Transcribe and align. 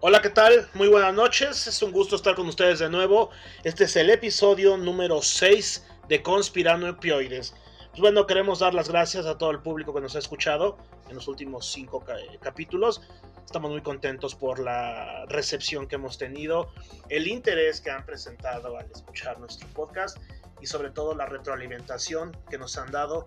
Hola, 0.00 0.22
¿qué 0.22 0.30
tal? 0.30 0.68
Muy 0.74 0.88
buenas 0.88 1.14
noches. 1.14 1.66
Es 1.66 1.82
un 1.82 1.92
gusto 1.92 2.16
estar 2.16 2.34
con 2.34 2.48
ustedes 2.48 2.78
de 2.78 2.88
nuevo. 2.88 3.30
Este 3.64 3.84
es 3.84 3.96
el 3.96 4.10
episodio 4.10 4.76
número 4.76 5.22
6 5.22 5.84
de 6.08 6.22
Conspiranopioides. 6.22 7.54
Pues 7.98 8.12
bueno, 8.12 8.28
queremos 8.28 8.60
dar 8.60 8.74
las 8.74 8.88
gracias 8.88 9.26
a 9.26 9.38
todo 9.38 9.50
el 9.50 9.58
público 9.58 9.92
que 9.92 10.00
nos 10.00 10.14
ha 10.14 10.20
escuchado 10.20 10.78
en 11.08 11.16
los 11.16 11.26
últimos 11.26 11.68
5 11.72 12.04
capítulos. 12.38 13.02
Estamos 13.44 13.72
muy 13.72 13.82
contentos 13.82 14.36
por 14.36 14.60
la 14.60 15.26
recepción 15.26 15.88
que 15.88 15.96
hemos 15.96 16.16
tenido, 16.16 16.72
el 17.08 17.26
interés 17.26 17.80
que 17.80 17.90
han 17.90 18.06
presentado 18.06 18.78
al 18.78 18.88
escuchar 18.92 19.40
nuestro 19.40 19.66
podcast 19.70 20.16
y 20.60 20.66
sobre 20.66 20.92
todo 20.92 21.16
la 21.16 21.26
retroalimentación 21.26 22.36
que 22.48 22.56
nos 22.56 22.78
han 22.78 22.92
dado 22.92 23.26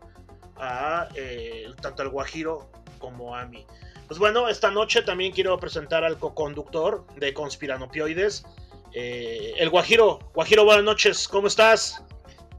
a 0.55 1.09
eh, 1.15 1.65
tanto 1.81 2.03
al 2.03 2.07
Guajiro 2.07 2.71
como 2.98 3.35
a 3.35 3.43
mí. 3.43 3.67
Pues 4.07 4.21
bueno, 4.21 4.48
esta 4.48 4.71
noche 4.71 5.01
también 5.01 5.34
quiero 5.34 5.59
presentar 5.59 6.05
al 6.05 6.17
co-conductor 6.17 7.05
de 7.17 7.34
Conspiranopioides, 7.34 8.45
eh, 8.93 9.53
el 9.57 9.70
Guajiro. 9.70 10.20
Guajiro, 10.34 10.63
buenas 10.63 10.85
noches, 10.85 11.27
¿cómo 11.27 11.48
estás? 11.48 12.01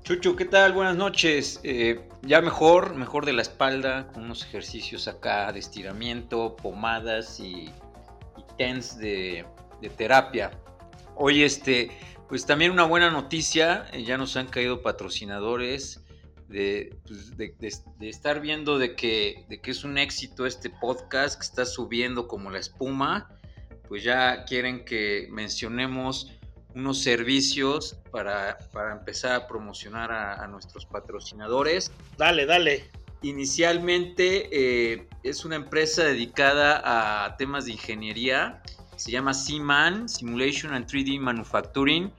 Chucho, 0.04 0.34
¿qué 0.34 0.46
tal? 0.46 0.72
Buenas 0.72 0.96
noches. 0.96 1.60
Eh, 1.62 2.08
ya 2.22 2.40
mejor, 2.40 2.96
mejor 2.96 3.24
de 3.24 3.32
la 3.32 3.42
espalda, 3.42 4.08
con 4.08 4.24
unos 4.24 4.44
ejercicios 4.44 5.06
acá 5.06 5.52
de 5.52 5.60
estiramiento, 5.60 6.56
pomadas 6.56 7.38
y, 7.38 7.66
y 8.36 8.44
tens 8.58 8.98
de, 8.98 9.46
de, 9.80 9.88
terapia. 9.90 10.50
Hoy, 11.14 11.44
este, 11.44 11.92
pues 12.28 12.44
también 12.44 12.72
una 12.72 12.82
buena 12.82 13.12
noticia, 13.12 13.86
eh, 13.92 14.02
ya 14.02 14.18
nos 14.18 14.36
han 14.36 14.48
caído 14.48 14.82
patrocinadores 14.82 16.02
pues, 16.48 17.36
de, 17.36 17.54
de, 17.60 18.08
estar 18.08 18.40
viendo 18.40 18.80
de 18.80 18.96
que, 18.96 19.46
de 19.48 19.60
que 19.60 19.70
es 19.70 19.84
un 19.84 19.98
éxito 19.98 20.46
este 20.46 20.68
podcast 20.68 21.38
que 21.38 21.46
está 21.46 21.64
subiendo 21.64 22.26
como 22.26 22.50
la 22.50 22.58
espuma, 22.58 23.38
pues 23.86 24.02
ya 24.02 24.46
quieren 24.46 24.84
que 24.84 25.28
mencionemos 25.30 26.32
unos 26.74 27.02
servicios 27.02 27.96
para, 28.10 28.58
para 28.72 28.92
empezar 28.92 29.32
a 29.32 29.46
promocionar 29.46 30.12
a, 30.12 30.46
nuestros 30.46 30.86
patrocinadores. 30.86 31.92
Dale, 32.16 32.46
dale. 32.46 32.90
Inicialmente 33.22 34.48
eh, 34.50 35.08
es 35.22 35.44
una 35.44 35.56
empresa 35.56 36.04
dedicada 36.04 36.82
a 37.24 37.36
temas 37.36 37.66
de 37.66 37.72
ingeniería, 37.72 38.62
se 38.96 39.10
llama 39.10 39.34
C-Man, 39.34 40.08
Simulation 40.08 40.74
and 40.74 40.86
3D 40.86 41.18
Manufacturing 41.20 42.12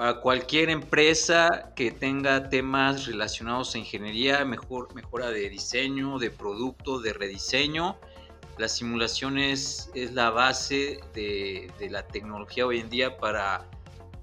para 0.00 0.20
cualquier 0.20 0.70
empresa 0.70 1.72
que 1.76 1.90
tenga 1.90 2.48
temas 2.48 3.06
relacionados 3.06 3.74
a 3.74 3.78
ingeniería, 3.78 4.44
mejor, 4.44 4.94
mejora 4.94 5.30
de 5.30 5.50
diseño, 5.50 6.18
de 6.18 6.30
producto, 6.30 7.00
de 7.00 7.12
rediseño. 7.12 7.98
La 8.56 8.68
simulación 8.68 9.38
es, 9.38 9.90
la 9.94 10.30
base 10.30 11.00
de, 11.14 11.70
la 11.90 12.06
tecnología 12.06 12.66
hoy 12.66 12.80
en 12.80 12.88
día 12.88 13.16
para, 13.18 13.68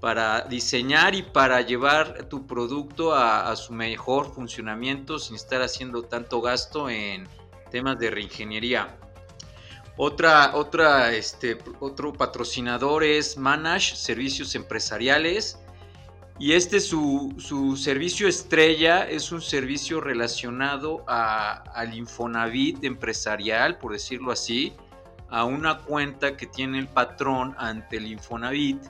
para 0.00 0.42
diseñar 0.42 1.14
y 1.14 1.22
para 1.22 1.60
llevar 1.60 2.28
tu 2.28 2.46
producto 2.46 3.14
a, 3.14 3.54
su 3.56 3.72
mejor 3.72 4.32
funcionamiento 4.32 5.18
sin 5.18 5.36
estar 5.36 5.60
haciendo 5.60 6.02
tanto 6.02 6.40
gasto 6.40 6.88
en 6.88 7.28
temas 7.70 7.98
de 7.98 8.10
reingeniería. 8.10 8.96
Otra, 9.96 10.54
otra, 10.54 11.12
este, 11.12 11.58
otro 11.80 12.12
patrocinador 12.12 13.02
es 13.02 13.36
Manage 13.36 13.96
Servicios 13.96 14.54
Empresariales. 14.54 15.58
Y 16.40 16.52
este 16.52 16.78
su, 16.78 17.34
su 17.36 17.76
servicio 17.76 18.28
estrella 18.28 19.08
es 19.08 19.32
un 19.32 19.42
servicio 19.42 20.00
relacionado 20.00 21.02
al 21.08 21.94
Infonavit 21.94 22.84
empresarial, 22.84 23.78
por 23.78 23.90
decirlo 23.90 24.30
así, 24.30 24.72
a 25.30 25.44
una 25.44 25.78
cuenta 25.78 26.36
que 26.36 26.46
tiene 26.46 26.78
el 26.78 26.86
patrón 26.86 27.56
ante 27.58 27.96
el 27.96 28.06
Infonavit, 28.06 28.80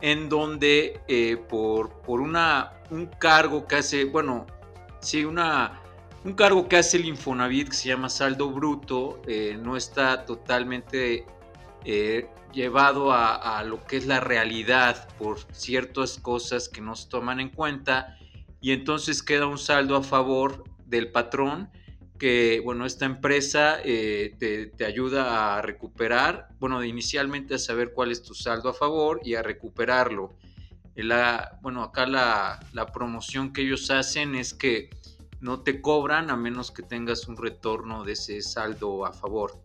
en 0.00 0.28
donde 0.28 1.00
eh, 1.08 1.36
por, 1.36 2.00
por 2.02 2.20
una, 2.20 2.72
un 2.90 3.06
cargo 3.06 3.66
que 3.66 3.76
hace, 3.76 4.04
bueno, 4.04 4.46
sí, 5.00 5.24
una, 5.24 5.80
un 6.24 6.34
cargo 6.34 6.68
que 6.68 6.76
hace 6.76 6.96
el 6.96 7.06
Infonavit 7.06 7.70
que 7.70 7.76
se 7.76 7.88
llama 7.88 8.08
saldo 8.08 8.50
bruto, 8.50 9.20
eh, 9.26 9.58
no 9.60 9.76
está 9.76 10.24
totalmente 10.24 11.26
eh, 11.84 12.28
llevado 12.52 13.12
a, 13.12 13.62
lo 13.64 13.84
que 13.84 13.96
es 13.96 14.06
la 14.06 14.20
realidad 14.20 15.08
por 15.18 15.38
ciertas 15.52 16.18
cosas 16.18 16.68
que 16.68 16.80
no 16.80 16.94
se 16.94 17.08
toman 17.08 17.40
en 17.40 17.50
cuenta 17.50 18.16
y 18.60 18.72
entonces 18.72 19.22
queda 19.22 19.46
un 19.46 19.58
saldo 19.58 19.96
a 19.96 20.02
favor 20.02 20.64
del 20.86 21.12
patrón 21.12 21.70
que, 22.18 22.60
bueno, 22.64 22.84
esta 22.84 23.06
empresa 23.06 23.78
eh, 23.84 24.34
te, 24.76 24.84
ayuda 24.84 25.56
a 25.56 25.62
recuperar, 25.62 26.48
bueno, 26.58 26.82
inicialmente 26.84 27.54
a 27.54 27.58
saber 27.58 27.92
cuál 27.92 28.10
es 28.10 28.22
tu 28.22 28.34
saldo 28.34 28.68
a 28.70 28.74
favor 28.74 29.20
y 29.24 29.34
a 29.34 29.42
recuperarlo. 29.42 30.34
La, 30.94 31.58
bueno, 31.62 31.84
acá 31.84 32.06
la, 32.06 32.58
la 32.72 32.86
promoción 32.86 33.52
que 33.52 33.62
ellos 33.62 33.90
hacen 33.90 34.34
es 34.34 34.52
que 34.52 34.90
no 35.40 35.60
te 35.60 35.80
cobran 35.80 36.30
a 36.30 36.36
menos 36.36 36.72
que 36.72 36.82
tengas 36.82 37.28
un 37.28 37.36
retorno 37.36 38.04
de 38.04 38.12
ese 38.12 38.42
saldo 38.42 39.06
a 39.06 39.12
favor 39.12 39.62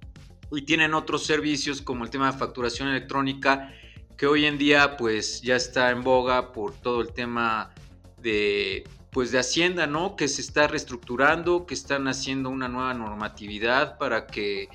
y 0.52 0.62
tienen 0.64 0.94
otros 0.94 1.26
servicios 1.26 1.82
como 1.82 2.04
el 2.04 2.10
tema 2.10 2.32
de 2.32 2.38
facturación 2.38 2.90
electrónica 2.90 3.74
que 4.18 4.28
hoy 4.28 4.46
en 4.46 4.58
día 4.58 4.98
pues 4.98 5.42
ya 5.42 5.56
está 5.56 5.90
en 5.92 6.04
boga 6.04 6.52
por 6.52 6.74
todo 6.74 7.02
el 7.02 7.14
tema 7.14 7.74
de 8.22 8.84
pues 9.14 9.32
de 9.32 9.40
Hacienda, 9.40 9.86
¿no? 9.88 10.16
Que 10.16 10.28
se 10.28 10.42
está 10.42 10.68
reestructurando, 10.68 11.66
que 11.66 11.76
están 11.76 12.08
haciendo 12.08 12.50
una 12.50 12.68
nueva 12.68 12.94
normatividad 12.94 13.98
para 13.98 14.28
que 14.28 14.70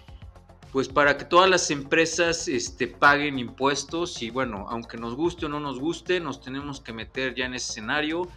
pues 0.73 0.87
para 0.87 1.17
que 1.17 1.25
todas 1.25 1.49
las 1.49 1.71
empresas 1.71 2.47
este, 2.47 2.87
paguen 2.89 3.39
impuestos 3.39 4.23
y 4.23 4.29
bueno, 4.29 4.67
aunque 4.69 4.99
nos 4.99 5.15
guste 5.15 5.47
o 5.47 5.49
no 5.49 5.61
nos 5.61 5.81
guste, 5.81 6.21
nos 6.21 6.43
tenemos 6.43 6.81
que 6.81 6.93
meter 6.93 7.35
ya 7.35 7.47
en 7.47 7.55
ese 7.55 7.71
escenario 7.71 8.29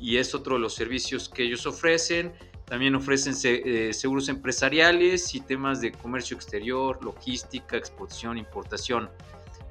y 0.00 0.16
es 0.16 0.34
otro 0.34 0.54
de 0.54 0.60
los 0.60 0.74
servicios 0.74 1.28
que 1.28 1.44
ellos 1.44 1.64
ofrecen. 1.64 2.32
También 2.64 2.96
ofrecen 2.96 3.34
eh, 3.44 3.92
seguros 3.92 4.28
empresariales 4.28 5.32
y 5.36 5.40
temas 5.40 5.80
de 5.80 5.92
comercio 5.92 6.36
exterior, 6.36 7.02
logística, 7.04 7.76
exportación, 7.76 8.36
importación. 8.36 9.08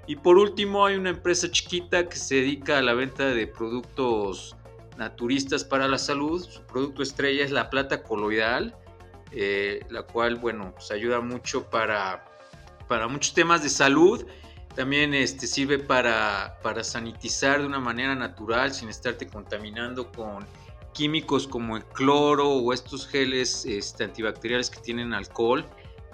Y 0.07 0.15
por 0.15 0.37
último 0.37 0.85
hay 0.85 0.95
una 0.95 1.09
empresa 1.09 1.51
chiquita 1.51 2.07
que 2.07 2.15
se 2.15 2.35
dedica 2.35 2.77
a 2.77 2.81
la 2.81 2.93
venta 2.93 3.25
de 3.25 3.47
productos 3.47 4.54
naturistas 4.97 5.63
para 5.63 5.87
la 5.87 5.97
salud. 5.97 6.43
Su 6.43 6.61
producto 6.63 7.03
estrella 7.03 7.43
es 7.43 7.51
la 7.51 7.69
plata 7.69 8.03
coloidal, 8.03 8.75
eh, 9.31 9.85
la 9.89 10.03
cual, 10.03 10.35
bueno, 10.35 10.73
pues 10.75 10.91
ayuda 10.91 11.21
mucho 11.21 11.69
para, 11.69 12.25
para 12.87 13.07
muchos 13.07 13.33
temas 13.33 13.63
de 13.63 13.69
salud. 13.69 14.25
También 14.75 15.13
este, 15.13 15.47
sirve 15.47 15.79
para, 15.79 16.59
para 16.61 16.83
sanitizar 16.83 17.61
de 17.61 17.65
una 17.65 17.79
manera 17.79 18.13
natural 18.15 18.73
sin 18.73 18.89
estarte 18.89 19.27
contaminando 19.27 20.11
con 20.11 20.45
químicos 20.93 21.47
como 21.47 21.77
el 21.77 21.85
cloro 21.85 22.49
o 22.49 22.73
estos 22.73 23.07
geles 23.07 23.65
este, 23.65 24.05
antibacteriales 24.05 24.69
que 24.69 24.79
tienen 24.79 25.13
alcohol, 25.13 25.65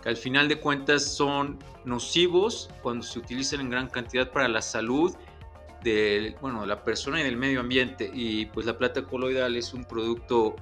que 0.01 0.09
al 0.09 0.17
final 0.17 0.47
de 0.47 0.59
cuentas 0.59 1.05
son 1.05 1.59
nocivos 1.85 2.69
cuando 2.81 3.05
se 3.05 3.19
utilizan 3.19 3.61
en 3.61 3.69
gran 3.69 3.89
cantidad 3.89 4.31
para 4.31 4.47
la 4.47 4.61
salud 4.61 5.15
de, 5.83 6.35
bueno, 6.41 6.61
de 6.61 6.67
la 6.67 6.83
persona 6.83 7.21
y 7.21 7.23
del 7.23 7.37
medio 7.37 7.59
ambiente. 7.59 8.09
Y 8.13 8.45
pues 8.47 8.65
la 8.65 8.77
plata 8.77 9.03
coloidal 9.03 9.55
es 9.55 9.73
un 9.73 9.85
producto 9.85 10.55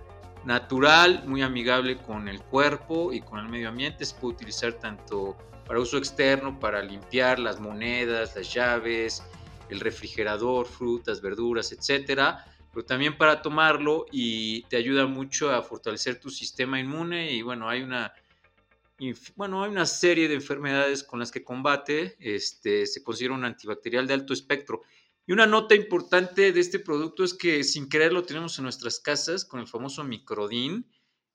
natural, 0.45 1.23
muy 1.25 1.41
amigable 1.41 1.97
con 1.97 2.27
el 2.27 2.41
cuerpo 2.41 3.11
y 3.11 3.21
con 3.21 3.39
el 3.39 3.49
medio 3.49 3.69
ambiente. 3.69 4.05
Se 4.05 4.15
puede 4.15 4.35
utilizar 4.35 4.73
tanto 4.73 5.37
para 5.65 5.79
uso 5.79 5.97
externo, 5.97 6.59
para 6.59 6.81
limpiar 6.81 7.39
las 7.39 7.59
monedas, 7.59 8.35
las 8.35 8.53
llaves, 8.53 9.23
el 9.69 9.79
refrigerador, 9.79 10.65
frutas, 10.65 11.21
verduras, 11.21 11.71
etcétera 11.71 12.45
pero 12.71 12.85
también 12.85 13.17
para 13.17 13.41
tomarlo 13.41 14.05
y 14.11 14.63
te 14.63 14.77
ayuda 14.77 15.05
mucho 15.07 15.51
a 15.51 15.61
fortalecer 15.61 16.19
tu 16.19 16.29
sistema 16.29 16.79
inmune 16.79 17.31
y 17.31 17.41
bueno, 17.41 17.67
hay 17.67 17.81
una, 17.81 18.13
bueno, 19.35 19.63
hay 19.63 19.71
una 19.71 19.85
serie 19.85 20.27
de 20.27 20.35
enfermedades 20.35 21.03
con 21.03 21.19
las 21.19 21.31
que 21.31 21.43
combate, 21.43 22.15
este, 22.19 22.85
se 22.85 23.03
considera 23.03 23.33
un 23.33 23.45
antibacterial 23.45 24.05
de 24.07 24.13
alto 24.13 24.33
espectro. 24.33 24.81
Y 25.29 25.31
una 25.31 25.45
nota 25.45 25.75
importante 25.75 26.51
de 26.51 26.59
este 26.59 26.79
producto 26.79 27.23
es 27.23 27.35
que 27.35 27.63
sin 27.63 27.87
querer 27.87 28.11
lo 28.11 28.23
tenemos 28.23 28.57
en 28.57 28.63
nuestras 28.63 28.99
casas 28.99 29.45
con 29.45 29.59
el 29.59 29.67
famoso 29.67 30.03
microdin, 30.03 30.91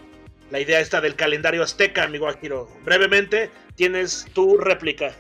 la 0.51 0.59
idea 0.59 0.81
esta 0.81 1.03
del 1.03 1.17
calendario 1.17 1.63
azteca, 1.63 2.05
amigo 2.05 2.29
Akiro. 2.29 2.67
Brevemente, 2.83 3.51
tienes 3.75 4.27
tu 4.33 4.57
réplica. 4.57 5.15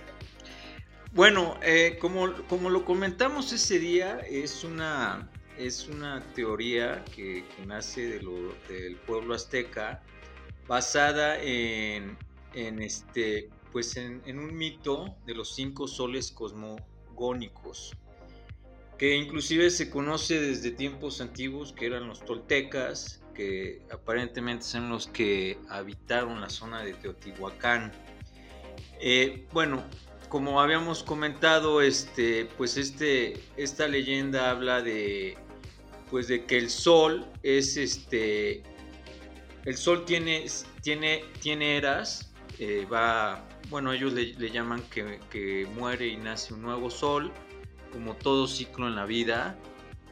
Bueno, 1.12 1.58
eh, 1.62 1.96
como, 2.00 2.32
como 2.48 2.68
lo 2.68 2.84
comentamos 2.84 3.52
ese 3.52 3.78
día, 3.78 4.20
es 4.20 4.62
una, 4.62 5.30
es 5.56 5.88
una 5.88 6.22
teoría 6.34 7.02
que, 7.16 7.44
nace 7.66 8.08
del 8.08 8.96
pueblo 9.06 9.34
azteca 9.34 10.02
basada 10.66 11.42
en, 11.42 12.18
este, 12.54 13.48
pues 13.72 13.96
en, 13.96 14.38
un 14.38 14.54
mito 14.54 15.16
de 15.24 15.34
los 15.34 15.54
cinco 15.54 15.88
soles 15.88 16.30
cosmogónicos, 16.30 17.96
que 18.98 19.16
inclusive 19.16 19.70
se 19.70 19.88
conoce 19.88 20.38
desde 20.38 20.72
tiempos 20.72 21.22
antiguos, 21.22 21.72
que 21.72 21.86
eran 21.86 22.06
los 22.06 22.22
toltecas, 22.22 23.22
que 23.34 23.80
aparentemente 23.90 24.64
son 24.64 24.90
los 24.90 25.06
que 25.06 25.58
habitaron 25.70 26.40
la 26.40 26.50
zona 26.50 26.82
de 26.82 26.92
Teotihuacán. 26.92 27.92
Eh, 29.00 29.46
bueno, 29.52 29.84
como 30.28 30.60
habíamos 30.60 31.02
comentado, 31.02 31.80
este, 31.80 32.46
pues 32.56 32.76
este, 32.76 33.40
esta 33.56 33.88
leyenda 33.88 34.50
habla 34.50 34.82
de, 34.82 35.36
pues 36.10 36.28
de 36.28 36.44
que 36.44 36.58
el 36.58 36.70
sol 36.70 37.26
es 37.42 37.76
este, 37.76 38.62
el 39.68 39.76
Sol 39.76 40.06
tiene, 40.06 40.46
tiene, 40.82 41.24
tiene 41.42 41.76
eras, 41.76 42.32
eh, 42.58 42.86
va, 42.90 43.46
bueno, 43.68 43.92
ellos 43.92 44.14
le, 44.14 44.50
llaman 44.50 44.82
que, 44.90 45.68
muere 45.74 46.06
y 46.06 46.16
nace 46.16 46.54
un 46.54 46.62
nuevo 46.62 46.88
Sol, 46.88 47.30
como 47.92 48.14
todo 48.14 48.46
ciclo 48.46 48.88
en 48.88 48.96
la 48.96 49.04
vida, 49.04 49.58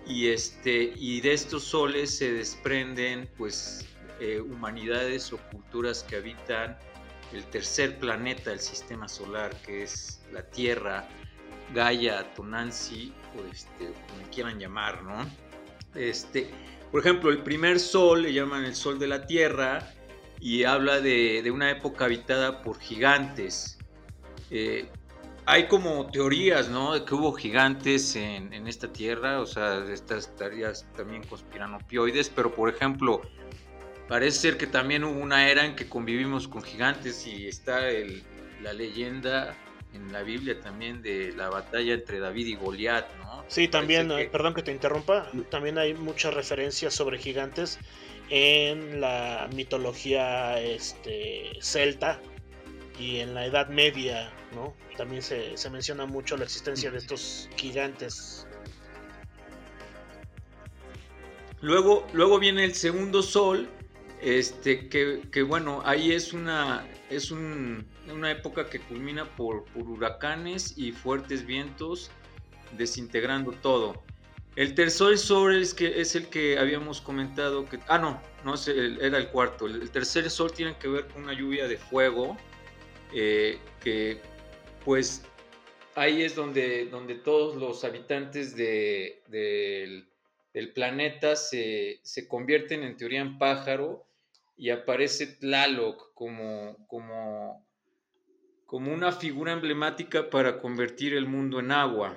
y, 0.06 0.28
este, 0.28 0.92
y 0.94 1.22
de 1.22 1.32
estos 1.32 1.64
soles 1.64 2.18
se 2.18 2.34
desprenden 2.34 3.30
pues 3.38 3.88
eh, 4.20 4.40
humanidades 4.40 5.32
o 5.32 5.38
culturas 5.50 6.02
que 6.02 6.16
habitan 6.16 6.78
el 7.32 7.44
tercer 7.44 7.98
planeta 7.98 8.50
del 8.50 8.60
sistema 8.60 9.08
solar, 9.08 9.54
que 9.62 9.82
es 9.82 10.20
la 10.32 10.42
Tierra, 10.42 11.08
Gaia, 11.74 12.32
Tonanzi, 12.34 13.12
o 13.36 13.44
este, 13.52 13.92
como 14.08 14.30
quieran 14.32 14.58
llamar, 14.58 15.02
¿no? 15.02 15.26
Este, 15.94 16.50
por 16.90 17.00
ejemplo, 17.00 17.30
el 17.30 17.42
primer 17.42 17.80
sol 17.80 18.22
le 18.22 18.32
llaman 18.32 18.64
el 18.64 18.74
sol 18.74 18.98
de 18.98 19.08
la 19.08 19.26
Tierra 19.26 19.92
y 20.40 20.64
habla 20.64 21.00
de, 21.00 21.50
una 21.50 21.70
época 21.70 22.04
habitada 22.04 22.62
por 22.62 22.78
gigantes. 22.78 23.78
Eh, 24.50 24.88
hay 25.46 25.68
como 25.68 26.06
teorías, 26.10 26.68
¿no? 26.68 26.94
De 26.94 27.04
que 27.04 27.14
hubo 27.14 27.32
gigantes 27.32 28.16
en, 28.16 28.52
esta 28.66 28.92
tierra, 28.92 29.40
o 29.40 29.46
sea, 29.46 29.84
estas 29.92 30.34
teorías 30.34 30.86
también 30.96 31.22
conspiranopioides, 31.24 32.30
pero 32.30 32.52
por 32.52 32.68
ejemplo, 32.68 33.22
parece 34.08 34.38
ser 34.38 34.56
que 34.56 34.66
también 34.66 35.04
hubo 35.04 35.18
una 35.18 35.50
era 35.50 35.64
en 35.64 35.76
que 35.76 35.88
convivimos 35.88 36.48
con 36.48 36.62
gigantes 36.62 37.26
y 37.26 37.46
está 37.46 37.80
la 38.62 38.72
leyenda 38.72 39.56
en 39.94 40.12
la 40.12 40.22
Biblia 40.22 40.60
también 40.60 41.02
de 41.02 41.32
la 41.32 41.48
batalla 41.48 41.94
entre 41.94 42.18
David 42.18 42.46
y 42.46 42.56
Goliat, 42.56 43.06
¿no? 43.18 43.44
Sí, 43.48 43.68
también, 43.68 44.10
eh, 44.10 44.28
perdón 44.30 44.54
que 44.54 44.62
te 44.62 44.72
interrumpa, 44.72 45.30
también 45.50 45.78
hay 45.78 45.94
muchas 45.94 46.34
referencias 46.34 46.94
sobre 46.94 47.18
gigantes 47.18 47.78
en 48.28 49.00
la 49.00 49.48
mitología 49.54 50.60
este, 50.60 51.52
celta 51.60 52.20
y 52.98 53.20
en 53.20 53.34
la 53.34 53.46
Edad 53.46 53.68
Media, 53.68 54.32
¿no? 54.54 54.74
También 54.96 55.22
se, 55.22 55.54
menciona 55.70 56.06
mucho 56.06 56.36
la 56.36 56.44
existencia 56.44 56.90
de 56.90 56.98
estos 56.98 57.48
gigantes. 57.56 58.46
Luego, 61.60 62.06
luego 62.12 62.38
viene 62.38 62.64
el 62.64 62.74
segundo 62.74 63.22
sol, 63.22 63.68
este, 64.26 64.88
que, 64.88 65.42
bueno, 65.44 65.82
ahí 65.84 66.10
es 66.10 66.32
una, 66.32 66.84
es 67.10 67.30
una 67.30 68.28
época 68.28 68.68
que 68.68 68.80
culmina 68.80 69.24
por, 69.36 69.64
huracanes 69.76 70.76
y 70.76 70.90
fuertes 70.90 71.46
vientos, 71.46 72.10
desintegrando 72.76 73.52
todo. 73.52 74.02
El 74.56 74.74
tercer 74.74 75.16
sol 75.16 75.54
es, 75.54 75.72
que, 75.74 76.00
es 76.00 76.16
el 76.16 76.26
que 76.26 76.58
habíamos 76.58 77.00
comentado 77.00 77.66
que... 77.66 77.78
Ah, 77.86 77.98
no, 77.98 78.20
no 78.44 78.54
era 78.66 79.16
el 79.16 79.28
cuarto. 79.28 79.66
El, 79.66 79.88
tercer 79.92 80.28
sol 80.28 80.50
tiene 80.50 80.76
que 80.76 80.88
ver 80.88 81.06
con 81.06 81.22
una 81.22 81.32
lluvia 81.32 81.68
de 81.68 81.76
fuego, 81.76 82.36
eh, 83.14 83.60
que 83.80 84.20
pues 84.84 85.22
ahí 85.94 86.22
es 86.22 86.34
donde, 86.34 86.86
donde 86.86 87.14
todos 87.14 87.54
los 87.54 87.84
habitantes 87.84 88.56
del, 88.56 90.08
planeta 90.74 91.36
se, 91.36 92.00
se, 92.02 92.26
convierten 92.26 92.82
en 92.82 92.96
teoría 92.96 93.20
en 93.20 93.38
pájaro 93.38 94.05
y 94.56 94.70
aparece 94.70 95.26
Tlaloc 95.26 96.14
como, 96.14 96.76
como, 96.86 97.66
como 98.64 98.92
una 98.92 99.12
figura 99.12 99.52
emblemática 99.52 100.30
para 100.30 100.58
convertir 100.58 101.14
el 101.14 101.26
mundo 101.26 101.60
en 101.60 101.72
agua. 101.72 102.16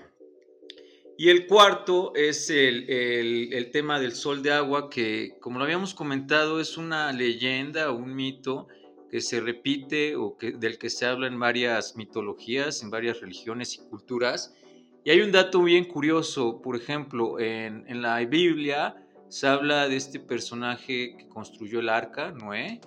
Y 1.17 1.27
el 1.27 1.47
cuarto 1.47 2.13
es 2.15 2.49
el, 2.49 3.69
tema 3.73 3.99
del 3.99 4.13
sol 4.13 4.41
de 4.41 4.53
agua, 4.53 4.89
que 4.89 5.35
como 5.41 5.59
lo 5.59 5.65
habíamos 5.65 5.93
comentado 5.93 6.61
es 6.61 6.77
una 6.77 7.11
leyenda 7.11 7.91
un 7.91 8.15
mito 8.15 8.69
que 9.11 9.19
se 9.19 9.41
repite 9.41 10.15
o 10.15 10.37
que, 10.37 10.53
del 10.53 10.77
que 10.77 10.89
se 10.89 11.05
habla 11.05 11.27
en 11.27 11.37
varias 11.37 11.97
mitologías, 11.97 12.81
en 12.83 12.89
varias 12.89 13.19
religiones 13.19 13.75
y 13.75 13.89
culturas. 13.89 14.55
Y 15.03 15.09
hay 15.09 15.19
un 15.19 15.33
dato 15.33 15.61
bien 15.61 15.85
curioso, 15.85 16.61
por 16.61 16.77
ejemplo, 16.77 17.37
en, 17.37 17.83
en 17.87 18.01
la 18.01 18.23
Biblia 18.23 18.95
se 19.29 19.47
habla 19.47 19.87
de 19.87 19.95
este 19.95 20.19
personaje 20.19 21.15
que 21.17 21.29
construyó 21.29 21.79
el 21.79 21.89
arca, 21.89 22.31
Noé. 22.31 22.81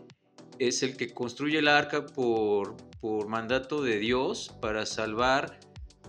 Es 0.59 0.83
el 0.83 0.97
que 0.97 1.15
construye 1.15 1.59
el 1.59 1.69
arca 1.69 2.05
por, 2.05 2.77
por 3.01 3.29
mandato 3.29 3.83
de 3.83 3.99
Dios 3.99 4.55
para 4.61 4.85
salvar 4.85 5.59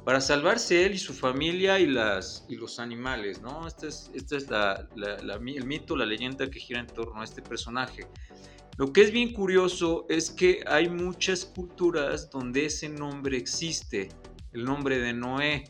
para 0.03 0.19
salvarse 0.19 0.85
él 0.85 0.95
y 0.95 0.97
su 0.97 1.13
familia 1.13 1.79
y, 1.79 1.85
las, 1.85 2.45
y 2.49 2.55
los 2.55 2.79
animales, 2.79 3.41
¿no? 3.41 3.65
Esta 3.65 3.87
es, 3.87 4.11
es 4.13 4.49
la, 4.49 4.87
el 4.97 5.65
mito, 5.65 5.95
la 5.95 6.05
leyenda 6.05 6.49
que 6.49 6.59
gira 6.59 6.81
en 6.81 6.87
torno 6.87 7.21
a 7.21 7.23
este 7.23 7.41
personaje. 7.41 8.07
Lo 8.77 8.91
que 8.91 9.01
es 9.01 9.11
bien 9.11 9.31
curioso 9.31 10.05
es 10.09 10.29
que 10.29 10.63
hay 10.67 10.89
muchas 10.89 11.45
culturas 11.45 12.29
donde 12.29 12.65
ese 12.65 12.89
nombre 12.89 13.37
existe, 13.37 14.09
el 14.51 14.65
nombre 14.65 14.99
de 14.99 15.13
Noé. 15.13 15.63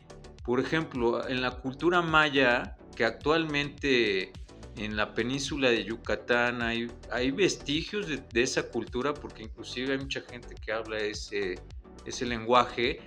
Por 0.44 0.60
ejemplo, 0.60 1.28
en 1.28 1.42
la 1.42 1.52
cultura 1.52 2.02
maya, 2.02 2.76
que 2.96 3.06
actualmente 3.06 4.32
en 4.78 4.96
la 4.96 5.14
península 5.14 5.70
de 5.70 5.84
Yucatán 5.84 6.62
hay, 6.62 6.92
hay 7.12 7.32
vestigios 7.32 8.08
de, 8.08 8.42
esa 8.42 8.64
cultura, 8.70 9.14
porque 9.14 9.44
inclusive 9.44 9.94
hay 9.94 10.00
mucha 10.00 10.22
gente 10.22 10.56
que 10.56 10.72
habla 10.72 10.98
ese, 11.00 11.60
ese 12.06 12.26
lenguaje. 12.26 13.00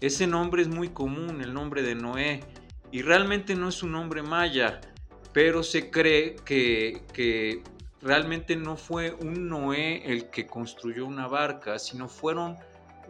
Ese 0.00 0.26
nombre 0.26 0.62
es 0.62 0.68
muy 0.68 0.88
común, 0.88 1.40
el 1.42 1.52
nombre 1.52 1.82
de 1.82 1.94
Noé, 1.94 2.40
y 2.90 3.02
realmente 3.02 3.54
no 3.54 3.68
es 3.68 3.82
un 3.82 3.92
nombre 3.92 4.22
maya, 4.22 4.80
pero 5.32 5.62
se 5.62 5.90
cree 5.90 6.36
que, 6.36 7.02
que 7.12 7.62
realmente 8.00 8.56
no 8.56 8.76
fue 8.76 9.12
un 9.12 9.48
Noé 9.48 10.02
el 10.10 10.30
que 10.30 10.46
construyó 10.46 11.04
una 11.06 11.26
barca, 11.26 11.78
sino 11.78 12.08
fueron 12.08 12.56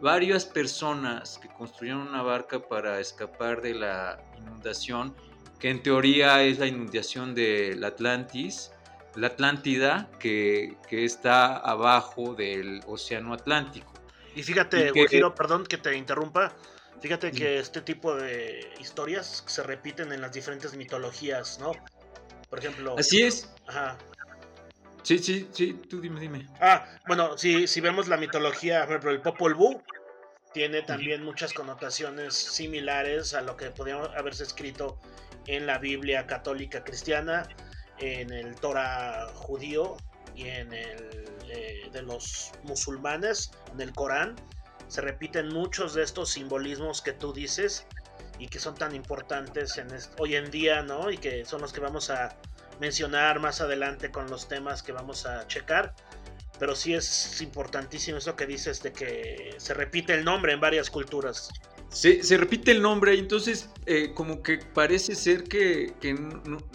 varias 0.01 0.45
personas 0.45 1.37
que 1.37 1.47
construyeron 1.47 2.01
una 2.01 2.23
barca 2.23 2.59
para 2.59 2.99
escapar 2.99 3.61
de 3.61 3.75
la 3.75 4.19
inundación, 4.37 5.15
que 5.61 5.69
en 5.69 5.83
teoría 5.83 6.41
es 6.41 6.57
la 6.57 6.65
inundación 6.65 7.35
del 7.35 7.83
Atlantis, 7.83 8.71
la 9.15 9.27
Atlántida, 9.27 10.09
que, 10.19 10.75
está 10.89 11.55
abajo 11.57 12.33
del 12.33 12.81
Océano 12.87 13.33
Atlántico. 13.33 13.93
Y 14.35 14.41
fíjate, 14.41 14.91
perdón 15.37 15.65
que 15.65 15.77
te 15.77 15.95
interrumpa, 15.95 16.51
fíjate 16.99 17.31
que 17.31 17.59
este 17.59 17.81
tipo 17.81 18.15
de 18.15 18.73
historias 18.79 19.43
se 19.45 19.61
repiten 19.61 20.11
en 20.11 20.21
las 20.21 20.31
diferentes 20.31 20.75
mitologías, 20.75 21.59
¿no? 21.59 21.73
Por 22.49 22.59
ejemplo... 22.59 22.95
Así 22.97 23.21
es. 23.21 23.47
Ajá. 23.67 23.97
Sí, 25.03 25.19
sí, 25.19 25.47
sí, 25.51 25.73
tú 25.89 26.01
dime, 26.01 26.19
dime. 26.19 26.47
Ah, 26.59 26.85
bueno, 27.07 27.37
si, 27.37 27.67
si 27.67 27.81
vemos 27.81 28.07
la 28.07 28.17
mitología, 28.17 28.81
por 28.81 28.95
ejemplo, 28.95 29.11
el 29.11 29.21
Popol 29.21 29.53
Vuh 29.53 29.81
tiene 30.53 30.81
también 30.81 31.23
muchas 31.23 31.53
connotaciones 31.53 32.33
similares 32.33 33.33
a 33.33 33.41
lo 33.41 33.55
que 33.55 33.71
podría 33.71 33.97
haberse 34.17 34.43
escrito 34.43 34.99
en 35.47 35.65
la 35.65 35.77
Biblia 35.77 36.27
católica 36.27 36.83
cristiana, 36.83 37.47
en 37.99 38.31
el 38.31 38.55
Torah 38.55 39.27
judío 39.33 39.97
y 40.35 40.47
en 40.47 40.73
el 40.73 41.21
eh, 41.53 41.89
de 41.91 42.01
los 42.01 42.51
musulmanes, 42.63 43.51
en 43.73 43.81
el 43.81 43.93
Corán. 43.93 44.35
Se 44.87 45.01
repiten 45.01 45.49
muchos 45.49 45.93
de 45.93 46.03
estos 46.03 46.31
simbolismos 46.31 47.01
que 47.01 47.13
tú 47.13 47.33
dices 47.33 47.85
y 48.39 48.47
que 48.47 48.59
son 48.59 48.75
tan 48.75 48.95
importantes 48.95 49.77
en 49.77 49.87
hoy 50.17 50.35
en 50.35 50.49
día, 50.49 50.81
¿no? 50.81 51.11
Y 51.11 51.17
que 51.17 51.45
son 51.45 51.61
los 51.61 51.73
que 51.73 51.79
vamos 51.79 52.09
a 52.09 52.35
mencionar 52.79 53.39
más 53.39 53.61
adelante 53.61 54.11
con 54.11 54.29
los 54.29 54.47
temas 54.47 54.81
que 54.81 54.91
vamos 54.91 55.25
a 55.25 55.45
checar. 55.47 55.93
Pero 56.61 56.75
sí 56.75 56.93
es 56.93 57.41
importantísimo 57.41 58.19
eso 58.19 58.35
que 58.35 58.45
dices 58.45 58.83
de 58.83 58.93
que 58.93 59.55
se 59.57 59.73
repite 59.73 60.13
el 60.13 60.23
nombre 60.23 60.53
en 60.53 60.59
varias 60.59 60.91
culturas. 60.91 61.49
Se, 61.89 62.21
se 62.21 62.37
repite 62.37 62.69
el 62.69 62.83
nombre, 62.83 63.17
entonces 63.17 63.67
eh, 63.87 64.13
como 64.13 64.43
que 64.43 64.59
parece 64.59 65.15
ser 65.15 65.45
que, 65.45 65.95
que, 65.99 66.13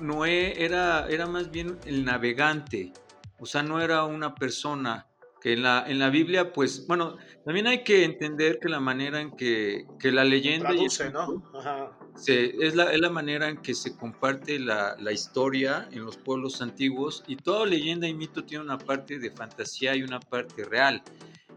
Noé 0.01 0.65
era, 0.65 1.07
era 1.09 1.27
más 1.27 1.53
bien 1.53 1.79
el 1.87 2.05
navegante, 2.05 2.93
o 3.39 3.47
sea, 3.47 3.63
no 3.63 3.81
era 3.81 4.03
una 4.03 4.35
persona 4.35 5.07
que 5.47 5.53
en 5.53 5.63
la, 5.63 5.85
en 5.87 6.01
la 6.01 6.11
Biblia, 6.11 6.53
pues, 6.53 6.89
bueno, 6.89 7.19
también 7.45 7.69
hay 7.69 7.85
que 7.85 8.03
entender 8.03 8.59
que 8.59 8.69
la 8.69 8.81
manera 8.81 9.21
en 9.21 9.31
que, 9.37 9.87
que 10.01 10.11
la 10.11 10.25
leyenda... 10.25 10.71
Traduce, 10.71 11.11
¿no? 11.11 11.41
Ajá 11.55 11.97
es, 12.27 12.75
la, 12.75 12.93
es 12.93 13.01
la 13.01 13.11
manera 13.11 13.49
en 13.49 13.59
que 13.59 13.75
se 13.75 13.97
comparte 13.97 14.59
la, 14.59 14.97
la, 14.99 15.13
historia 15.13 15.89
en 15.93 16.05
los 16.05 16.17
pueblos 16.17 16.63
antiguos 16.63 17.23
y 17.27 17.37
toda 17.37 17.67
leyenda 17.67 18.09
y 18.09 18.15
mito 18.15 18.45
tiene 18.45 18.65
una 18.65 18.79
parte 18.79 19.19
de 19.19 19.31
fantasía 19.31 19.95
y 19.95 20.03
una 20.03 20.21
parte 20.21 20.65
real. 20.65 21.03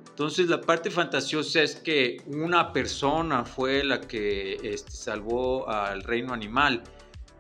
Entonces 0.09 0.47
la 0.49 0.59
parte 0.59 0.91
fantasiosa 0.91 1.61
es 1.61 1.75
que 1.75 2.17
una 2.27 2.73
persona 2.73 3.45
fue 3.45 3.83
la 3.83 4.01
que 4.01 4.59
este, 4.61 4.91
salvó 4.91 5.69
al 5.69 6.03
reino 6.03 6.33
animal, 6.33 6.83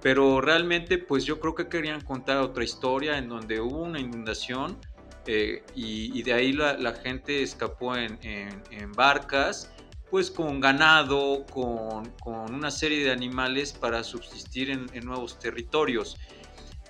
pero 0.01 0.39
realmente 0.39 0.97
pues 0.97 1.25
yo 1.25 1.39
creo 1.39 1.55
que 1.55 1.67
querían 1.67 2.01
contar 2.01 2.37
otra 2.37 2.63
historia 2.63 3.17
en 3.17 3.27
donde 3.27 3.59
hubo 3.59 3.81
una 3.81 3.99
inundación 3.99 4.77
eh, 5.31 5.63
y, 5.75 6.23
de 6.23 6.33
ahí 6.33 6.53
la, 6.53 6.73
la 6.73 6.93
gente 6.93 7.43
escapó 7.43 7.95
en, 7.95 8.17
en, 8.23 8.63
en 8.71 8.91
barcas 8.93 9.71
pues 10.09 10.31
con 10.31 10.59
ganado, 10.59 11.45
con, 11.45 12.11
una 12.25 12.71
serie 12.71 13.03
de 13.03 13.11
animales 13.11 13.73
para 13.73 14.03
subsistir 14.03 14.69
en, 14.71 14.87
nuevos 15.05 15.37
territorios. 15.37 16.17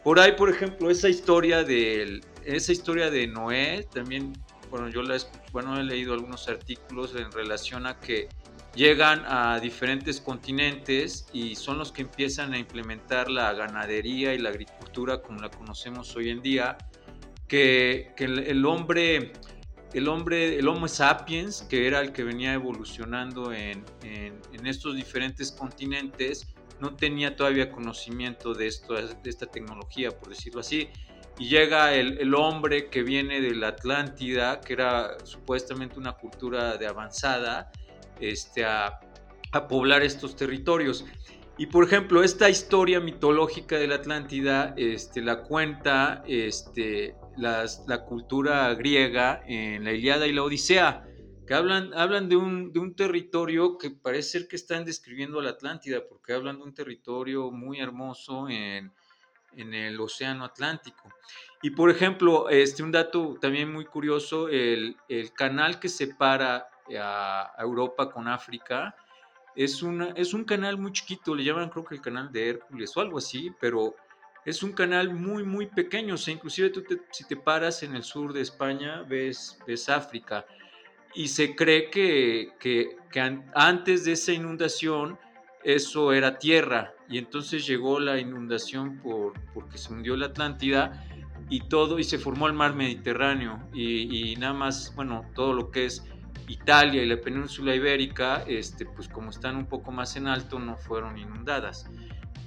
Por 0.03 0.19
ahí, 0.19 0.31
por 0.34 0.50
ejemplo, 0.50 0.89
esa 0.89 1.10
historia 1.10 1.63
de, 1.63 2.22
esa 2.46 2.72
historia 2.72 3.12
de 3.12 3.27
Noé, 3.27 3.88
también, 3.93 4.34
bueno, 4.72 4.88
yo 4.88 5.03
la, 5.03 5.17
bueno, 5.51 5.77
he 5.77 5.84
leído 5.84 6.13
algunos 6.13 6.48
artículos 6.48 7.13
en 7.15 7.29
relación 7.31 7.86
a 7.86 8.00
que 8.00 8.29
llegan 8.74 9.24
a 9.27 9.60
diferentes 9.60 10.22
continentes 10.22 11.27
y 11.34 11.55
son 11.55 11.79
los 11.79 11.91
que 11.91 12.03
empiezan 12.03 12.53
a 12.53 12.58
implementar 12.58 13.29
la 13.29 13.51
ganadería 13.53 14.34
y 14.34 14.38
la 14.38 14.50
agricultura 14.50 15.22
como 15.22 15.41
la 15.41 15.50
conocemos 15.50 16.15
hoy 16.15 16.29
en 16.29 16.41
día, 16.41 16.77
que, 17.50 18.13
el 18.18 18.65
hombre 18.65 19.34
el 19.94 20.08
hombre, 20.08 20.60
el 20.60 20.68
Homo 20.68 20.88
sapiens, 20.88 21.63
que 21.63 21.88
era 21.88 22.01
el 22.01 22.12
que 22.12 22.24
venía 22.24 22.53
evolucionando 22.53 23.51
en, 23.51 23.84
estos 24.63 24.96
diferentes 24.96 25.51
continentes, 25.51 26.53
no 26.79 26.96
tenía 26.96 27.36
todavía 27.36 27.72
conocimiento 27.72 28.53
de, 28.53 28.68
esto, 28.68 28.94
de 28.94 29.29
esta 29.29 29.48
tecnología, 29.48 30.12
por 30.12 30.29
decirlo 30.29 30.60
así. 30.62 30.89
Y 31.39 31.50
llega 31.50 31.94
el, 31.96 32.34
hombre 32.36 32.89
que 32.89 33.01
viene 33.01 33.41
de 33.41 33.56
la 33.56 33.70
Atlántida, 33.70 34.60
que 34.62 34.74
era 34.74 35.18
supuestamente 35.25 35.98
una 35.98 36.13
cultura 36.13 36.77
de 36.77 36.86
avanzada, 36.86 37.72
este, 38.20 38.65
a, 38.65 39.00
a 39.51 39.68
poblar 39.68 40.03
estos 40.03 40.36
territorios. 40.36 41.06
Y 41.58 41.65
por 41.65 41.84
ejemplo, 41.84 42.24
esta 42.24 42.50
historia 42.50 43.00
mitológica 43.00 43.77
de 43.77 43.88
la 43.88 43.96
Atlántida 43.96 44.74
este, 44.77 45.22
la 45.22 45.41
cuenta 45.41 46.24
este, 46.27 47.15
la 47.39 48.05
cultura 48.05 48.74
griega 48.75 49.41
en 49.48 49.84
la 49.84 49.93
Iliada 49.93 50.27
y 50.27 50.34
la 50.34 50.43
Odisea, 50.43 51.05
que 51.50 51.55
hablan, 51.55 51.93
hablan 51.96 52.29
de, 52.29 52.36
un, 52.36 52.72
de 52.72 52.79
un 52.79 52.96
territorio 52.96 53.77
que 53.79 53.89
parece 53.89 54.39
ser 54.39 54.48
que 54.48 54.55
están 54.55 54.86
describiendo 54.86 55.39
a 55.39 55.43
la 55.43 55.50
Atlántida, 55.50 56.01
porque 56.08 56.34
hablan 56.34 56.58
de 56.58 56.63
un 56.63 56.75
territorio 56.75 57.50
muy 57.50 57.79
hermoso 57.79 58.48
en, 58.48 58.93
en 59.55 59.74
el 59.74 60.00
Océano 60.00 60.46
Atlántico. 60.46 61.10
Y 61.63 61.72
por 61.72 61.89
ejemplo, 61.89 62.50
este, 62.50 62.84
un 62.84 62.91
dato 62.91 63.36
también 63.41 63.74
muy 63.74 63.86
curioso, 63.86 64.48
el, 64.48 64.96
el 65.08 65.34
canal 65.34 65.79
que 65.79 65.89
separa 65.89 66.69
a, 66.98 67.51
Europa 67.58 68.12
con 68.12 68.27
África 68.27 68.96
es, 69.55 69.81
una, 69.81 70.10
es 70.15 70.36
un 70.36 70.43
canal 70.43 70.77
muy 70.77 70.91
chiquito, 70.91 71.36
le 71.36 71.43
llaman 71.43 71.69
creo 71.69 71.84
que 71.84 71.96
el 71.96 72.01
canal 72.01 72.31
de 72.31 72.50
Hércules 72.50 72.96
o 72.96 73.01
algo 73.01 73.17
así, 73.17 73.51
pero 73.60 73.96
es 74.46 74.63
un 74.63 74.74
canal 74.74 75.13
muy, 75.13 75.43
muy 75.43 75.67
pequeño. 75.67 76.15
O 76.15 76.17
sea, 76.17 76.34
inclusive 76.34 76.69
tú 76.69 76.84
si 77.12 77.25
te 77.25 77.36
paras 77.36 77.84
en 77.84 77.96
el 77.96 78.03
sur 78.03 78.34
de 78.34 78.41
España, 78.41 79.03
ves, 79.03 79.60
ves 79.67 79.89
África. 79.89 80.46
Y 81.13 81.27
se 81.27 81.55
cree 81.55 81.89
que, 81.89 82.53
que, 82.60 82.98
antes 83.53 84.05
de 84.05 84.13
esa 84.13 84.31
inundación 84.31 85.17
eso 85.63 86.13
era 86.13 86.38
tierra. 86.38 86.93
Y 87.10 87.17
entonces 87.17 87.65
llegó 87.65 88.00
la 88.00 88.19
inundación 88.19 89.00
por, 89.00 89.34
porque 89.53 89.77
se 89.77 89.91
hundió 89.91 90.15
la 90.15 90.27
Atlántida 90.27 91.05
y 91.50 91.62
todo, 91.62 91.98
y 91.98 92.03
se 92.03 92.19
formó 92.19 92.48
el 92.48 92.53
mar 92.53 92.75
Mediterráneo. 92.75 93.60
Y, 93.74 94.31
y 94.31 94.36
nada 94.36 94.53
más, 94.53 94.93
bueno, 94.96 95.25
todo 95.34 95.53
lo 95.53 95.72
que 95.72 95.86
es 95.86 96.03
Italia 96.48 97.03
y 97.03 97.08
la 97.08 97.22
península 97.22 97.75
ibérica, 97.75 98.43
este, 98.48 98.86
pues 98.86 99.08
como 99.08 99.29
están 99.29 99.55
un 99.55 99.67
poco 99.67 99.91
más 99.91 100.15
en 100.15 100.27
alto, 100.27 100.60
no 100.60 100.77
fueron 100.77 101.17
inundadas. 101.17 101.89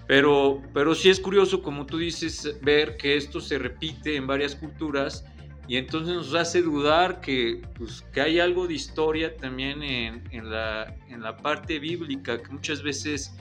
Pero, 0.07 0.61
pero 0.75 0.95
sí 0.95 1.11
es 1.11 1.21
curioso, 1.21 1.63
como 1.63 1.87
tú 1.87 1.99
dices, 1.99 2.59
ver 2.61 2.97
que 2.97 3.17
esto 3.17 3.41
se 3.41 3.59
repite 3.59 4.17
en 4.17 4.27
varias 4.27 4.55
culturas 4.55 5.25
y 5.69 5.77
entonces 5.77 6.15
nos 6.15 6.35
hace 6.35 6.61
dudar 6.61 7.21
que, 7.21 7.63
pues, 7.79 8.05
que 8.13 8.21
hay 8.21 8.41
algo 8.41 8.67
de 8.67 8.75
historia 8.75 9.37
también 9.37 9.83
en, 9.83 10.25
en, 10.33 10.51
la, 10.51 10.95
en 11.09 11.23
la 11.23 11.37
parte 11.37 11.79
bíblica, 11.79 12.43
que 12.43 12.51
muchas 12.51 12.83
veces 12.83 13.35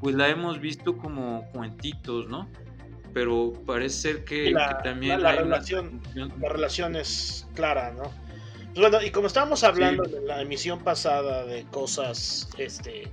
pues 0.00 0.14
la 0.14 0.28
hemos 0.28 0.60
visto 0.60 0.96
como 0.96 1.48
cuentitos, 1.52 2.28
¿no? 2.28 2.48
Pero 3.12 3.52
parece 3.66 4.12
ser 4.12 4.24
que, 4.24 4.54
también... 4.84 5.22
La, 5.22 5.32
relación, 5.32 6.00
la 6.14 6.48
relación 6.48 6.94
es 6.94 7.48
clara, 7.54 7.92
¿no? 7.92 8.02
Pues 8.74 8.90
bueno, 8.90 9.04
y 9.04 9.10
como 9.10 9.26
estábamos 9.26 9.64
hablando 9.64 10.04
en 10.04 10.26
la 10.26 10.42
emisión 10.42 10.80
pasada 10.80 11.44
de 11.44 11.64
cosas, 11.64 12.48
este, 12.58 13.10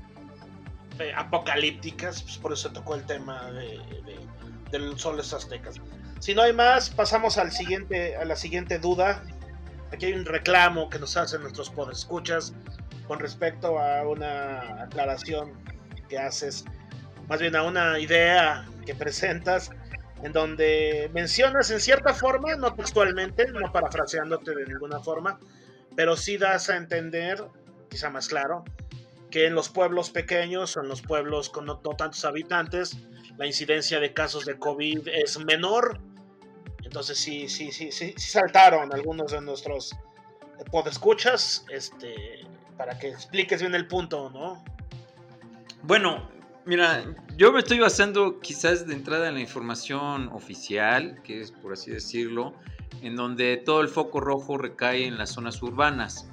eh, 0.99 1.11
apocalípticas, 1.15 2.23
pues 2.23 2.37
por 2.37 2.53
eso 2.53 2.71
tocó 2.71 2.95
el 2.95 3.05
tema 3.05 3.51
de, 3.51 3.79
de, 4.71 4.79
los 4.79 5.01
soles 5.01 5.33
aztecas. 5.33 5.75
Si 6.19 6.33
no 6.33 6.41
hay 6.41 6.53
más, 6.53 6.89
pasamos 6.89 7.37
al 7.37 7.51
siguiente, 7.51 8.15
a 8.15 8.25
la 8.25 8.35
siguiente 8.35 8.79
duda. 8.79 9.23
Aquí 9.91 10.07
hay 10.07 10.13
un 10.13 10.25
reclamo 10.25 10.89
que 10.89 10.99
nos 10.99 11.15
hacen 11.15 11.41
nuestros 11.41 11.69
podescuchas 11.69 12.53
con 13.07 13.19
respecto 13.19 13.79
a 13.79 14.07
una 14.07 14.83
aclaración 14.83 15.53
que 16.09 16.17
haces, 16.17 16.65
más 17.27 17.39
bien 17.39 17.55
a 17.55 17.63
una 17.63 17.99
idea 17.99 18.67
que 18.85 18.95
presentas, 18.95 19.71
en 20.23 20.31
donde 20.31 21.09
mencionas 21.13 21.69
en 21.71 21.79
cierta 21.79 22.13
forma, 22.13 22.55
no 22.55 22.73
textualmente, 22.73 23.47
no 23.51 23.71
parafraseándote 23.71 24.55
de 24.55 24.65
ninguna 24.65 24.99
forma, 24.99 25.39
pero 25.95 26.17
sí 26.17 26.37
das 26.37 26.69
a 26.69 26.77
entender, 26.77 27.43
quizá 27.89 28.09
más 28.09 28.27
claro, 28.27 28.63
que 29.35 29.47
en 29.47 29.53
los 29.53 29.67
pueblos 29.67 30.11
pequeños 30.11 30.77
o 30.77 30.81
en 30.81 30.87
los 30.87 31.01
pueblos 31.01 31.49
con 31.49 31.65
no, 31.65 31.75
tantos 31.79 32.23
habitantes, 32.23 32.97
la 33.35 33.45
incidencia 33.45 33.99
de 33.99 34.13
casos 34.13 34.45
de 34.45 34.57
COVID 34.57 35.09
es 35.09 35.37
menor. 35.43 35.99
Entonces 36.85 37.17
sí, 37.17 37.49
sí, 37.49 37.69
sí, 37.73 37.91
sí, 37.91 38.13
saltaron 38.15 38.93
algunos 38.93 39.33
de 39.33 39.41
nuestros 39.41 39.93
podescuchas, 40.71 41.65
este, 41.69 42.47
para 42.77 42.97
que 42.97 43.09
expliques 43.09 43.59
bien 43.59 43.75
el 43.75 43.89
punto, 43.89 44.29
¿no? 44.29 44.63
Bueno, 45.83 46.29
mira, 46.63 47.03
yo 47.35 47.51
me 47.51 47.59
estoy 47.59 47.79
basando 47.79 48.39
quizás 48.39 48.87
de 48.87 48.93
entrada 48.93 49.27
en 49.27 49.33
la 49.33 49.41
información 49.41 50.29
oficial, 50.29 51.21
que 51.23 51.41
es 51.41 51.51
por 51.51 51.73
así 51.73 51.91
decirlo, 51.91 52.53
en 53.01 53.17
donde 53.17 53.57
todo 53.57 53.81
el 53.81 53.89
foco 53.89 54.21
rojo 54.21 54.57
recae 54.57 55.05
en 55.05 55.17
las 55.17 55.31
zonas 55.31 55.61
urbanas. 55.61 56.29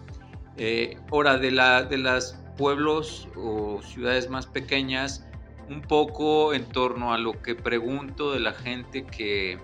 Eh, 0.56 0.98
ahora, 1.10 1.38
de, 1.38 1.50
la, 1.50 1.82
de 1.82 1.98
las 1.98 2.41
pueblos 2.56 3.28
o 3.36 3.80
ciudades 3.82 4.28
más 4.28 4.46
pequeñas, 4.46 5.26
un 5.68 5.82
poco 5.82 6.54
en 6.54 6.64
torno 6.66 7.12
a 7.12 7.18
lo 7.18 7.40
que 7.42 7.54
pregunto 7.54 8.32
de 8.32 8.40
la 8.40 8.52
gente 8.52 9.04
que, 9.04 9.58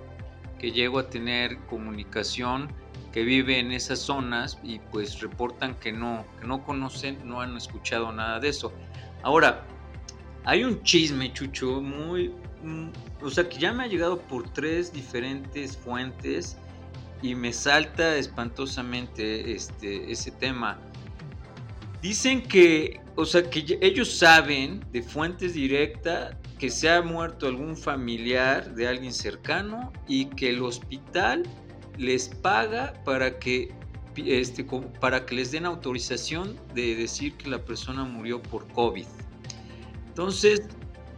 que 0.59 0.73
llego 0.73 0.99
a 0.99 1.09
tener 1.09 1.59
comunicación, 1.67 2.69
que 3.13 3.23
vive 3.23 3.59
en 3.59 3.73
esas 3.73 3.99
zonas 3.99 4.59
y 4.63 4.79
pues 4.79 5.21
reportan 5.21 5.75
que 5.75 5.93
no, 5.93 6.25
que 6.41 6.47
no 6.47 6.65
conocen, 6.65 7.19
no 7.25 7.41
han 7.41 7.57
escuchado 7.57 8.13
nada 8.13 8.41
de 8.41 8.49
eso. 8.49 8.73
Ahora, 9.23 9.65
hay 10.45 10.65
un 10.65 10.83
chisme, 10.83 11.33
Chucho, 11.33 11.81
muy, 11.81 12.33
mm, 12.63 12.89
o 13.23 13.31
sea, 13.31 13.49
que 13.49 13.59
ya 13.59 13.73
me 13.73 13.85
ha 13.85 13.87
llegado 13.87 14.19
por 14.19 14.49
tres 14.51 14.93
diferentes 14.93 15.77
fuentes 15.77 16.57
y 17.23 17.35
me 17.35 17.53
salta 17.53 18.17
espantosamente 18.17 19.53
este, 19.53 20.11
ese 20.11 20.31
tema. 20.31 20.79
Dicen 22.01 22.43
que, 22.43 23.01
o 23.17 23.25
sea, 23.25 23.43
que 23.49 23.79
ellos 23.81 24.19
saben 24.19 24.85
de 24.93 25.03
fuentes 25.03 25.55
directas 25.55 26.37
que 26.59 26.71
se 26.71 26.89
ha 26.89 27.03
muerto 27.03 27.47
algún 27.47 27.77
familiar 27.77 28.75
de 28.75 28.87
alguien 28.87 29.13
cercano 29.13 29.93
y 30.07 30.27
que 30.27 30.51
el 30.51 30.63
hospital 30.63 31.43
les 31.97 32.29
paga 32.29 32.95
para 33.05 33.39
que, 33.39 33.75
este, 34.17 34.65
para 35.01 35.27
que 35.27 35.35
les 35.35 35.51
den 35.51 35.67
autorización 35.67 36.57
de 36.75 36.95
decir 36.95 37.35
que 37.35 37.51
la 37.51 37.65
persona 37.65 38.05
murió 38.05 38.41
por 38.41 38.67
COVID. 38.73 39.07
Entonces, 40.09 40.63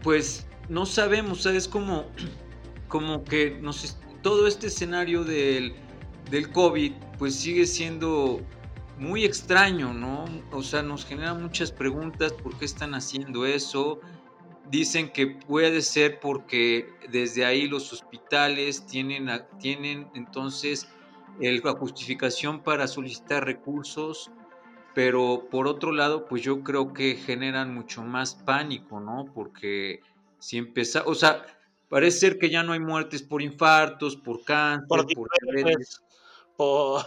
pues 0.03 0.47
no 0.71 0.87
sabemos, 0.87 1.43
¿sabes? 1.43 1.69
Como, 1.69 2.07
como 2.89 3.23
que 3.25 3.59
nos, 3.61 3.99
todo 4.23 4.47
este 4.47 4.69
escenario 4.69 5.25
del, 5.25 5.75
del 6.31 6.51
COVID, 6.51 6.93
pues 7.19 7.35
sigue 7.35 7.67
siendo 7.67 8.41
muy 9.01 9.25
extraño, 9.25 9.93
¿no? 9.93 10.27
O 10.53 10.63
sea, 10.63 10.83
nos 10.83 11.05
genera 11.05 11.35
muchas 11.35 11.73
preguntas, 11.73 12.33
¿por 12.33 12.57
qué 12.59 12.65
están 12.65 12.95
haciendo 12.95 13.47
eso? 13.47 14.01
Dicen 14.71 15.11
que 15.11 15.27
puede 15.27 15.83
ser 15.83 16.21
porque 16.21 16.89
desde 17.11 17.45
ahí 17.45 17.67
los 17.67 17.93
hospitales 17.93 18.87
tienen, 18.87 19.29
tienen 19.59 20.09
entonces 20.15 20.89
la 21.41 21.73
justificación 21.73 22.63
para 22.63 22.87
solicitar 22.87 23.45
recursos 23.45 24.31
pero 24.95 25.47
por 25.51 25.67
otro 25.67 25.93
lado, 25.93 26.27
pues 26.27 26.43
yo 26.43 26.63
creo 26.63 26.93
que 26.93 27.15
generan 27.15 27.75
mucho 27.75 28.03
más 28.03 28.35
pánico, 28.35 29.01
¿no? 29.01 29.31
Porque 29.35 30.01
si 30.39 30.59
empieza, 30.59 31.05
o 31.07 31.15
sea, 31.15 31.45
parece 31.89 32.19
ser 32.19 32.39
que 32.39 32.51
ya 32.51 32.63
no 32.63 32.73
hay 32.73 32.81
muertes 32.81 33.23
por 33.23 33.43
infartos, 33.43 34.17
por 34.17 34.45
cáncer, 34.45 34.89
por, 34.89 35.07
por, 35.07 35.29
por, 36.57 37.05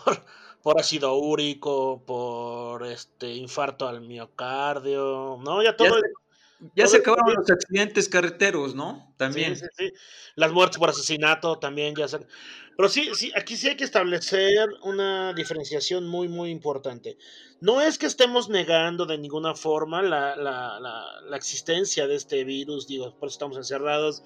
ácido 0.79 1.15
úrico, 1.15 2.03
por 2.05 2.85
este 2.85 3.33
infarto 3.33 3.87
al 3.87 4.01
miocardio, 4.01 5.37
¿no? 5.43 5.61
Ya 5.61 5.75
todo. 5.75 5.95
Ya 6.75 6.87
se, 6.87 6.97
acabaron 6.97 7.35
los 7.35 7.49
accidentes 7.49 8.07
carreteros, 8.07 8.73
¿no? 8.73 9.13
También. 9.17 9.57
Sí, 9.57 9.65
sí, 9.75 9.89
sí. 9.89 9.93
Las 10.35 10.53
muertes 10.53 10.77
por 10.77 10.89
asesinato 10.89 11.59
también 11.59 11.93
ya 11.93 12.07
se. 12.07 12.19
Pero 12.75 12.89
sí, 12.89 13.09
sí, 13.13 13.31
aquí 13.35 13.57
sí 13.57 13.67
hay 13.67 13.75
que 13.75 13.83
establecer 13.83 14.69
una 14.83 15.33
diferenciación 15.33 16.07
muy, 16.07 16.27
muy 16.27 16.49
importante. 16.49 17.17
No 17.59 17.81
es 17.81 17.97
que 17.97 18.05
estemos 18.05 18.49
negando 18.49 19.05
de 19.05 19.17
ninguna 19.17 19.55
forma 19.55 20.01
la, 20.01 20.35
la, 20.35 20.79
la, 20.79 21.37
existencia 21.37 22.07
de 22.07 22.15
este 22.15 22.43
virus, 22.45 22.87
digo, 22.87 23.13
por 23.19 23.27
eso 23.27 23.35
estamos 23.35 23.57
encerrados. 23.57 24.23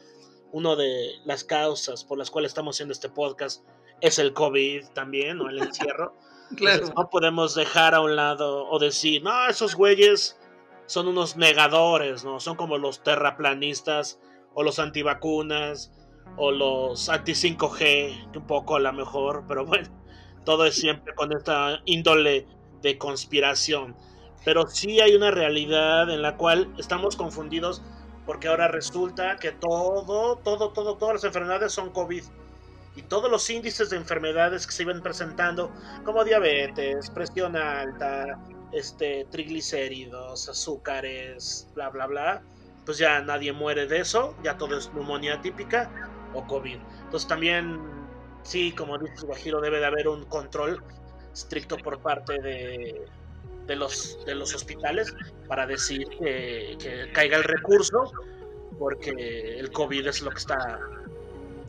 Una 0.51 0.75
de 0.75 1.15
las 1.25 1.43
causas 1.43 2.05
por 2.05 2.17
las 2.17 2.31
cuales 2.31 2.51
estamos 2.51 2.75
haciendo 2.75 2.93
este 2.93 3.09
podcast 3.09 3.65
es 4.01 4.19
el 4.19 4.33
COVID 4.33 4.85
también, 4.93 5.41
o 5.41 5.49
el 5.49 5.59
encierro. 5.59 6.15
claro. 6.55 6.87
no 6.95 7.09
podemos 7.09 7.55
dejar 7.55 7.93
a 7.93 8.01
un 8.01 8.15
lado 8.15 8.69
o 8.69 8.79
decir, 8.79 9.23
no, 9.23 9.47
esos 9.47 9.75
güeyes 9.75 10.39
son 10.85 11.07
unos 11.07 11.35
negadores, 11.35 12.23
¿no? 12.23 12.39
Son 12.39 12.55
como 12.55 12.77
los 12.77 13.03
terraplanistas 13.03 14.19
o 14.53 14.63
los 14.63 14.79
antivacunas 14.79 15.91
o 16.37 16.51
los 16.51 17.09
anti 17.09 17.33
5G, 17.33 18.35
un 18.35 18.47
poco 18.47 18.75
a 18.75 18.79
lo 18.79 18.93
mejor, 18.93 19.43
pero 19.47 19.65
bueno, 19.65 19.87
todo 20.45 20.65
es 20.65 20.75
siempre 20.75 21.13
con 21.15 21.35
esta 21.35 21.81
índole 21.85 22.47
de 22.81 22.97
conspiración. 22.97 23.95
Pero 24.45 24.67
sí 24.67 25.01
hay 25.01 25.13
una 25.13 25.31
realidad 25.31 26.09
en 26.09 26.21
la 26.21 26.37
cual 26.37 26.73
estamos 26.77 27.15
confundidos 27.17 27.83
porque 28.25 28.47
ahora 28.47 28.67
resulta 28.67 29.37
que 29.37 29.51
todo, 29.51 30.37
todo, 30.37 30.71
todo, 30.71 30.97
todas 30.97 31.15
las 31.15 31.23
enfermedades 31.23 31.71
son 31.71 31.91
COVID. 31.91 32.23
Y 32.97 33.03
todos 33.03 33.29
los 33.29 33.47
índices 33.49 33.91
de 33.91 33.97
enfermedades 33.97 34.65
que 34.65 34.73
se 34.73 34.83
iban 34.83 35.01
presentando, 35.01 35.71
como 36.03 36.25
diabetes, 36.25 37.09
presión 37.11 37.55
alta, 37.55 38.39
este, 38.73 39.25
triglicéridos, 39.29 40.49
azúcares, 40.49 41.69
bla, 41.75 41.89
bla, 41.89 42.07
bla, 42.07 42.43
pues 42.85 42.97
ya 42.97 43.21
nadie 43.21 43.53
muere 43.53 43.85
de 43.85 43.99
eso, 43.99 44.35
ya 44.43 44.57
todo 44.57 44.77
es 44.77 44.91
neumonía 44.93 45.39
típica 45.41 45.91
o 46.33 46.45
COVID. 46.47 46.79
Entonces 47.03 47.27
también, 47.27 47.79
sí, 48.41 48.71
como 48.71 48.97
dices 48.97 49.23
Guajiro, 49.23 49.61
debe 49.61 49.79
de 49.79 49.85
haber 49.85 50.07
un 50.07 50.25
control 50.25 50.83
estricto 51.31 51.77
por 51.77 51.99
parte 51.99 52.41
de, 52.41 53.05
de, 53.67 53.75
los, 53.75 54.17
de 54.25 54.33
los 54.33 54.55
hospitales 54.55 55.13
para 55.47 55.67
decir 55.67 56.07
que, 56.19 57.11
caiga 57.13 57.37
el 57.37 57.43
recurso, 57.43 58.11
porque 58.79 59.59
el 59.59 59.71
COVID 59.71 60.07
es 60.07 60.21
lo 60.23 60.31
que 60.31 60.39
está 60.39 60.79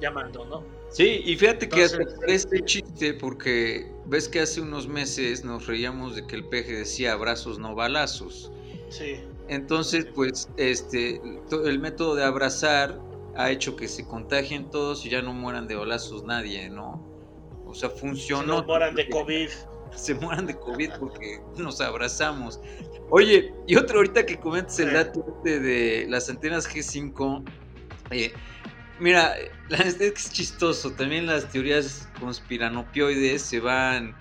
llamando, 0.01 0.47
¿no? 0.47 0.78
Sí, 0.90 1.22
y 1.24 1.37
fíjate 1.37 1.68
que 1.68 1.87
este 2.27 2.64
chiste, 2.64 3.14
porque 3.14 3.92
ves 4.07 4.29
que 4.29 4.40
hace 4.40 4.61
unos 4.61 4.88
meses 4.88 5.44
nos 5.44 5.66
reíamos 5.66 6.16
de 6.16 6.27
que 6.27 6.37
el 6.37 6.44
peje 6.44 6.72
decía 6.72 7.12
abrazos 7.12 7.59
no 7.59 7.74
balazos. 7.74 8.51
Sí. 8.88 9.20
Entonces, 9.48 10.07
pues, 10.14 10.48
este, 10.57 11.20
el 11.64 11.79
método 11.79 12.14
de 12.14 12.24
abrazar 12.24 13.01
ha 13.37 13.51
hecho 13.51 13.77
que 13.77 13.87
se 13.87 14.07
contagien 14.07 14.70
todos 14.70 15.05
y 15.07 15.11
ya 15.11 15.22
no 15.22 15.33
mueran 15.33 15.68
de 15.68 15.77
balazos 15.77 16.24
nadie, 16.24 16.68
¿no? 16.68 17.07
O 17.66 17.74
sea, 17.74 17.90
funcionó. 17.90 18.61
Se 18.61 18.66
mueran 18.66 18.94
de 18.94 19.09
COVID. 19.11 19.48
Se 19.94 20.14
mueran 20.14 20.46
de 20.46 20.59
COVID 20.59 20.90
porque 20.98 21.40
nos 21.57 21.81
abrazamos. 21.81 22.61
Oye, 23.11 23.55
y 23.66 23.77
otro 23.77 23.98
ahorita 23.98 24.27
que 24.27 24.38
comentes 24.38 24.79
el 24.81 24.92
dato 24.92 25.24
este 25.37 25.61
de 25.61 26.07
las 26.09 26.29
antenas 26.29 26.68
G5. 26.68 27.42
Eh, 28.11 28.33
mira, 29.01 29.35
es 29.71 30.33
chistoso. 30.33 30.93
También 30.93 31.27
las 31.27 31.49
teorías 31.51 32.09
conspiranopioides 32.21 33.43
se 33.43 33.61
van, 33.61 34.15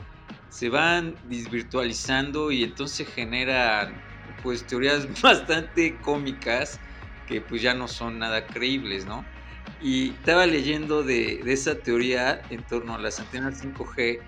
se 0.50 0.70
van 0.70 1.16
desvirtualizando 1.30 2.52
y 2.52 2.64
entonces 2.64 3.08
generan 3.08 4.02
pues 4.44 4.66
teorías 4.66 5.22
bastante 5.22 5.98
cómicas 5.98 6.80
que 7.28 7.42
pues 7.42 7.62
ya 7.62 7.74
no 7.74 7.88
son 7.88 8.20
nada 8.20 8.46
creíbles, 8.46 9.06
¿no? 9.06 9.26
Y 9.82 10.12
estaba 10.12 10.46
leyendo 10.46 11.04
de, 11.04 11.42
esa 11.46 11.76
teoría 11.76 12.42
en 12.50 12.64
torno 12.64 12.96
a 12.96 13.00
las 13.00 13.20
antenas 13.20 13.62
5G 13.64 14.20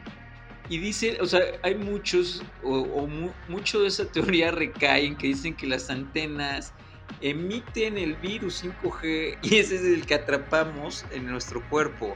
y 0.68 0.78
dice, 0.78 1.18
o 1.22 1.26
sea, 1.26 1.42
hay 1.64 1.76
muchos, 1.76 2.44
o, 2.62 3.08
mucho 3.48 3.82
de 3.82 3.88
esa 3.88 4.06
teoría 4.06 4.52
recaen 4.52 5.16
que 5.16 5.28
dicen 5.28 5.56
que 5.56 5.66
las 5.66 5.90
antenas 5.90 6.74
emiten 7.22 7.98
el 7.98 8.16
virus 8.16 8.64
5G 8.64 9.38
y 9.42 9.58
ese 9.58 9.76
es 9.76 9.82
el 9.82 10.06
que 10.06 10.16
atrapamos 10.16 11.06
en 11.12 11.28
nuestro 11.28 11.62
cuerpo. 11.70 12.16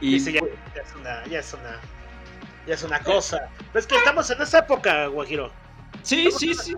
Y 0.00 0.18
ya, 0.18 0.30
es 0.30 0.94
una, 0.98 1.24
ya, 1.26 1.38
es 1.38 1.54
una, 1.54 1.80
ya 2.66 2.74
es 2.74 2.82
una 2.82 3.00
cosa. 3.00 3.48
Pero 3.72 3.78
es 3.78 3.86
que 3.86 3.96
estamos 3.96 4.28
en 4.30 4.42
esa 4.42 4.58
época, 4.58 5.06
Guajiro. 5.06 5.52
Sí, 6.02 6.28
sí, 6.36 6.54
sí. 6.54 6.74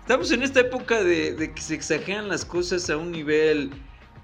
Estamos 0.00 0.30
en 0.30 0.42
esta 0.42 0.60
época 0.60 1.02
de, 1.02 1.52
que 1.52 1.62
se 1.62 1.74
exageran 1.74 2.28
las 2.28 2.44
cosas 2.44 2.88
a 2.90 2.96
un 2.96 3.10
nivel 3.10 3.72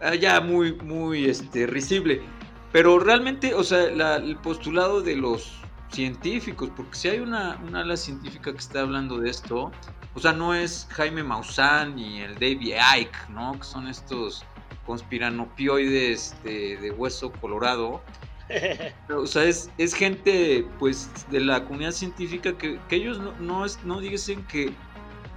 ah, 0.00 0.14
ya 0.14 0.40
muy, 0.40 0.74
muy 0.74 1.24
este, 1.24 1.66
risible. 1.66 2.22
Pero 2.70 2.98
realmente, 2.98 3.54
o 3.54 3.64
sea, 3.64 3.86
el 4.16 4.36
postulado 4.36 5.00
de 5.00 5.16
los 5.16 5.60
científicos, 5.90 6.70
porque 6.76 6.94
si 6.94 7.08
hay 7.08 7.18
una, 7.18 7.58
una, 7.66 7.80
ala 7.80 7.96
científica 7.96 8.52
que 8.52 8.58
está 8.58 8.82
hablando 8.82 9.18
de 9.18 9.30
esto, 9.30 9.72
o 10.14 10.20
sea, 10.20 10.32
no 10.32 10.54
es 10.54 10.86
Jaime 10.90 11.22
Maussan 11.22 11.96
ni 11.96 12.20
el 12.20 12.34
David 12.34 12.74
Icke, 12.98 13.28
¿no? 13.28 13.52
Que 13.58 13.64
son 13.64 13.88
estos 13.88 14.44
conspiranopioides 14.86 16.36
de, 16.42 16.94
hueso 16.96 17.32
colorado. 17.32 18.02
o 19.08 19.26
sea, 19.26 19.44
es, 19.44 19.70
es, 19.78 19.94
gente, 19.94 20.66
pues, 20.78 21.10
de 21.30 21.40
la 21.40 21.64
comunidad 21.64 21.92
científica 21.92 22.56
que, 22.58 22.80
que 22.88 22.96
ellos 22.96 23.18
no, 23.18 23.32
no, 23.38 23.64
es, 23.64 23.82
no 23.84 24.00
dicen 24.00 24.44
que 24.46 24.74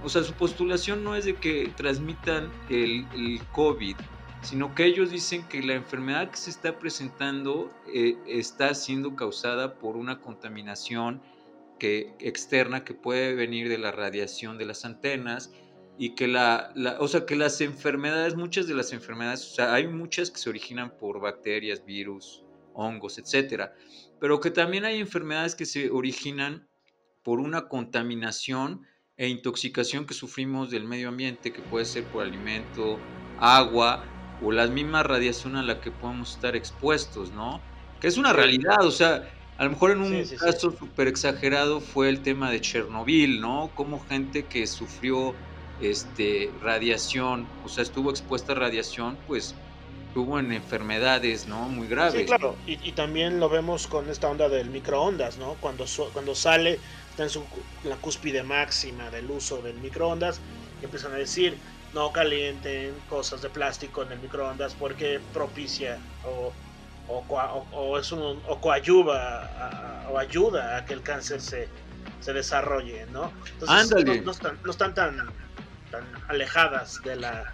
o 0.04 0.08
sea, 0.10 0.22
su 0.22 0.34
postulación 0.34 1.02
no 1.02 1.16
es 1.16 1.24
de 1.24 1.34
que 1.34 1.72
transmitan 1.76 2.50
el, 2.68 3.06
COVID, 3.52 3.96
sino 4.42 4.74
que 4.74 4.84
ellos 4.84 5.10
dicen 5.10 5.42
que 5.48 5.62
la 5.62 5.72
enfermedad 5.72 6.30
que 6.30 6.36
se 6.36 6.50
está 6.50 6.78
presentando 6.78 7.72
eh, 7.92 8.18
está 8.26 8.74
siendo 8.74 9.16
causada 9.16 9.76
por 9.76 9.96
una 9.96 10.20
contaminación 10.20 11.22
que, 11.78 12.14
externa 12.20 12.84
que 12.84 12.94
puede 12.94 13.34
venir 13.34 13.68
de 13.68 13.78
la 13.78 13.92
radiación 13.92 14.58
de 14.58 14.66
las 14.66 14.84
antenas 14.84 15.52
y 15.96 16.14
que 16.14 16.26
la, 16.26 16.72
o 16.98 17.08
sea, 17.08 17.24
que 17.24 17.36
las 17.36 17.60
enfermedades, 17.60 18.34
muchas 18.34 18.66
de 18.66 18.74
las 18.74 18.92
enfermedades, 18.92 19.52
o 19.52 19.54
sea, 19.54 19.74
hay 19.74 19.86
muchas 19.86 20.30
que 20.30 20.38
se 20.38 20.50
originan 20.50 20.96
por 20.96 21.20
bacterias, 21.20 21.84
virus, 21.84 22.44
hongos, 22.72 23.18
etcétera, 23.18 23.74
pero 24.20 24.40
que 24.40 24.50
también 24.50 24.84
hay 24.84 24.98
enfermedades 24.98 25.54
que 25.54 25.66
se 25.66 25.90
originan 25.90 26.68
por 27.22 27.38
una 27.38 27.68
contaminación 27.68 28.86
e 29.16 29.28
intoxicación 29.28 30.06
que 30.06 30.14
sufrimos 30.14 30.70
del 30.70 30.84
medio 30.84 31.08
ambiente, 31.08 31.52
que 31.52 31.62
puede 31.62 31.84
ser 31.84 32.04
por 32.04 32.24
alimento, 32.24 32.98
agua 33.38 34.04
o 34.42 34.50
la 34.50 34.66
misma 34.66 35.02
radiación 35.02 35.56
a 35.56 35.62
la 35.62 35.80
que 35.80 35.90
podemos 35.90 36.34
estar 36.34 36.56
expuestos, 36.56 37.30
¿no? 37.32 37.60
Que 38.00 38.08
es 38.08 38.16
una 38.16 38.32
realidad, 38.32 38.84
o 38.84 38.90
sea, 38.90 39.30
a 39.56 39.64
lo 39.64 39.70
mejor 39.70 39.92
en 39.92 40.00
un 40.00 40.24
caso 40.38 40.72
súper 40.76 41.08
exagerado 41.08 41.80
fue 41.80 42.08
el 42.08 42.22
tema 42.22 42.50
de 42.50 42.60
Chernobyl, 42.60 43.40
¿no? 43.40 43.70
Como 43.74 44.00
gente 44.00 44.44
que 44.46 44.66
sufrió 44.66 45.34
este, 45.80 46.50
radiación, 46.60 47.46
o 47.64 47.68
sea, 47.68 47.82
estuvo 47.82 48.10
expuesta 48.10 48.52
a 48.52 48.56
radiación, 48.56 49.16
pues 49.26 49.54
tuvo 50.12 50.38
en 50.38 50.52
enfermedades, 50.52 51.46
¿no? 51.46 51.68
Muy 51.68 51.86
graves. 51.86 52.20
Sí, 52.20 52.26
claro, 52.26 52.56
y, 52.66 52.92
también 52.92 53.40
lo 53.40 53.48
vemos 53.48 53.86
con 53.86 54.08
esta 54.08 54.28
onda 54.28 54.48
del 54.48 54.70
microondas, 54.70 55.38
¿no? 55.38 55.54
Cuando, 55.60 55.84
cuando 56.12 56.34
sale, 56.34 56.78
está 57.10 57.24
en 57.24 57.30
su, 57.30 57.44
la 57.84 57.96
cúspide 57.96 58.42
máxima 58.42 59.10
del 59.10 59.30
uso 59.30 59.60
del 59.62 59.76
microondas, 59.76 60.40
y 60.80 60.84
empiezan 60.84 61.12
a 61.12 61.16
decir, 61.16 61.56
no 61.92 62.12
calienten 62.12 62.92
cosas 63.08 63.42
de 63.42 63.50
plástico 63.50 64.02
en 64.02 64.12
el 64.12 64.18
microondas 64.20 64.74
porque 64.74 65.20
propicia 65.32 65.98
o, 66.24 66.52
o, 67.08 67.98
es 67.98 68.12
un, 68.12 68.40
o 68.48 68.60
coayuva 68.60 70.06
o 70.10 70.18
ayuda 70.18 70.78
a 70.78 70.84
que 70.84 70.94
el 70.94 71.02
cáncer 71.02 71.40
se, 71.40 71.68
se 72.20 72.32
desarrolle, 72.32 73.06
¿no? 73.12 73.32
Entonces, 73.52 74.24
no, 74.24 74.30
están, 74.30 74.58
no 74.64 74.70
están 74.70 74.94
tan, 74.94 75.16
tan 75.90 76.04
alejadas 76.28 77.00
de 77.02 77.16
la 77.16 77.52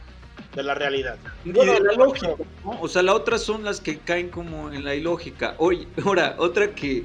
de 0.54 0.62
la 0.62 0.74
realidad. 0.74 1.16
Y 1.44 1.52
de 1.52 1.64
la 1.64 1.92
lógica, 1.92 2.34
O 2.64 2.88
sea, 2.88 3.02
la 3.02 3.14
otra 3.14 3.38
son 3.38 3.64
las 3.64 3.80
que 3.80 3.98
caen 3.98 4.30
como 4.30 4.72
en 4.72 4.84
la 4.84 4.94
ilógica. 4.94 5.54
Oye, 5.58 5.86
ahora, 6.04 6.34
otra 6.38 6.74
que, 6.74 7.04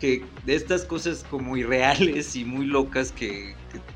que 0.00 0.24
de 0.44 0.54
estas 0.54 0.84
cosas 0.84 1.24
como 1.28 1.56
irreales 1.56 2.34
y 2.36 2.44
muy 2.44 2.66
locas 2.66 3.12
que, 3.12 3.54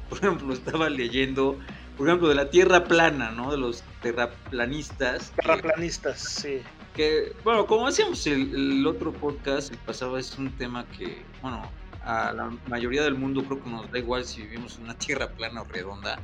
por 0.08 0.18
ejemplo, 0.18 0.52
estaba 0.52 0.90
leyendo, 0.90 1.58
por 1.96 2.08
ejemplo, 2.08 2.28
de 2.28 2.34
la 2.34 2.50
Tierra 2.50 2.84
plana, 2.84 3.30
¿no? 3.30 3.50
De 3.50 3.58
los 3.58 3.82
terraplanistas. 4.02 5.32
Terraplanistas, 5.36 6.20
sí. 6.20 6.62
Que, 6.94 7.32
bueno, 7.42 7.66
como 7.66 7.86
hacíamos 7.86 8.26
el, 8.26 8.54
el 8.54 8.86
otro 8.86 9.12
podcast, 9.12 9.70
el 9.72 9.78
pasado 9.78 10.18
es 10.18 10.36
un 10.38 10.50
tema 10.58 10.84
que, 10.98 11.22
bueno, 11.40 11.62
a 12.04 12.32
la 12.32 12.50
mayoría 12.68 13.02
del 13.02 13.14
mundo 13.14 13.44
creo 13.44 13.62
que 13.62 13.70
nos 13.70 13.90
da 13.90 13.98
igual 13.98 14.24
si 14.24 14.42
vivimos 14.42 14.76
en 14.76 14.84
una 14.84 14.98
tierra 14.98 15.28
plana 15.30 15.62
o 15.62 15.64
redonda 15.64 16.18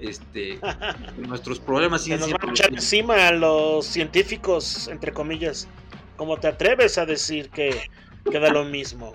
este, 0.00 0.58
nuestros 1.18 1.58
problemas 1.58 2.04
Se 2.04 2.16
nos 2.16 2.32
van 2.32 2.48
a 2.48 2.52
echar 2.52 2.72
encima 2.72 3.28
a 3.28 3.32
los 3.32 3.86
científicos, 3.86 4.88
entre 4.88 5.12
comillas. 5.12 5.68
¿Cómo 6.16 6.36
te 6.36 6.48
atreves 6.48 6.98
a 6.98 7.06
decir 7.06 7.50
que 7.50 7.88
queda 8.30 8.50
lo 8.50 8.64
mismo? 8.64 9.14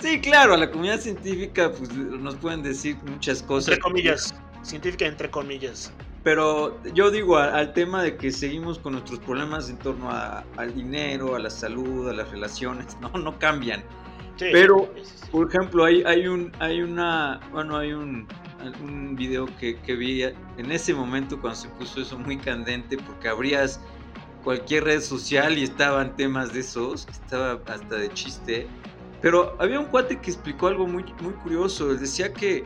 Sí, 0.00 0.20
claro, 0.20 0.54
a 0.54 0.56
la 0.56 0.70
comunidad 0.70 1.00
científica 1.00 1.72
pues, 1.72 1.92
nos 1.92 2.36
pueden 2.36 2.62
decir 2.62 2.96
muchas 3.04 3.42
cosas. 3.42 3.68
Entre 3.68 3.82
comillas, 3.82 4.34
científica 4.62 5.06
entre 5.06 5.30
comillas. 5.30 5.92
Pero 6.22 6.82
yo 6.92 7.10
digo 7.10 7.38
al 7.38 7.72
tema 7.72 8.02
de 8.02 8.16
que 8.16 8.30
seguimos 8.30 8.78
con 8.78 8.92
nuestros 8.92 9.20
problemas 9.20 9.70
en 9.70 9.78
torno 9.78 10.10
al 10.10 10.74
dinero, 10.74 11.34
a 11.34 11.38
la 11.38 11.48
salud, 11.48 12.08
a 12.08 12.12
las 12.12 12.30
relaciones, 12.30 12.96
no, 13.00 13.10
no 13.10 13.38
cambian. 13.38 13.82
Pero, 14.38 14.90
por 15.30 15.48
ejemplo, 15.48 15.84
hay, 15.84 16.02
hay, 16.04 16.26
un, 16.26 16.50
hay 16.60 16.80
una, 16.80 17.40
bueno, 17.52 17.76
hay 17.76 17.92
un, 17.92 18.26
un 18.82 19.14
video 19.14 19.46
que, 19.58 19.78
que, 19.80 19.94
vi 19.94 20.22
en 20.22 20.72
ese 20.72 20.94
momento 20.94 21.38
cuando 21.38 21.60
se 21.60 21.68
puso 21.68 22.00
eso 22.00 22.18
muy 22.18 22.38
candente 22.38 22.96
porque 22.96 23.28
abrías 23.28 23.80
cualquier 24.42 24.84
red 24.84 25.02
social 25.02 25.58
y 25.58 25.64
estaban 25.64 26.16
temas 26.16 26.54
de 26.54 26.60
esos, 26.60 27.06
estaba 27.08 27.60
hasta 27.66 27.96
de 27.96 28.10
chiste. 28.14 28.66
Pero 29.20 29.54
había 29.58 29.78
un 29.78 29.86
cuate 29.86 30.18
que 30.18 30.30
explicó 30.30 30.68
algo 30.68 30.86
muy, 30.86 31.04
muy 31.20 31.34
curioso. 31.34 31.90
Él 31.90 32.00
decía 32.00 32.32
que, 32.32 32.64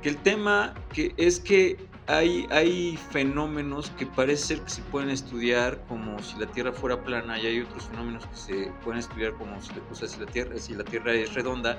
que 0.00 0.08
el 0.08 0.16
tema 0.16 0.74
que 0.94 1.12
es 1.18 1.38
que 1.38 1.89
hay, 2.10 2.46
hay 2.50 2.98
fenómenos 3.10 3.90
que 3.90 4.06
parece 4.06 4.46
ser 4.46 4.60
que 4.62 4.70
se 4.70 4.82
pueden 4.82 5.10
estudiar 5.10 5.82
como 5.88 6.20
si 6.22 6.38
la 6.38 6.46
Tierra 6.46 6.72
fuera 6.72 7.02
plana 7.02 7.38
y 7.38 7.46
hay 7.46 7.60
otros 7.60 7.84
fenómenos 7.84 8.26
que 8.26 8.36
se 8.36 8.72
pueden 8.84 9.00
estudiar 9.00 9.34
como 9.34 9.60
si, 9.60 9.70
si, 10.08 10.20
la, 10.20 10.26
tierra, 10.26 10.58
si 10.58 10.74
la 10.74 10.84
Tierra 10.84 11.12
es 11.14 11.32
redonda 11.34 11.78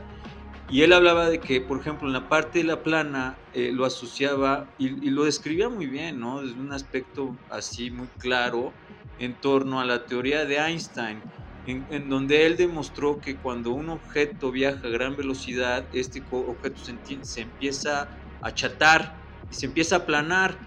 y 0.71 0.83
él 0.83 0.93
hablaba 0.93 1.29
de 1.29 1.39
que, 1.39 1.59
por 1.59 1.81
ejemplo, 1.81 2.07
en 2.07 2.13
la 2.13 2.29
parte 2.29 2.59
de 2.59 2.63
la 2.63 2.81
plana 2.81 3.35
eh, 3.53 3.71
lo 3.73 3.83
asociaba 3.83 4.67
y, 4.77 5.09
lo 5.09 5.25
describía 5.25 5.67
muy 5.67 5.85
bien, 5.85 6.21
¿no? 6.21 6.41
Desde 6.41 6.59
un 6.61 6.71
aspecto 6.71 7.35
así 7.49 7.91
muy 7.91 8.07
claro 8.19 8.71
en 9.19 9.33
torno 9.33 9.81
a 9.81 9.85
la 9.85 10.05
teoría 10.05 10.45
de 10.45 10.55
Einstein, 10.55 11.21
en, 11.67 12.09
donde 12.09 12.45
él 12.45 12.55
demostró 12.55 13.19
que 13.19 13.35
cuando 13.35 13.71
un 13.71 13.89
objeto 13.89 14.49
viaja 14.49 14.87
a 14.87 14.89
gran 14.89 15.17
velocidad, 15.17 15.83
este 15.91 16.23
objeto 16.31 16.77
se, 16.81 16.95
se 17.25 17.41
empieza 17.41 18.07
a 18.41 18.47
achatar 18.47 19.20
y 19.20 19.20
se 19.51 19.67
empieza 19.67 19.95
a 19.95 19.99
aplanar. 19.99 20.57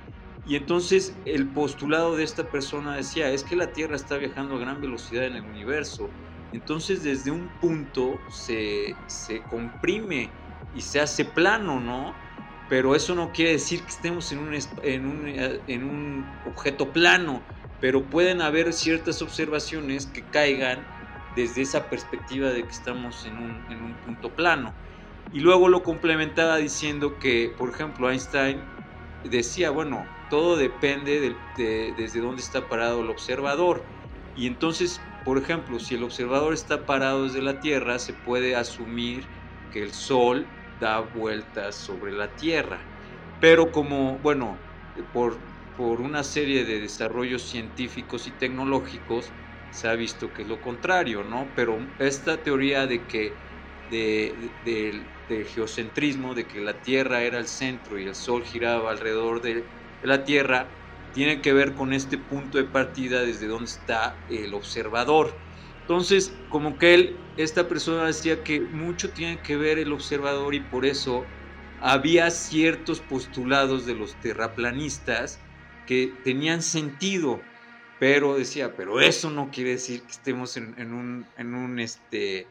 Y 0.47 0.57
entonces 0.57 1.17
el 1.25 1.49
postulado 1.49 2.17
de 2.17 2.25
esta 2.25 2.51
persona 2.51 2.97
decía, 2.97 3.31
es 3.31 3.45
que 3.45 3.57
la 3.57 3.73
Tierra 3.73 3.97
está 3.97 4.19
viajando 4.19 4.57
a 4.57 4.59
gran 4.59 4.81
velocidad 4.81 5.25
en 5.25 5.37
el 5.37 5.45
universo 5.45 6.11
entonces 6.55 7.03
desde 7.03 7.33
un 7.33 7.49
punto 7.61 8.21
se, 8.29 8.95
comprime 9.51 10.31
y 10.73 10.83
se 10.83 11.01
hace 11.01 11.25
plano, 11.25 11.81
¿no? 11.81 12.15
Pero 12.69 12.95
eso 12.95 13.17
no 13.17 13.33
quiere 13.33 13.51
decir 13.51 13.81
que 13.81 13.91
estemos 13.91 14.31
en 14.31 14.39
un, 14.39 14.55
en 14.85 15.05
un, 15.05 15.29
en 15.67 15.85
un 15.85 16.25
objeto 16.47 16.93
plano, 16.93 17.43
pero 17.81 18.09
pueden 18.09 18.41
haber 18.41 18.73
ciertas 18.73 19.21
observaciones 19.21 20.07
que 20.07 20.23
caigan 20.31 20.87
desde 21.35 21.63
esa 21.63 21.91
perspectiva 21.91 22.51
de 22.51 22.63
que 22.63 22.71
estamos 22.71 23.27
en 23.27 23.37
un, 23.37 23.73
en 23.73 23.83
un 23.83 23.95
punto 23.95 24.31
plano. 24.31 24.73
Y 25.33 25.41
luego 25.41 25.69
lo 25.69 25.83
complementaba 25.83 26.59
diciendo 26.59 27.19
que, 27.19 27.53
por 27.59 27.71
ejemplo, 27.71 28.09
Einstein 28.09 28.63
decía, 29.25 29.71
bueno, 29.71 30.19
todo 30.29 30.57
depende 30.57 31.21
de, 31.55 31.95
desde 31.97 32.21
dónde 32.21 32.43
está 32.43 32.69
parado 32.69 33.03
el 33.03 33.11
observador. 33.11 33.89
Y 34.35 34.47
entonces 34.47 35.11
por 35.23 35.39
ejemplo, 35.39 35.79
si 35.81 35.95
el 35.95 36.03
observador 36.03 36.53
está 36.53 36.85
parado 36.85 37.25
desde 37.25 37.41
la 37.41 37.59
Tierra, 37.59 37.99
se 37.99 38.13
puede 38.13 38.57
asumir 38.57 39.33
que 39.71 39.83
el 39.83 39.95
Sol 39.95 40.55
da 40.75 41.01
vueltas 41.01 41.83
sobre 41.83 42.13
la 42.13 42.35
Tierra. 42.37 42.91
Pero 43.39 43.73
como, 43.73 44.19
bueno, 44.19 44.69
por, 45.13 45.47
por 45.75 46.03
una 46.03 46.25
serie 46.25 46.65
de 46.67 46.79
desarrollos 46.81 47.49
científicos 47.49 48.27
y 48.27 48.37
tecnológicos, 48.37 49.35
se 49.71 49.89
ha 49.89 49.95
visto 49.95 50.33
que 50.35 50.43
es 50.43 50.49
lo 50.49 50.61
contrario, 50.61 51.25
¿no? 51.25 51.55
Pero 51.55 51.95
esta 51.99 52.43
teoría 52.43 52.87
de 52.87 53.07
que 53.07 53.39
del 55.29 55.45
geocentrismo, 55.45 56.35
de 56.35 56.47
que 56.47 56.61
la 56.61 56.81
Tierra 56.81 57.23
era 57.23 57.39
el 57.39 57.47
centro 57.47 57.99
y 57.99 58.07
el 58.07 58.15
Sol 58.15 58.45
giraba 58.45 58.91
alrededor 58.91 59.41
de 59.41 59.65
la 60.03 60.25
Tierra, 60.25 60.69
tiene 61.13 61.41
que 61.41 61.53
ver 61.53 61.75
con 61.75 61.93
este 61.93 62.19
punto 62.19 62.59
de 62.59 62.65
partida 62.65 63.23
desde 63.23 63.47
donde 63.47 63.71
está 63.71 64.17
el 64.29 64.53
observador. 64.55 65.39
Entonces, 65.83 66.33
como 66.49 66.79
que 66.79 66.95
él, 66.95 67.17
esta 67.37 67.69
persona 67.69 68.07
decía 68.07 68.43
que 68.43 68.61
mucho 68.61 69.11
tiene 69.11 69.39
que 69.41 69.57
ver 69.57 69.79
el 69.79 69.93
observador 69.93 70.55
y 70.55 70.61
por 70.61 70.87
eso 70.87 71.25
había 71.81 72.31
ciertos 72.31 73.01
postulados 73.01 73.85
de 73.87 73.95
los 73.95 74.19
terraplanistas 74.21 75.39
que 75.87 76.13
tenían 76.25 76.63
sentido, 76.63 77.43
pero 78.01 78.37
decía, 78.37 78.75
pero 78.75 79.01
eso 79.01 79.31
no 79.31 79.51
quiere 79.51 79.71
decir 79.71 80.03
que 80.03 80.13
estemos 80.13 80.57
en, 80.57 80.93
un, 80.93 81.27
en 81.37 81.55
un, 81.55 81.79
este, 81.79 82.49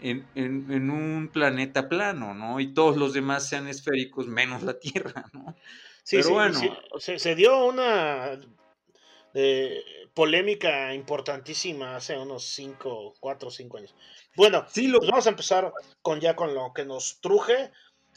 en, 0.00 0.26
en, 0.34 0.90
un 0.90 1.30
planeta 1.32 1.88
plano, 1.88 2.34
¿no? 2.34 2.60
Y 2.60 2.72
todos 2.74 2.96
los 2.96 3.12
demás 3.12 3.48
sean 3.48 3.68
esféricos 3.68 4.26
menos 4.26 4.62
la 4.62 4.78
Tierra, 4.78 5.24
¿no? 5.32 5.56
Sí, 6.02 6.22
sí, 6.22 6.30
bueno. 6.30 6.58
se, 6.98 7.34
dio 7.34 7.66
una 7.66 8.38
eh, 9.34 9.82
polémica 10.14 10.94
importantísima 10.94 11.96
hace 11.96 12.16
unos 12.16 12.44
5, 12.44 13.14
4 13.20 13.48
o 13.48 13.50
5 13.50 13.76
años. 13.76 13.94
Bueno, 14.34 14.64
sí, 14.68 14.86
lo... 14.86 14.98
Pues 14.98 15.10
vamos 15.10 15.26
a 15.26 15.30
empezar 15.30 15.72
con 16.00 16.20
ya 16.20 16.34
con 16.34 16.54
lo 16.54 16.72
que 16.72 16.84
nos 16.84 17.20
truje. 17.20 17.70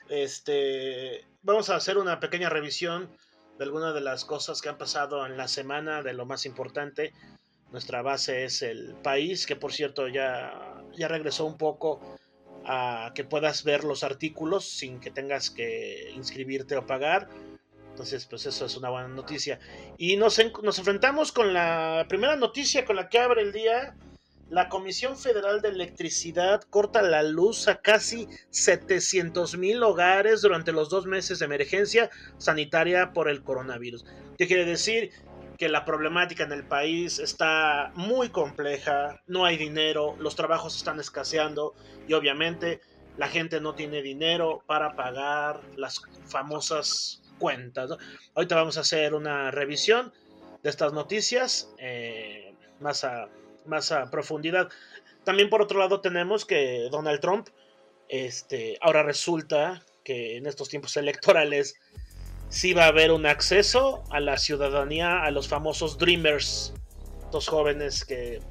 Este, 0.08 1.26
vamos 1.42 1.70
a 1.70 1.76
hacer 1.76 1.98
una 1.98 2.20
pequeña 2.20 2.50
revisión 2.50 3.10
de 3.58 3.66
algunas 3.66 3.94
de 3.94 4.02
las 4.02 4.26
cosas 4.26 4.62
que 4.62 4.70
han 4.70 4.78
pasado 4.78 5.26
en 5.26 5.38
la 5.38 5.48
semana, 5.48 6.02
de 6.02 6.14
lo 6.14 6.26
más 6.26 6.46
importante. 6.46 7.14
Nuestra 7.72 8.02
base 8.02 8.46
es 8.46 8.62
el 8.62 8.96
país, 9.04 9.46
que 9.46 9.56
por 9.56 9.72
cierto 9.72 10.08
ya, 10.08 10.81
ya 10.98 11.08
regresó 11.08 11.46
un 11.46 11.58
poco 11.58 12.00
a 12.66 13.12
que 13.16 13.24
puedas 13.24 13.64
ver 13.64 13.84
los 13.84 14.04
artículos 14.04 14.66
sin 14.66 15.00
que 15.00 15.12
tengas 15.12 15.50
que 15.50 16.12
inscribirte 16.16 16.76
o 16.78 16.86
pagar. 16.86 17.28
Entonces, 17.92 18.26
pues 18.26 18.46
eso 18.46 18.66
es 18.66 18.78
una 18.78 18.90
buena 18.90 19.10
noticia. 19.10 19.60
Y 19.98 20.16
nos, 20.16 20.40
enfrentamos 20.40 21.32
con 21.32 21.54
la 21.54 22.06
primera 22.08 22.36
noticia 22.36 22.86
con 22.86 22.96
la 22.96 23.10
que 23.10 23.20
abre 23.20 23.42
el 23.42 23.52
día. 23.52 23.96
La 24.50 24.68
Comisión 24.68 25.18
Federal 25.18 25.62
de 25.62 25.70
Electricidad 25.70 26.62
corta 26.64 27.02
la 27.02 27.24
luz 27.24 27.70
a 27.70 27.82
casi 27.82 28.28
700 28.50 29.58
mil 29.58 29.82
hogares 29.82 30.42
durante 30.42 30.74
los 30.74 30.90
dos 30.90 31.06
meses 31.06 31.40
de 31.40 31.46
emergencia 31.46 32.10
sanitaria 32.38 33.14
por 33.14 33.30
el 33.30 33.44
coronavirus. 33.44 34.06
¿Qué 34.38 34.48
quiere 34.48 34.66
decir? 34.66 35.12
Que 35.62 35.70
la 35.70 35.86
problemática 35.86 36.44
en 36.44 36.54
el 36.54 36.64
país 36.64 37.20
está 37.20 37.92
muy 37.94 38.30
compleja, 38.30 39.22
no 39.28 39.46
hay 39.46 39.58
dinero, 39.58 40.16
los 40.18 40.36
trabajos 40.36 40.76
están 40.76 41.00
escaseando 41.00 41.76
y 42.08 42.14
obviamente 42.14 42.82
la 43.16 43.28
gente 43.28 43.62
no 43.62 43.76
tiene 43.76 44.02
dinero 44.02 44.64
para 44.66 44.96
pagar 44.96 45.62
las 45.76 46.02
famosas 46.26 47.22
cuentas. 47.38 47.92
Ahorita 48.34 48.56
vamos 48.56 48.78
a 48.78 48.82
hacer 48.82 49.14
una 49.14 49.52
revisión 49.52 50.12
de 50.64 50.70
estas 50.72 50.94
noticias 50.94 51.72
eh, 51.78 52.56
más, 52.80 53.04
a, 53.04 53.30
más 53.68 53.92
a 53.92 54.10
profundidad. 54.10 54.68
También 55.26 55.52
por 55.52 55.62
otro 55.62 55.78
lado 55.78 56.02
tenemos 56.02 56.44
que 56.44 56.88
Donald 56.90 57.20
Trump, 57.20 57.50
este, 58.10 58.80
ahora 58.82 59.04
resulta 59.04 59.86
que 60.04 60.38
en 60.38 60.48
estos 60.48 60.70
tiempos 60.70 60.98
electorales 60.98 61.76
sí 62.52 62.74
va 62.74 62.84
a 62.84 62.88
haber 62.88 63.12
un 63.12 63.26
acceso 63.26 64.04
a 64.12 64.20
la 64.20 64.38
ciudadanía, 64.38 65.24
a 65.24 65.32
los 65.32 65.48
famosos 65.48 65.98
Dreamers, 65.98 66.74
estos 67.24 67.48
jóvenes 67.48 68.06
que, 68.06 68.42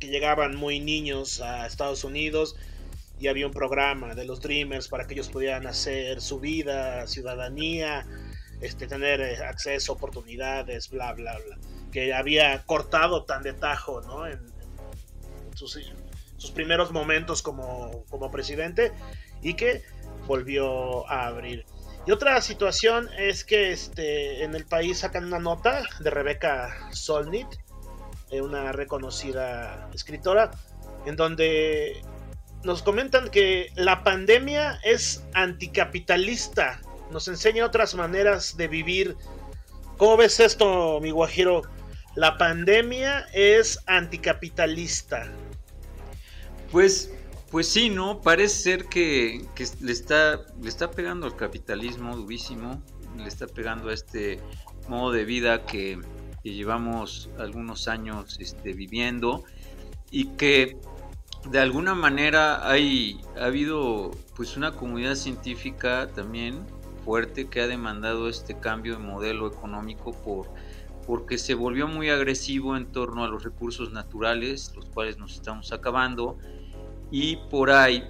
llegaban 0.00 0.54
muy 0.54 0.78
niños 0.78 1.40
a 1.40 1.66
Estados 1.66 2.04
Unidos 2.04 2.54
y 3.18 3.26
había 3.26 3.48
un 3.48 3.52
programa 3.52 4.14
de 4.14 4.24
los 4.24 4.40
Dreamers 4.40 4.86
para 4.86 5.08
que 5.08 5.14
ellos 5.14 5.28
pudieran 5.28 5.66
hacer 5.66 6.20
su 6.20 6.38
vida, 6.38 7.04
ciudadanía, 7.08 8.06
este, 8.60 8.86
tener 8.86 9.20
eh, 9.20 9.38
acceso, 9.44 9.92
oportunidades, 9.92 10.88
bla, 10.88 11.14
bla, 11.14 11.36
bla. 11.44 11.58
Que 11.90 12.14
había 12.14 12.62
cortado 12.64 13.24
tan 13.24 13.42
de 13.42 13.54
tajo, 13.54 14.00
¿no? 14.02 14.24
En, 14.28 14.38
sus, 15.54 15.76
sus, 16.36 16.50
primeros 16.52 16.92
momentos 16.92 17.42
como, 17.42 18.04
como 18.08 18.30
presidente 18.30 18.92
y 19.42 19.54
que 19.54 19.82
volvió 20.28 21.08
a 21.10 21.26
abrir. 21.26 21.66
Y 22.08 22.10
otra 22.10 22.40
situación 22.40 23.10
es 23.18 23.44
que 23.44 23.70
este, 23.70 24.42
en 24.42 24.54
el 24.54 24.64
país 24.64 25.00
sacan 25.00 25.26
una 25.26 25.38
nota 25.38 25.82
de 26.00 26.08
Rebeca 26.08 26.74
Solnit, 26.90 27.46
eh, 28.30 28.40
una 28.40 28.72
reconocida 28.72 29.90
escritora, 29.92 30.50
en 31.04 31.16
donde 31.16 32.00
nos 32.64 32.82
comentan 32.82 33.28
que 33.28 33.70
la 33.74 34.04
pandemia 34.04 34.80
es 34.84 35.22
anticapitalista, 35.34 36.80
nos 37.10 37.28
enseña 37.28 37.66
otras 37.66 37.94
maneras 37.94 38.56
de 38.56 38.68
vivir. 38.68 39.14
¿Cómo 39.98 40.16
ves 40.16 40.40
esto, 40.40 41.00
mi 41.02 41.10
guajiro? 41.10 41.60
La 42.14 42.38
pandemia 42.38 43.26
es 43.34 43.80
anticapitalista. 43.84 45.26
Pues, 46.72 47.12
pues 47.50 47.68
sí, 47.68 47.90
¿no? 47.90 48.20
Parece 48.20 48.62
ser 48.62 48.84
que, 48.86 49.44
le, 49.80 49.92
está, 49.92 50.46
le 50.60 50.68
está 50.68 50.90
pegando 50.90 51.26
al 51.26 51.36
capitalismo 51.36 52.16
durísimo, 52.16 52.82
le 53.16 53.26
está 53.26 53.46
pegando 53.46 53.88
a 53.88 53.94
este 53.94 54.40
modo 54.88 55.12
de 55.12 55.24
vida 55.24 55.64
que, 55.64 55.98
que 56.42 56.52
llevamos 56.52 57.30
algunos 57.38 57.88
años 57.88 58.36
este, 58.40 58.72
viviendo 58.72 59.44
y 60.10 60.26
que 60.36 60.78
de 61.50 61.60
alguna 61.60 61.94
manera 61.94 62.68
hay, 62.68 63.20
ha 63.40 63.46
habido 63.46 64.10
pues 64.36 64.56
una 64.56 64.72
comunidad 64.72 65.14
científica 65.14 66.10
también 66.14 66.66
fuerte 67.04 67.48
que 67.48 67.60
ha 67.60 67.66
demandado 67.66 68.28
este 68.28 68.58
cambio 68.58 68.94
de 68.94 69.02
modelo 69.02 69.46
económico 69.46 70.12
por, 70.12 70.50
porque 71.06 71.38
se 71.38 71.54
volvió 71.54 71.88
muy 71.88 72.10
agresivo 72.10 72.76
en 72.76 72.92
torno 72.92 73.24
a 73.24 73.28
los 73.28 73.44
recursos 73.44 73.92
naturales, 73.92 74.72
los 74.76 74.84
cuales 74.86 75.16
nos 75.16 75.34
estamos 75.34 75.72
acabando, 75.72 76.36
y 77.10 77.36
por 77.50 77.70
ahí 77.70 78.04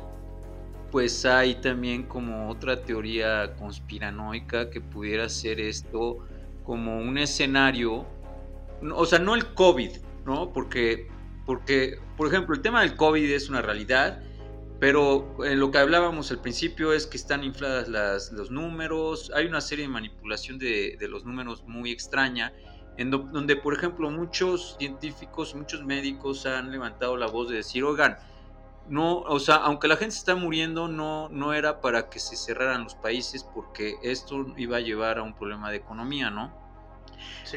pues 0.90 1.26
hay 1.26 1.56
también 1.56 2.04
como 2.04 2.48
otra 2.48 2.82
teoría 2.82 3.54
conspiranoica 3.56 4.70
que 4.70 4.80
pudiera 4.80 5.28
ser 5.28 5.61
esto 5.61 6.18
como 6.64 6.98
un 6.98 7.18
escenario, 7.18 8.06
o 8.94 9.04
sea, 9.04 9.18
no 9.18 9.34
el 9.34 9.52
COVID, 9.54 9.90
¿no? 10.24 10.50
Porque 10.50 11.08
porque, 11.48 11.98
por 12.18 12.28
ejemplo, 12.28 12.54
el 12.54 12.61
tema 12.61 12.82
del 12.82 12.94
COVID 12.94 13.24
es 13.32 13.48
una 13.48 13.62
realidad, 13.62 14.20
pero 14.78 15.42
en 15.46 15.58
lo 15.58 15.70
que 15.70 15.78
hablábamos 15.78 16.30
al 16.30 16.42
principio 16.42 16.92
es 16.92 17.06
que 17.06 17.16
están 17.16 17.42
infladas 17.42 17.88
las, 17.88 18.32
los 18.32 18.50
números, 18.50 19.32
hay 19.34 19.46
una 19.46 19.62
serie 19.62 19.87
de 19.87 19.90
manipulación 19.90 20.58
de, 20.58 20.98
de 21.00 21.08
los 21.08 21.24
números 21.24 21.64
muy 21.66 21.90
extraña, 21.90 22.52
en 22.98 23.11
donde, 23.11 23.56
por 23.56 23.72
ejemplo, 23.72 24.11
muchos 24.11 24.76
científicos, 24.78 25.54
muchos 25.54 25.82
médicos 25.87 26.44
han 26.44 26.70
levantado 26.70 27.16
la 27.16 27.28
voz 27.28 27.48
de 27.48 27.56
decir, 27.56 27.82
oigan, 27.82 28.18
no, 28.88 29.20
o 29.20 29.38
sea, 29.38 29.57
aunque 29.57 29.88
la 29.88 29.96
gente 29.96 30.14
está 30.14 30.35
muriendo, 30.35 30.88
no, 30.88 31.29
no 31.29 31.53
era 31.53 31.81
para 31.81 32.09
que 32.09 32.18
se 32.18 32.37
cerraran 32.37 32.85
los 32.85 32.94
países 32.94 33.44
porque 33.44 33.96
esto 34.03 34.46
iba 34.57 34.79
a 34.79 34.81
llevar 34.81 35.18
a 35.18 35.22
un 35.22 35.35
problema 35.35 35.70
de 35.70 35.77
economía, 35.77 36.31
¿no? 36.31 36.68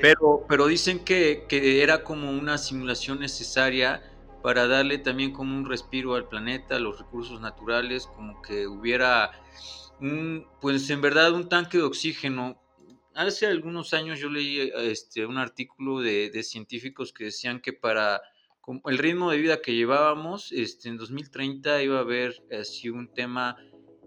Pero, 0.02 0.46
pero 0.48 0.67
dicen 0.67 1.04
que, 1.04 1.46
era 1.50 2.04
como 2.04 2.32
una 2.32 2.58
simulación 2.58 3.20
necesaria 3.20 4.02
para 4.41 4.67
darle 4.67 4.98
también 4.98 5.32
como 5.32 5.56
un 5.56 5.65
respiro 5.65 6.15
al 6.15 6.28
planeta, 6.28 6.76
a 6.76 6.80
los 6.80 7.00
recursos 7.00 7.39
naturales, 7.41 8.08
como 8.08 8.41
que 8.41 8.67
hubiera 8.67 9.32
un, 10.00 10.48
pues 10.60 10.89
en 10.89 11.02
verdad 11.02 11.34
un 11.34 11.48
tanque 11.48 11.78
de 11.78 11.84
oxígeno. 11.84 12.60
Hace 13.13 13.46
algunos 13.46 13.94
años 13.94 14.20
yo 14.20 14.30
leí 14.30 14.72
este, 14.76 15.26
un 15.26 15.38
artículo 15.38 16.00
de, 16.00 16.44
científicos 16.44 17.13
que 17.13 17.26
decían 17.26 17.60
que 17.60 17.74
para 17.74 18.22
el 18.86 18.97
ritmo 18.97 19.32
de 19.32 19.38
vida 19.38 19.62
que 19.62 19.76
llevábamos, 19.76 20.52
este, 20.52 20.89
en 20.89 20.97
2030 20.97 21.84
iba 21.84 21.97
a 21.97 22.02
haber 22.02 22.41
así 22.52 22.89
un 22.89 23.08
tema 23.08 23.58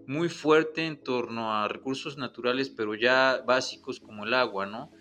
muy 0.07 0.29
fuerte 0.29 0.85
en 0.85 1.01
torno 1.01 1.53
a 1.53 1.67
recursos 1.67 2.17
naturales, 2.17 2.69
pero 2.69 2.95
ya 2.95 3.43
básicos 3.45 3.99
como 3.99 4.25
el 4.25 4.33
agua, 4.33 4.65
¿no? 4.65 4.91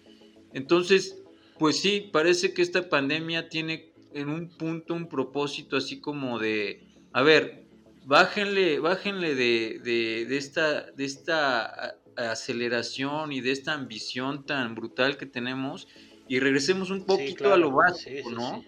Entonces, 0.52 1.22
pues 1.58 1.80
sí, 1.80 2.10
parece 2.12 2.54
que 2.54 2.62
esta 2.62 2.88
pandemia 2.88 3.48
tiene 3.48 3.92
en 4.12 4.28
un 4.28 4.48
punto 4.48 4.94
un 4.94 5.08
propósito 5.08 5.76
así 5.76 6.00
como 6.00 6.38
de, 6.38 6.86
a 7.12 7.22
ver, 7.22 7.66
bájenle, 8.06 8.78
bájenle 8.78 9.34
de, 9.34 9.80
de, 9.82 10.36
esta, 10.36 10.90
de 10.92 11.04
esta 11.04 11.96
aceleración 12.16 13.32
y 13.32 13.40
de 13.40 13.50
esta 13.50 13.72
ambición 13.72 14.46
tan 14.46 14.74
brutal 14.74 15.16
que 15.16 15.26
tenemos 15.26 15.88
y 16.28 16.38
regresemos 16.40 16.90
un 16.90 17.04
poquito 17.04 17.52
a 17.52 17.56
lo 17.56 17.72
básico, 17.72 18.30
¿no? 18.30 18.64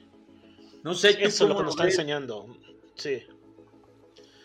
No 0.87 0.95
sé, 0.95 1.19
eso 1.21 1.43
es 1.43 1.51
lo 1.51 1.57
que 1.57 1.65
nos 1.65 1.73
está 1.73 1.85
enseñando. 1.85 2.47
Sí. 2.95 3.27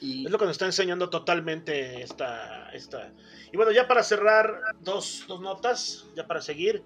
Es 0.01 0.31
lo 0.31 0.39
que 0.39 0.45
nos 0.45 0.53
está 0.53 0.65
enseñando 0.65 1.07
totalmente 1.07 2.01
esta, 2.01 2.71
esta. 2.71 3.13
Y 3.53 3.57
bueno, 3.57 3.71
ya 3.71 3.87
para 3.87 4.01
cerrar, 4.01 4.59
dos, 4.79 5.25
dos 5.27 5.39
notas, 5.39 6.07
ya 6.15 6.25
para 6.25 6.41
seguir. 6.41 6.81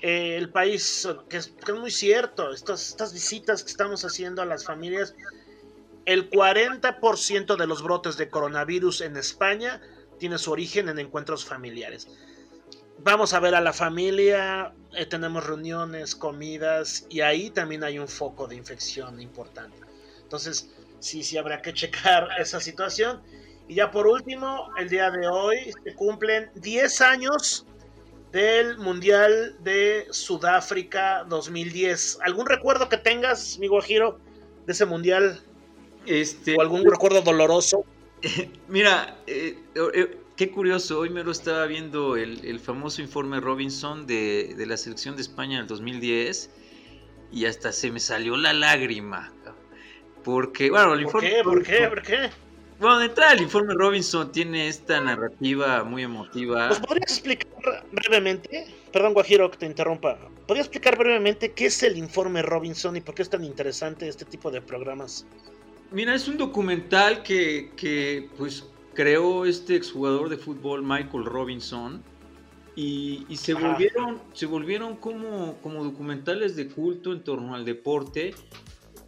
Eh, 0.00 0.38
el 0.38 0.48
país, 0.48 1.06
que 1.28 1.36
es, 1.36 1.52
muy 1.78 1.90
cierto, 1.90 2.54
estas, 2.54 2.88
estas 2.88 3.12
visitas 3.12 3.62
que 3.62 3.70
estamos 3.70 4.02
haciendo 4.06 4.40
a 4.40 4.46
las 4.46 4.64
familias, 4.64 5.14
el 6.06 6.30
40% 6.30 7.56
de 7.58 7.66
los 7.66 7.82
brotes 7.82 8.16
de 8.16 8.30
coronavirus 8.30 9.02
en 9.02 9.18
España 9.18 9.82
tiene 10.18 10.38
su 10.38 10.52
origen 10.52 10.88
en 10.88 10.98
encuentros 10.98 11.44
familiares. 11.44 12.08
Vamos 12.96 13.34
a 13.34 13.40
ver 13.40 13.54
a 13.54 13.60
la 13.60 13.74
familia, 13.74 14.72
eh, 14.94 15.06
tenemos 15.06 15.46
reuniones, 15.46 16.14
comidas 16.14 17.06
y 17.08 17.20
ahí 17.20 17.50
también 17.50 17.84
hay 17.84 17.98
un 17.98 18.08
foco 18.08 18.46
de 18.46 18.56
infección 18.56 19.20
importante. 19.20 19.76
Entonces, 20.22 20.70
sí, 20.98 21.22
sí 21.22 21.38
habrá 21.38 21.62
que 21.62 21.72
checar 21.72 22.28
esa 22.38 22.60
situación. 22.60 23.20
Y 23.68 23.74
ya 23.76 23.90
por 23.90 24.06
último, 24.06 24.68
el 24.78 24.88
día 24.88 25.10
de 25.10 25.28
hoy 25.28 25.72
se 25.84 25.94
cumplen 25.94 26.50
10 26.56 27.00
años 27.02 27.66
del 28.32 28.78
Mundial 28.78 29.56
de 29.60 30.06
Sudáfrica 30.10 31.24
2010. 31.28 32.18
¿Algún 32.22 32.46
recuerdo 32.46 32.88
que 32.88 32.96
tengas, 32.96 33.58
mi 33.58 33.68
Guajiro, 33.68 34.18
de 34.66 34.72
ese 34.72 34.86
Mundial? 34.86 35.40
Este, 36.06 36.56
¿O 36.56 36.60
algún 36.60 36.84
recuerdo 36.84 37.22
doloroso? 37.22 37.84
Mira, 38.68 39.16
eh, 39.26 39.58
eh, 39.94 40.18
qué 40.36 40.50
curioso, 40.50 40.98
hoy 41.00 41.10
me 41.10 41.24
lo 41.24 41.32
estaba 41.32 41.66
viendo 41.66 42.16
el, 42.16 42.60
famoso 42.60 43.02
informe 43.02 43.40
Robinson 43.40 44.06
de, 44.06 44.54
de, 44.56 44.66
la 44.66 44.76
selección 44.76 45.16
de 45.16 45.22
España 45.22 45.58
del 45.58 45.66
2010 45.66 46.50
y 47.32 47.46
hasta 47.46 47.72
se 47.72 47.90
me 47.90 48.00
salió 48.00 48.36
la 48.36 48.52
lágrima. 48.52 49.32
Porque, 50.24 50.70
bueno, 50.70 50.94
el 50.94 51.02
informe... 51.02 51.30
qué? 51.30 51.42
¿Por 51.42 51.62
qué? 51.62 51.88
¿Por 51.88 52.02
qué? 52.02 52.30
Bueno, 52.78 52.98
de 52.98 53.06
entrada 53.06 53.34
el 53.34 53.42
informe 53.42 53.74
Robinson 53.74 54.32
tiene 54.32 54.68
esta 54.68 55.00
narrativa 55.00 55.84
muy 55.84 56.02
emotiva. 56.02 56.68
¿Nos 56.68 56.80
podrías 56.80 57.12
explicar 57.12 57.84
brevemente? 57.92 58.66
Perdón, 58.90 59.12
Guajiro, 59.12 59.50
que 59.50 59.58
te 59.58 59.66
interrumpa. 59.66 60.18
¿Podrías 60.46 60.66
explicar 60.66 60.96
brevemente 60.96 61.52
qué 61.52 61.66
es 61.66 61.82
el 61.82 61.98
informe 61.98 62.40
Robinson 62.40 62.96
y 62.96 63.02
por 63.02 63.14
qué 63.14 63.22
es 63.22 63.28
tan 63.28 63.44
interesante 63.44 64.08
este 64.08 64.24
tipo 64.24 64.50
de 64.50 64.62
programas? 64.62 65.26
Mira, 65.92 66.14
es 66.14 66.28
un 66.28 66.36
documental 66.36 67.22
que, 67.22 67.72
que 67.76 68.28
pues 68.38 68.64
creó 68.94 69.44
este 69.44 69.76
exjugador 69.76 70.28
de 70.28 70.36
fútbol 70.36 70.82
Michael 70.82 71.24
Robinson 71.24 72.02
y, 72.76 73.26
y 73.28 73.36
se, 73.36 73.54
volvieron, 73.54 74.20
se 74.32 74.46
volvieron 74.46 74.96
como, 74.96 75.58
como 75.62 75.82
documentales 75.82 76.54
de 76.54 76.68
culto 76.68 77.12
en 77.12 77.24
torno 77.24 77.54
al 77.54 77.64
deporte 77.64 78.34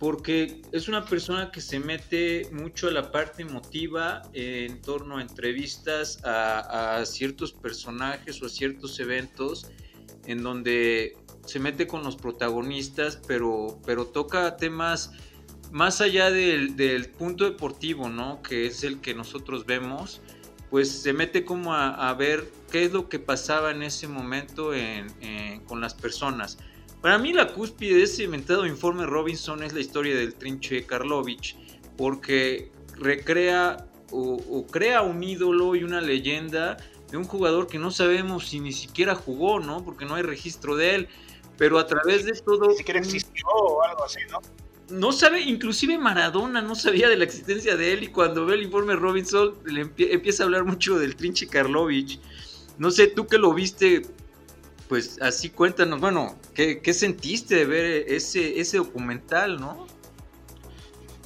porque 0.03 0.63
es 0.73 0.89
una 0.89 1.05
persona 1.05 1.53
que 1.53 1.61
se 1.61 1.79
mete 1.79 2.49
mucho 2.51 2.89
a 2.89 2.91
la 2.91 3.13
parte 3.13 3.43
emotiva 3.43 4.23
en 4.33 4.83
torno 4.83 5.19
a 5.19 5.23
entrevistas 5.23 6.19
a, 6.25 7.01
ciertos 7.07 7.53
personajes 7.53 8.43
o 8.43 8.47
a 8.47 8.49
ciertos 8.49 8.99
eventos 8.99 9.71
en 10.27 10.43
donde 10.43 11.17
se 11.47 11.61
mete 11.61 11.87
con 11.87 12.03
los 12.03 12.17
protagonistas, 12.17 13.21
pero, 13.29 13.79
pero 13.87 14.07
toca 14.07 14.57
temas 14.57 15.13
más 15.73 16.01
allá 16.01 16.31
del, 16.31 17.11
punto 17.19 17.45
deportivo, 17.45 18.09
¿no? 18.09 18.43
Que 18.43 18.67
es 18.67 18.85
el 18.85 19.01
que 19.01 19.15
nosotros 19.15 19.67
vemos, 19.67 20.21
pues 20.71 20.91
se 20.91 21.13
mete 21.13 21.45
como 21.45 21.75
a, 21.75 22.13
ver 22.15 22.49
qué 22.71 22.85
es 22.85 22.93
lo 22.93 23.09
que 23.09 23.19
pasaba 23.19 23.71
en 23.71 23.83
ese 23.83 24.07
momento 24.07 24.71
con 25.67 25.81
las 25.81 25.95
personas. 25.95 26.59
Para 27.01 27.19
mí 27.19 27.33
la 27.33 27.49
cúspide 27.49 27.97
de 27.97 28.03
ese 28.05 28.23
inventado 28.23 28.65
informe 28.65 29.07
Robinson 29.07 29.63
es 29.65 29.73
la 29.73 29.81
historia 29.81 30.15
del 30.15 30.35
trinche 30.35 30.87
Karlovich, 30.87 31.57
porque 31.97 32.71
recrea 32.97 33.89
o, 34.13 34.67
crea 34.71 35.03
un 35.03 35.23
ídolo 35.23 35.75
y 35.75 35.85
una 35.85 36.01
leyenda 36.01 36.77
de 37.11 37.17
un 37.17 37.25
jugador 37.25 37.67
que 37.67 37.79
no 37.79 37.91
sabemos 37.91 38.49
si 38.49 38.61
ni 38.61 38.73
siquiera 38.73 39.15
jugó, 39.15 39.59
¿no? 39.59 39.85
Porque 39.85 40.05
no 40.05 40.15
hay 40.15 40.23
registro 40.23 40.77
de 40.77 40.95
él, 40.95 41.09
pero 41.57 41.79
a 41.79 41.87
través 41.87 42.25
de 42.25 42.33
todo... 42.33 42.69
Ni 42.69 42.77
siquiera 42.77 43.01
existió 43.01 43.47
o 43.49 43.83
algo 43.83 44.05
así, 44.05 44.21
¿no? 44.31 44.39
No 44.89 45.13
sabe, 45.13 45.41
inclusive 45.41 45.97
Maradona 45.97 46.61
no 46.61 46.75
sabía 46.75 47.09
de 47.09 47.17
la 47.17 47.25
existencia 47.25 47.77
de 47.77 47.93
él 47.93 48.03
y 48.03 48.09
cuando 48.09 48.45
ve 48.45 48.55
el 48.55 48.63
informe 48.63 48.95
Robinson 48.95 49.55
le 49.65 49.83
empieza 49.83 50.43
a 50.43 50.47
hablar 50.47 50.65
mucho 50.65 50.99
del 50.99 51.17
trinche 51.17 51.47
Karlovich. 51.47 52.21
No 52.79 52.91
sé, 52.91 53.07
tú 53.07 53.27
que 53.27 53.39
lo 53.39 53.55
viste, 53.55 54.03
pues 54.89 55.21
así 55.23 55.51
cuéntanos, 55.51 56.01
bueno, 56.01 56.39
¿qué, 56.55 56.95
sentiste 56.95 57.55
de 57.55 57.65
ver 57.65 58.05
ese, 58.09 58.61
ese 58.61 58.79
documental, 58.79 59.61
no? 59.61 59.87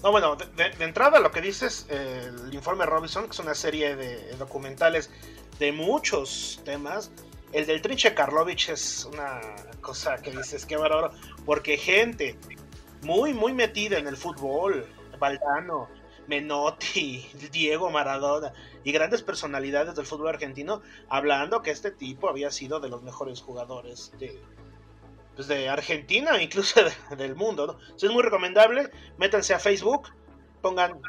No, 0.02 0.10
bueno, 0.12 0.36
de, 0.36 0.84
entrada 0.84 1.18
lo 1.18 1.32
que 1.32 1.40
dices, 1.40 1.86
el 1.88 2.54
informe 2.54 2.86
Robinson, 2.86 3.24
que 3.24 3.30
es 3.30 3.38
una 3.38 3.54
serie 3.54 3.96
de 3.96 4.36
documentales 4.36 5.10
de 5.58 5.72
muchos 5.72 6.60
temas, 6.64 7.10
el 7.52 7.66
del 7.66 7.80
Trinche 7.80 8.14
Karlovich 8.14 8.68
es 8.68 9.08
una 9.10 9.40
cosa 9.80 10.16
que 10.16 10.30
dices, 10.30 10.66
qué 10.66 10.76
bárbaro, 10.76 11.12
porque 11.44 11.76
gente 11.76 12.36
muy, 13.06 13.32
muy 13.32 13.54
metida 13.54 13.98
en 13.98 14.08
el 14.08 14.16
fútbol, 14.16 14.84
Valdano, 15.20 15.88
Menotti, 16.26 17.24
Diego 17.52 17.88
Maradona 17.88 18.52
y 18.82 18.90
grandes 18.90 19.22
personalidades 19.22 19.94
del 19.94 20.06
fútbol 20.06 20.28
argentino 20.28 20.82
hablando 21.08 21.62
que 21.62 21.70
este 21.70 21.92
tipo 21.92 22.28
había 22.28 22.50
sido 22.50 22.80
de 22.80 22.88
los 22.88 23.02
mejores 23.04 23.40
jugadores 23.40 24.12
de, 24.18 24.42
pues 25.36 25.46
de 25.46 25.68
Argentina, 25.68 26.42
incluso 26.42 26.80
del 27.16 27.36
mundo. 27.36 27.66
¿no? 27.68 27.78
es 27.96 28.12
muy 28.12 28.24
recomendable. 28.24 28.90
Métanse 29.18 29.54
a 29.54 29.60
Facebook, 29.60 30.08
pongan 30.60 31.00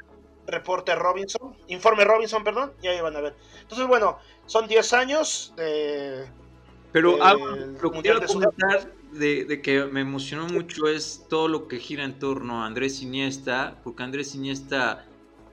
reporte 0.46 0.94
Robinson, 0.96 1.58
informe 1.68 2.06
Robinson, 2.06 2.44
perdón, 2.44 2.74
y 2.82 2.88
ahí 2.88 3.02
van 3.02 3.16
a 3.16 3.22
ver. 3.22 3.36
Entonces, 3.62 3.88
bueno, 3.88 4.20
son 4.46 4.68
10 4.68 4.94
años 4.94 5.54
de. 5.58 6.28
Pero 6.92 7.22
algo 7.24 7.46
que 7.94 8.02
quiero 8.02 8.26
comentar 8.26 8.94
de, 9.12 9.46
de, 9.46 9.62
que 9.62 9.86
me 9.86 10.02
emocionó 10.02 10.48
mucho 10.48 10.88
es 10.88 11.26
todo 11.30 11.48
lo 11.48 11.68
que 11.68 11.80
gira 11.80 12.04
en 12.04 12.18
torno 12.18 12.64
a 12.64 12.66
Andrés 12.66 13.02
Iniesta, 13.02 13.80
porque 13.84 14.04
Andrés 14.04 14.36
Iniesta 14.36 15.06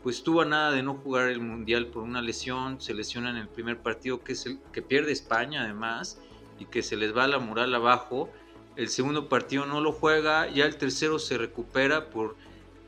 pues 0.05 0.23
tuvo 0.23 0.43
a 0.43 0.45
nada 0.45 0.71
de 0.71 0.83
no 0.83 0.95
jugar 0.95 1.31
el 1.31 1.41
mundial 1.41 1.87
por 1.87 2.03
una 2.03 2.21
lesión, 2.21 2.79
se 2.79 2.93
lesiona 2.93 3.31
en 3.31 3.37
el 3.37 3.49
primer 3.49 3.79
partido 3.79 4.23
que 4.23 4.33
es 4.33 4.45
el 4.45 4.59
que 4.71 4.83
pierde 4.83 5.13
España 5.13 5.63
además 5.63 6.21
y 6.59 6.67
que 6.67 6.83
se 6.83 6.97
les 6.97 7.17
va 7.17 7.27
la 7.27 7.39
moral 7.39 7.75
abajo. 7.75 8.29
El 8.77 8.91
segundo 8.91 9.31
partido 9.31 9.65
no 9.65 9.81
lo 9.81 9.93
juega, 9.93 10.51
ya 10.51 10.67
el 10.67 10.77
tercero 10.77 11.19
se 11.19 11.39
recupera 11.39 12.11
por 12.11 12.37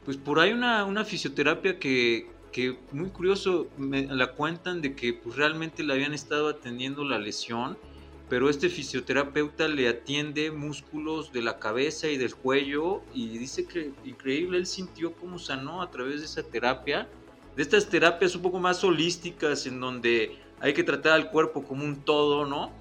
pues 0.04 0.18
por 0.18 0.38
ahí 0.38 0.52
una, 0.52 0.84
una 0.84 1.04
fisioterapia 1.06 1.78
que, 1.78 2.28
que 2.52 2.78
muy 2.92 3.08
curioso 3.08 3.66
me 3.78 4.06
la 4.06 4.32
cuentan 4.32 4.82
de 4.82 4.94
que 4.94 5.14
pues 5.14 5.36
realmente 5.36 5.82
le 5.82 5.94
habían 5.94 6.12
estado 6.12 6.48
atendiendo 6.48 7.02
la 7.02 7.18
lesión, 7.18 7.78
pero 8.28 8.50
este 8.50 8.68
fisioterapeuta 8.68 9.68
le 9.68 9.88
atiende 9.88 10.50
músculos 10.50 11.32
de 11.32 11.42
la 11.42 11.58
cabeza 11.58 12.08
y 12.08 12.16
del 12.16 12.34
cuello 12.34 13.02
y 13.14 13.38
dice 13.38 13.66
que 13.66 13.92
increíble, 14.04 14.58
él 14.58 14.66
sintió 14.66 15.12
cómo 15.12 15.38
sanó 15.38 15.80
a 15.82 15.90
través 15.90 16.20
de 16.20 16.26
esa 16.26 16.42
terapia, 16.42 17.08
de 17.54 17.62
estas 17.62 17.88
terapias 17.88 18.34
un 18.34 18.42
poco 18.42 18.58
más 18.58 18.82
holísticas 18.82 19.66
en 19.66 19.80
donde 19.80 20.38
hay 20.60 20.74
que 20.74 20.82
tratar 20.82 21.12
al 21.12 21.30
cuerpo 21.30 21.62
como 21.62 21.84
un 21.84 21.96
todo, 21.96 22.46
¿no? 22.46 22.72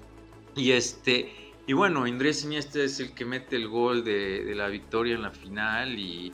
Y 0.56 0.72
este, 0.72 1.32
y 1.66 1.72
bueno, 1.72 2.04
Andrés 2.04 2.44
Iniesta 2.44 2.82
es 2.82 2.98
el 3.00 3.12
que 3.14 3.24
mete 3.24 3.56
el 3.56 3.68
gol 3.68 4.04
de, 4.04 4.52
la 4.54 4.68
victoria 4.68 5.14
en 5.14 5.22
la 5.22 5.30
final 5.30 5.98
y, 5.98 6.32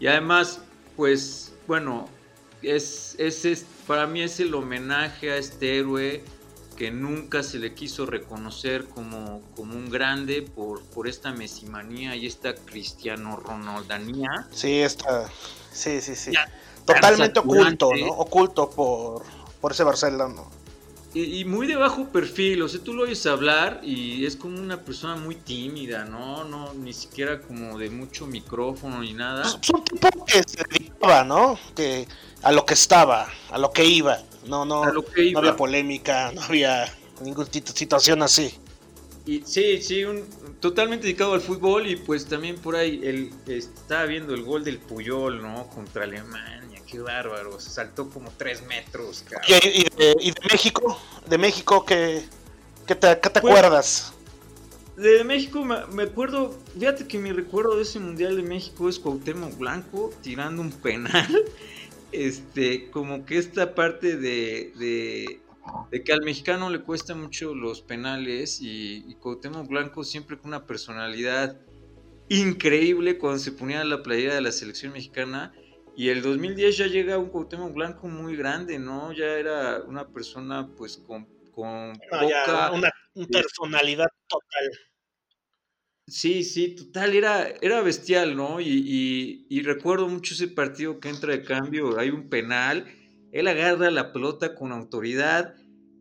y 0.00 0.06
además, 0.06 0.64
pues, 0.96 1.54
bueno, 1.66 2.08
es, 2.62 3.16
es, 3.18 3.66
para 3.86 4.06
mí 4.06 4.22
es 4.22 4.40
el 4.40 4.54
homenaje 4.54 5.30
a 5.30 5.36
este 5.36 5.78
héroe 5.78 6.22
que 6.80 6.90
nunca 6.90 7.42
se 7.42 7.58
le 7.58 7.74
quiso 7.74 8.06
reconocer 8.06 8.86
como, 8.86 9.42
como 9.54 9.74
un 9.74 9.90
grande 9.90 10.40
por, 10.40 10.82
por 10.84 11.08
esta 11.08 11.30
mesimanía 11.30 12.16
y 12.16 12.26
esta 12.26 12.54
cristiano 12.54 13.36
ronaldanía. 13.36 14.48
Sí, 14.50 14.80
está, 14.80 15.30
sí, 15.70 16.00
sí, 16.00 16.14
sí. 16.14 16.30
Totalmente 16.86 17.40
oculto, 17.40 17.90
¿no? 17.94 18.06
Oculto 18.12 18.70
por, 18.70 19.24
por 19.60 19.72
ese 19.72 19.84
Barcelona. 19.84 20.40
Y, 21.12 21.44
muy 21.44 21.66
de 21.66 21.76
bajo 21.76 22.06
perfil, 22.08 22.62
o 22.62 22.68
sea, 22.68 22.80
tú 22.80 22.94
lo 22.94 23.02
oyes 23.02 23.26
hablar 23.26 23.80
y 23.82 24.24
es 24.24 24.36
como 24.36 24.58
una 24.58 24.80
persona 24.80 25.16
muy 25.16 25.34
tímida, 25.34 26.06
¿no? 26.06 26.44
No, 26.44 26.72
ni 26.72 26.94
siquiera 26.94 27.42
como 27.42 27.76
de 27.78 27.90
mucho 27.90 28.26
micrófono 28.26 29.00
ni 29.00 29.12
nada. 29.12 29.42
Es 29.42 29.68
un 29.68 29.84
tipo 29.84 30.24
que 30.24 30.42
se 30.46 30.64
dedicaba, 30.70 31.24
¿no? 31.24 31.58
Que 31.76 32.08
a 32.42 32.52
lo 32.52 32.64
que 32.64 32.72
estaba, 32.72 33.28
a 33.50 33.58
lo 33.58 33.70
que 33.70 33.84
iba. 33.84 34.18
No, 34.46 34.64
no, 34.64 34.84
no 34.92 35.04
había 35.36 35.56
polémica, 35.56 36.32
no 36.32 36.42
había 36.42 36.92
ninguna 37.22 37.48
situación 37.52 38.22
así. 38.22 38.54
Y 39.26 39.42
sí, 39.44 39.80
sí, 39.82 40.04
un, 40.04 40.24
totalmente 40.60 41.04
dedicado 41.04 41.34
al 41.34 41.40
fútbol 41.40 41.86
y 41.86 41.96
pues 41.96 42.26
también 42.26 42.56
por 42.56 42.74
ahí 42.74 43.00
el, 43.04 43.30
estaba 43.46 44.06
viendo 44.06 44.34
el 44.34 44.42
gol 44.42 44.64
del 44.64 44.78
Puyol, 44.78 45.42
¿no? 45.42 45.68
Contra 45.68 46.04
Alemania, 46.04 46.80
qué 46.86 46.98
bárbaro, 47.00 47.60
se 47.60 47.70
saltó 47.70 48.08
como 48.08 48.32
tres 48.36 48.62
metros. 48.66 49.24
¿Y, 49.46 49.84
de, 49.96 50.34
México? 50.50 50.98
¿De 51.26 51.38
México 51.38 51.84
qué, 51.84 52.24
te, 52.86 52.96
te 52.96 53.16
pues, 53.16 53.36
acuerdas? 53.36 54.12
De 54.96 55.24
México 55.24 55.64
me, 55.64 56.02
acuerdo, 56.02 56.54
fíjate 56.78 57.06
que 57.06 57.18
mi 57.18 57.32
recuerdo 57.32 57.76
de 57.76 57.82
ese 57.82 57.98
Mundial 57.98 58.36
de 58.36 58.42
México 58.42 58.88
es 58.88 58.98
Cuauhtémoc 58.98 59.56
Blanco 59.56 60.12
tirando 60.22 60.60
un 60.60 60.72
penal 60.72 61.44
este, 62.12 62.90
como 62.90 63.24
que 63.24 63.38
esta 63.38 63.74
parte 63.74 64.16
de, 64.16 64.72
de, 64.78 66.02
que 66.02 66.12
al 66.12 66.22
mexicano 66.22 66.70
le 66.70 66.80
cuesta 66.80 67.14
mucho 67.14 67.54
los 67.54 67.82
penales 67.82 68.60
y, 68.60 69.04
y 69.06 69.14
Cuauhtémoc 69.14 69.68
Blanco 69.68 70.04
siempre 70.04 70.38
con 70.38 70.48
una 70.48 70.66
personalidad 70.66 71.60
increíble 72.28 73.18
cuando 73.18 73.38
se 73.38 73.52
ponía 73.52 73.84
la 73.84 74.02
playera 74.02 74.34
de 74.34 74.40
la 74.40 74.52
selección 74.52 74.92
mexicana 74.92 75.52
y 75.96 76.08
el 76.08 76.22
2010 76.22 76.76
ya 76.76 76.86
llega 76.86 77.18
un 77.18 77.28
Cuauhtémoc 77.28 77.74
Blanco 77.74 78.08
muy 78.08 78.36
grande, 78.36 78.78
¿no? 78.78 79.12
Ya 79.12 79.26
era 79.26 79.82
una 79.82 80.08
persona 80.08 80.68
pues 80.76 80.96
con, 80.96 81.26
con 81.50 81.98
poca... 82.08 82.70
una 82.72 82.90
personalidad 83.30 84.08
total. 84.28 84.70
Sí, 86.10 86.42
sí, 86.42 86.74
total, 86.74 87.14
era, 87.14 87.46
era 87.62 87.82
bestial, 87.82 88.36
¿no? 88.36 88.60
Y, 88.60 89.46
y, 89.48 89.62
recuerdo 89.62 90.08
mucho 90.08 90.34
ese 90.34 90.48
partido 90.48 90.98
que 90.98 91.08
entra 91.08 91.32
de 91.32 91.44
cambio, 91.44 92.00
hay 92.00 92.10
un 92.10 92.28
penal, 92.28 92.86
él 93.30 93.46
agarra 93.46 93.92
la 93.92 94.12
pelota 94.12 94.56
con 94.56 94.72
autoridad, 94.72 95.54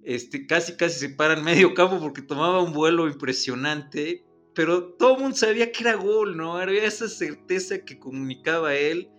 este, 0.03 0.47
casi 0.47 0.75
casi 0.77 0.99
se 0.99 1.09
para 1.09 1.35
en 1.35 1.43
medio 1.43 1.75
campo 1.75 1.99
porque 1.99 2.23
tomaba 2.23 2.63
un 2.63 2.73
vuelo 2.73 3.07
impresionante, 3.07 4.25
pero 4.55 4.93
todo 4.93 5.15
el 5.15 5.21
mundo 5.21 5.37
sabía 5.37 5.71
que 5.71 5.83
era 5.83 5.93
gol, 5.93 6.35
¿no? 6.35 6.57
Había 6.57 6.85
esa 6.85 7.07
certeza 7.07 7.85
que 7.85 7.99
comunicaba 7.99 8.73
él 8.73 9.11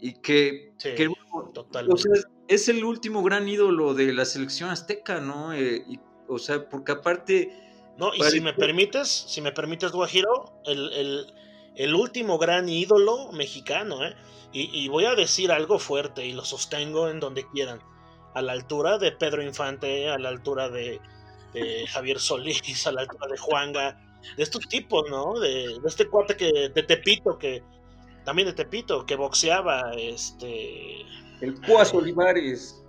y 0.00 0.14
que, 0.22 0.72
total. 1.52 1.86
es 2.48 2.68
el 2.70 2.82
último 2.82 3.22
gran 3.22 3.46
ídolo 3.46 3.92
de 3.92 4.14
la 4.14 4.24
selección 4.24 4.70
azteca, 4.70 5.20
¿no? 5.20 5.52
Eh, 5.52 5.84
o 6.28 6.38
sea, 6.38 6.66
porque 6.66 6.92
aparte 6.92 7.67
no, 7.98 8.14
y 8.14 8.22
si 8.22 8.40
me 8.40 8.52
permites, 8.54 9.08
si 9.08 9.40
me 9.40 9.50
permites, 9.50 9.90
Guajiro, 9.90 10.52
el, 10.64 11.94
último 11.94 12.38
gran 12.38 12.68
ídolo 12.68 13.32
mexicano, 13.32 14.06
¿eh? 14.06 14.14
Y, 14.52 14.88
voy 14.88 15.04
a 15.04 15.14
decir 15.14 15.50
algo 15.50 15.78
fuerte 15.78 16.24
y 16.24 16.32
lo 16.32 16.44
sostengo 16.44 17.08
en 17.08 17.20
donde 17.20 17.46
quieran. 17.48 17.82
A 18.34 18.40
la 18.40 18.52
altura 18.52 18.98
de 18.98 19.10
Pedro 19.12 19.42
Infante, 19.42 20.08
a 20.08 20.16
la 20.16 20.28
altura 20.28 20.68
de, 20.68 21.00
Javier 21.88 22.20
Solís, 22.20 22.86
a 22.86 22.92
la 22.92 23.00
altura 23.00 23.26
de 23.26 23.36
Juanga, 23.36 24.00
de 24.36 24.42
estos 24.44 24.68
tipos, 24.68 25.04
¿no? 25.10 25.38
De, 25.40 25.80
este 25.84 26.06
cuate 26.08 26.36
que, 26.36 26.70
de 26.72 26.82
Tepito, 26.84 27.36
que 27.36 27.64
también 28.24 28.46
de 28.46 28.54
Tepito, 28.54 29.04
que 29.06 29.16
boxeaba, 29.16 29.92
este... 29.94 31.00
El 31.40 31.60
Cuas 31.62 31.92
Olivares. 31.92 32.80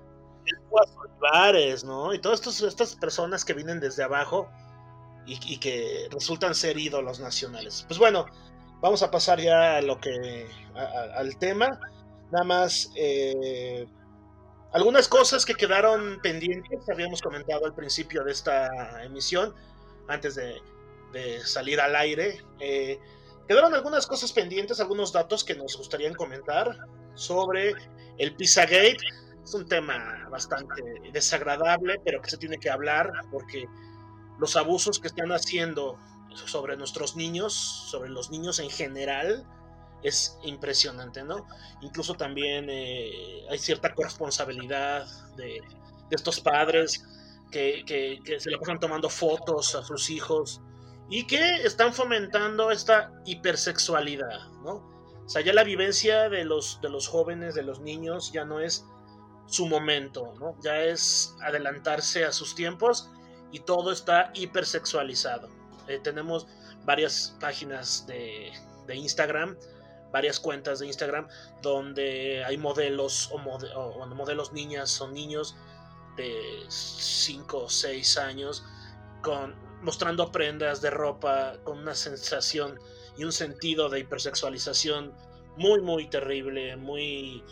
El 0.46 0.58
Cuas 0.70 0.92
Olivares, 0.96 1.84
¿no? 1.84 2.14
Y 2.14 2.20
todas 2.20 2.46
estas 2.62 2.96
personas 2.96 3.44
que 3.44 3.54
vienen 3.54 3.80
desde 3.80 4.04
abajo 4.04 4.50
y, 5.30 5.58
que 5.58 6.08
resultan 6.12 6.56
ser 6.56 6.78
ídolos 6.78 7.20
nacionales. 7.20 7.86
Pues 7.88 8.00
bueno, 8.00 8.26
vamos 8.82 9.04
a 9.04 9.12
pasar 9.12 9.40
ya 9.40 9.78
a 9.78 9.82
lo 9.82 10.00
que 10.00 10.48
al 11.16 11.38
tema. 11.38 11.80
Nada 12.32 12.44
más 12.44 12.92
eh, 12.96 13.88
algunas 14.72 15.08
cosas 15.08 15.46
que 15.46 15.56
quedaron 15.56 16.20
pendientes, 16.22 16.88
habíamos 16.90 17.22
comentado 17.22 17.66
al 17.66 17.74
principio 17.74 18.24
de 18.24 18.32
esta 18.32 19.04
emisión, 19.04 19.54
antes 20.08 20.36
de, 20.36 20.62
salir 21.44 21.82
al 21.82 21.96
aire. 21.96 22.42
Eh, 22.60 23.00
quedaron 23.48 23.74
algunas 23.74 24.06
cosas 24.06 24.32
pendientes, 24.32 24.80
algunos 24.80 25.12
datos 25.12 25.44
que 25.44 25.56
nos 25.56 25.76
gustaría 25.76 26.14
comentar 26.14 26.78
sobre 27.16 27.74
el 28.18 28.36
Pizzagate. 28.36 28.98
Es 29.44 29.54
un 29.56 29.68
tema 29.68 30.28
bastante 30.30 30.84
desagradable, 31.12 32.00
pero 32.06 32.22
que 32.22 32.30
se 32.30 32.38
tiene 32.38 32.60
que 32.60 32.70
hablar 32.70 33.12
porque 33.32 33.66
los 34.40 34.56
abusos 34.56 35.00
que 35.00 35.08
están 35.08 35.32
haciendo 35.32 35.98
sobre 36.34 36.78
nuestros 36.78 37.16
niños, 37.16 37.54
sobre 37.54 38.10
los 38.10 38.30
niños 38.30 38.60
en 38.60 38.70
general, 38.70 39.46
es 40.04 40.38
impresionante, 40.44 41.24
¿no? 41.24 41.46
Incluso 41.82 42.14
también 42.14 42.70
eh, 42.70 43.46
hay 43.50 43.58
cierta 43.58 43.94
corresponsabilidad 43.94 45.06
de, 45.36 45.62
estos 46.10 46.40
padres 46.40 47.04
que, 47.52 47.84
se 48.40 48.50
le 48.50 48.58
pasan 48.58 48.80
tomando 48.80 49.10
fotos 49.10 49.76
a 49.76 49.84
sus 49.84 50.10
hijos 50.10 50.62
y 51.10 51.28
que 51.28 51.58
están 51.64 51.94
fomentando 51.94 52.72
esta 52.72 53.12
hipersexualidad, 53.26 54.48
¿no? 54.64 54.88
O 55.26 55.30
sea, 55.30 55.42
ya 55.42 55.54
la 55.54 55.64
vivencia 55.64 56.30
de 56.30 56.46
los, 56.46 56.80
de 56.82 56.90
los 56.90 57.08
jóvenes, 57.08 57.54
de 57.54 57.62
los 57.62 57.82
niños, 57.82 58.32
ya 58.32 58.46
no 58.46 58.60
es 58.60 58.86
su 59.46 59.68
momento, 59.68 60.34
¿no? 60.40 60.56
Ya 60.64 60.82
es 60.82 61.36
adelantarse 61.42 62.26
a 62.26 62.32
sus 62.32 62.56
tiempos 62.56 63.12
y 63.52 63.60
todo 63.60 63.92
está 63.92 64.32
hipersexualizado. 64.34 65.50
Eh, 65.88 66.00
tenemos 66.04 66.48
varias 66.86 67.36
páginas 67.40 68.06
de, 68.08 68.52
de, 68.88 68.96
Instagram, 68.96 69.58
varias 70.12 70.40
cuentas 70.40 70.80
de 70.80 70.88
Instagram 70.88 71.28
donde 71.62 72.44
hay 72.46 72.58
modelos 72.58 73.30
o, 73.32 73.38
modelos 73.40 74.54
niñas 74.54 75.00
o 75.02 75.10
niños 75.10 75.56
de 76.16 76.64
5 76.68 77.58
o 77.58 77.70
6 77.70 78.18
años 78.18 78.64
con, 79.22 79.56
mostrando 79.82 80.32
prendas 80.32 80.82
de 80.82 80.90
ropa 80.90 81.54
con 81.64 81.80
una 81.80 81.96
sensación 81.96 82.80
y 83.18 83.24
un 83.24 83.32
sentido 83.32 83.90
de 83.90 84.00
hipersexualización 84.00 85.14
muy 85.58 85.82
muy 85.82 86.08
terrible, 86.08 86.78
muy 86.78 87.44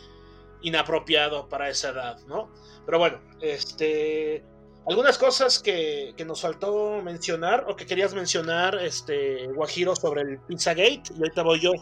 inapropiado 0.62 1.48
para 1.48 1.68
esa 1.68 1.90
edad, 1.90 2.18
¿no? 2.26 2.50
Pero 2.86 2.98
bueno, 2.98 3.20
este 3.40 4.44
algunas 4.88 5.18
cosas 5.18 5.58
que, 5.58 6.14
nos 6.26 6.40
faltó 6.40 7.02
mencionar 7.02 7.66
o 7.68 7.76
que 7.76 7.86
querías 7.86 8.14
mencionar, 8.14 8.76
este, 8.82 9.46
Guajiro, 9.48 9.94
sobre 9.94 10.22
el 10.22 10.38
Pizzagate, 10.40 11.02
y 11.14 11.18
ahorita 11.18 11.42
voy 11.42 11.60
yo. 11.60 11.72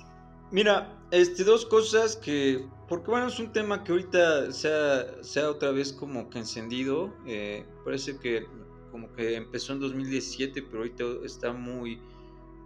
Mira, 0.51 0.97
este, 1.11 1.45
dos 1.45 1.67
cosas 1.67 2.17
que, 2.17 2.67
porque 2.89 3.11
bueno, 3.11 3.29
es 3.29 3.39
un 3.39 3.53
tema 3.53 3.83
que 3.85 3.93
ahorita 3.93 4.53
se 4.53 4.69
ha, 4.69 5.51
otra 5.51 5.71
vez 5.71 5.93
como 5.93 6.29
que 6.31 6.39
encendido, 6.39 7.13
eh, 7.27 7.65
parece 7.85 8.19
que 8.19 8.47
como 8.91 9.13
que 9.13 9.37
empezó 9.37 9.73
en 9.73 9.81
2017, 9.81 10.63
pero 10.63 10.79
ahorita 10.79 11.05
está 11.25 11.53
muy, 11.53 12.01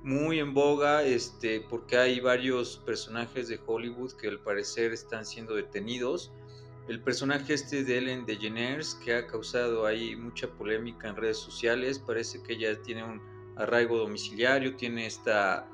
muy 0.05 0.39
en 0.39 0.55
boga, 0.55 1.03
este, 1.03 1.61
porque 1.61 1.97
hay 1.97 2.21
varios 2.21 2.77
personajes 2.87 3.49
de 3.49 3.59
Hollywood 3.67 4.13
que 4.13 4.29
al 4.29 4.39
parecer 4.39 4.93
están 4.93 5.27
siendo 5.27 5.55
detenidos 5.55 6.31
el 6.91 6.99
personaje 7.01 7.55
este 7.55 7.85
de 7.85 7.99
Ellen 7.99 8.27
DeGeneres 8.27 8.97
que 8.97 9.15
ha 9.15 9.25
causado 9.25 9.87
ahí 9.87 10.17
mucha 10.17 10.49
polémica 10.49 11.09
en 11.09 11.15
redes 11.15 11.37
sociales, 11.37 12.01
parece 12.01 12.43
que 12.43 12.55
ella 12.55 12.83
tiene 12.83 13.05
un 13.05 13.23
arraigo 13.55 13.97
domiciliario, 13.97 14.75
tiene 14.75 15.07
esta 15.07 15.69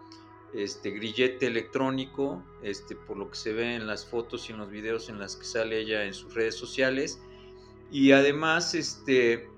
este 0.52 0.90
grillete 0.90 1.46
electrónico, 1.46 2.44
este 2.62 2.94
por 2.94 3.16
lo 3.16 3.30
que 3.30 3.36
se 3.36 3.54
ve 3.54 3.76
en 3.76 3.86
las 3.86 4.04
fotos 4.04 4.50
y 4.50 4.52
en 4.52 4.58
los 4.58 4.70
videos 4.70 5.08
en 5.08 5.18
las 5.18 5.36
que 5.36 5.46
sale 5.46 5.80
ella 5.80 6.04
en 6.04 6.12
sus 6.12 6.34
redes 6.34 6.54
sociales. 6.54 7.18
Y 7.90 8.12
además 8.12 8.74
este 8.74 9.48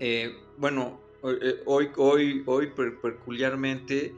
eh, 0.00 0.36
bueno 0.56 1.00
eh, 1.22 1.62
hoy 1.66 1.90
hoy 1.98 2.42
hoy 2.46 2.72
peculiarmente 3.00 4.12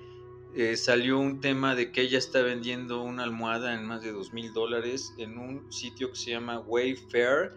eh, 0.55 0.77
salió 0.77 1.19
un 1.19 1.41
tema 1.41 1.75
de 1.75 1.93
que 1.93 2.03
ella 2.03 2.19
está 2.19 2.43
vendiendo 2.43 3.03
una 3.03 3.23
almohada 3.23 3.75
en 3.75 3.87
más 3.87 4.03
de 4.03 4.13
dos 4.13 4.33
mil 4.33 4.53
dólares 4.53 5.15
en 5.19 5.39
un 5.39 5.73
sitio 5.73 6.11
que 6.11 6.17
se 6.17 6.31
llama 6.33 6.61
Wayfair 6.61 7.53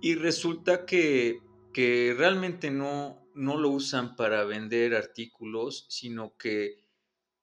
y 0.00 0.14
resulta 0.14 0.86
que, 0.86 1.40
que 1.72 2.14
realmente 2.16 2.70
no, 2.70 3.28
no 3.34 3.58
lo 3.58 3.68
usan 3.70 4.16
para 4.16 4.44
vender 4.44 4.94
artículos, 4.94 5.86
sino 5.90 6.36
que 6.38 6.84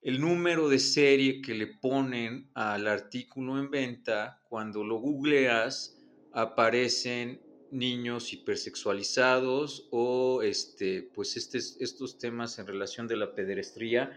el 0.00 0.20
número 0.20 0.68
de 0.68 0.80
serie 0.80 1.42
que 1.42 1.54
le 1.54 1.68
ponen 1.68 2.50
al 2.54 2.88
artículo 2.88 3.60
en 3.60 3.70
venta, 3.70 4.40
cuando 4.48 4.82
lo 4.82 4.96
googleas, 4.96 5.96
aparecen 6.32 7.40
niños 7.70 8.32
hipersexualizados 8.32 9.88
o 9.92 10.42
este, 10.42 11.02
pues 11.14 11.36
este, 11.36 11.58
estos 11.58 12.18
temas 12.18 12.58
en 12.58 12.66
relación 12.66 13.06
de 13.06 13.16
la 13.16 13.34
pederastría 13.34 14.10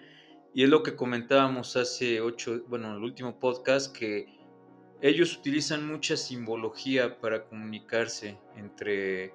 y 0.56 0.64
es 0.64 0.70
lo 0.70 0.84
que 0.84 0.96
comentábamos 0.96 1.76
hace 1.76 2.22
ocho, 2.22 2.62
bueno, 2.70 2.88
en 2.88 2.96
el 2.96 3.04
último 3.04 3.38
podcast, 3.38 3.94
que 3.94 4.26
ellos 5.02 5.36
utilizan 5.36 5.86
mucha 5.86 6.16
simbología 6.16 7.20
para 7.20 7.44
comunicarse 7.44 8.40
entre, 8.56 9.34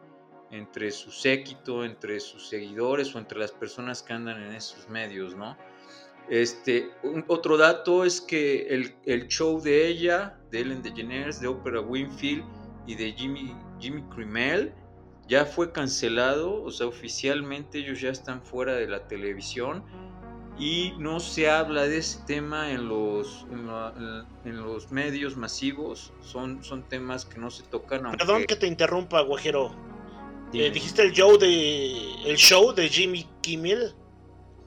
entre 0.50 0.90
su 0.90 1.10
séquito, 1.10 1.84
entre 1.84 2.20
sus 2.20 2.48
seguidores 2.48 3.14
o 3.14 3.18
entre 3.18 3.38
las 3.38 3.52
personas 3.52 4.02
que 4.02 4.14
andan 4.14 4.42
en 4.42 4.54
esos 4.54 4.88
medios, 4.88 5.36
¿no? 5.36 5.58
Este, 6.30 6.88
otro 7.28 7.58
dato 7.58 8.06
es 8.06 8.22
que 8.22 8.68
el, 8.68 8.94
el, 9.04 9.28
show 9.28 9.60
de 9.60 9.88
ella, 9.88 10.40
de 10.50 10.60
Ellen 10.60 10.80
DeGeneres, 10.80 11.38
de 11.38 11.48
Oprah 11.48 11.82
Winfield 11.82 12.44
y 12.86 12.94
de 12.94 13.12
Jimmy, 13.12 13.54
Jimmy 13.78 14.02
Kimmel 14.14 14.72
ya 15.28 15.44
fue 15.44 15.70
cancelado, 15.70 16.62
o 16.62 16.70
sea, 16.70 16.86
oficialmente 16.86 17.80
ellos 17.80 18.00
ya 18.00 18.08
están 18.08 18.42
fuera 18.42 18.74
de 18.74 18.88
la 18.88 19.06
televisión 19.06 19.84
y 20.60 20.92
no 20.98 21.20
se 21.20 21.48
habla 21.48 21.88
de 21.88 21.96
ese 21.96 22.18
tema 22.26 22.70
en 22.70 22.86
los, 22.86 23.46
en, 24.44 24.56
los 24.62 24.92
medios 24.92 25.34
masivos, 25.34 26.12
son, 26.22 26.62
son 26.62 26.82
temas 26.82 27.24
que 27.24 27.38
no 27.38 27.50
se 27.50 27.62
tocan. 27.62 28.10
Perdón 28.12 28.44
que 28.44 28.56
te 28.56 28.66
interrumpa, 28.66 29.22
Guajero. 29.22 29.74
Eh, 30.52 30.70
¿Dijiste 30.70 31.02
el 31.02 31.12
show, 31.12 31.38
de, 31.38 32.12
el 32.26 32.36
show 32.36 32.74
de 32.74 32.90
Jimmy 32.90 33.26
Kimmel? 33.40 33.94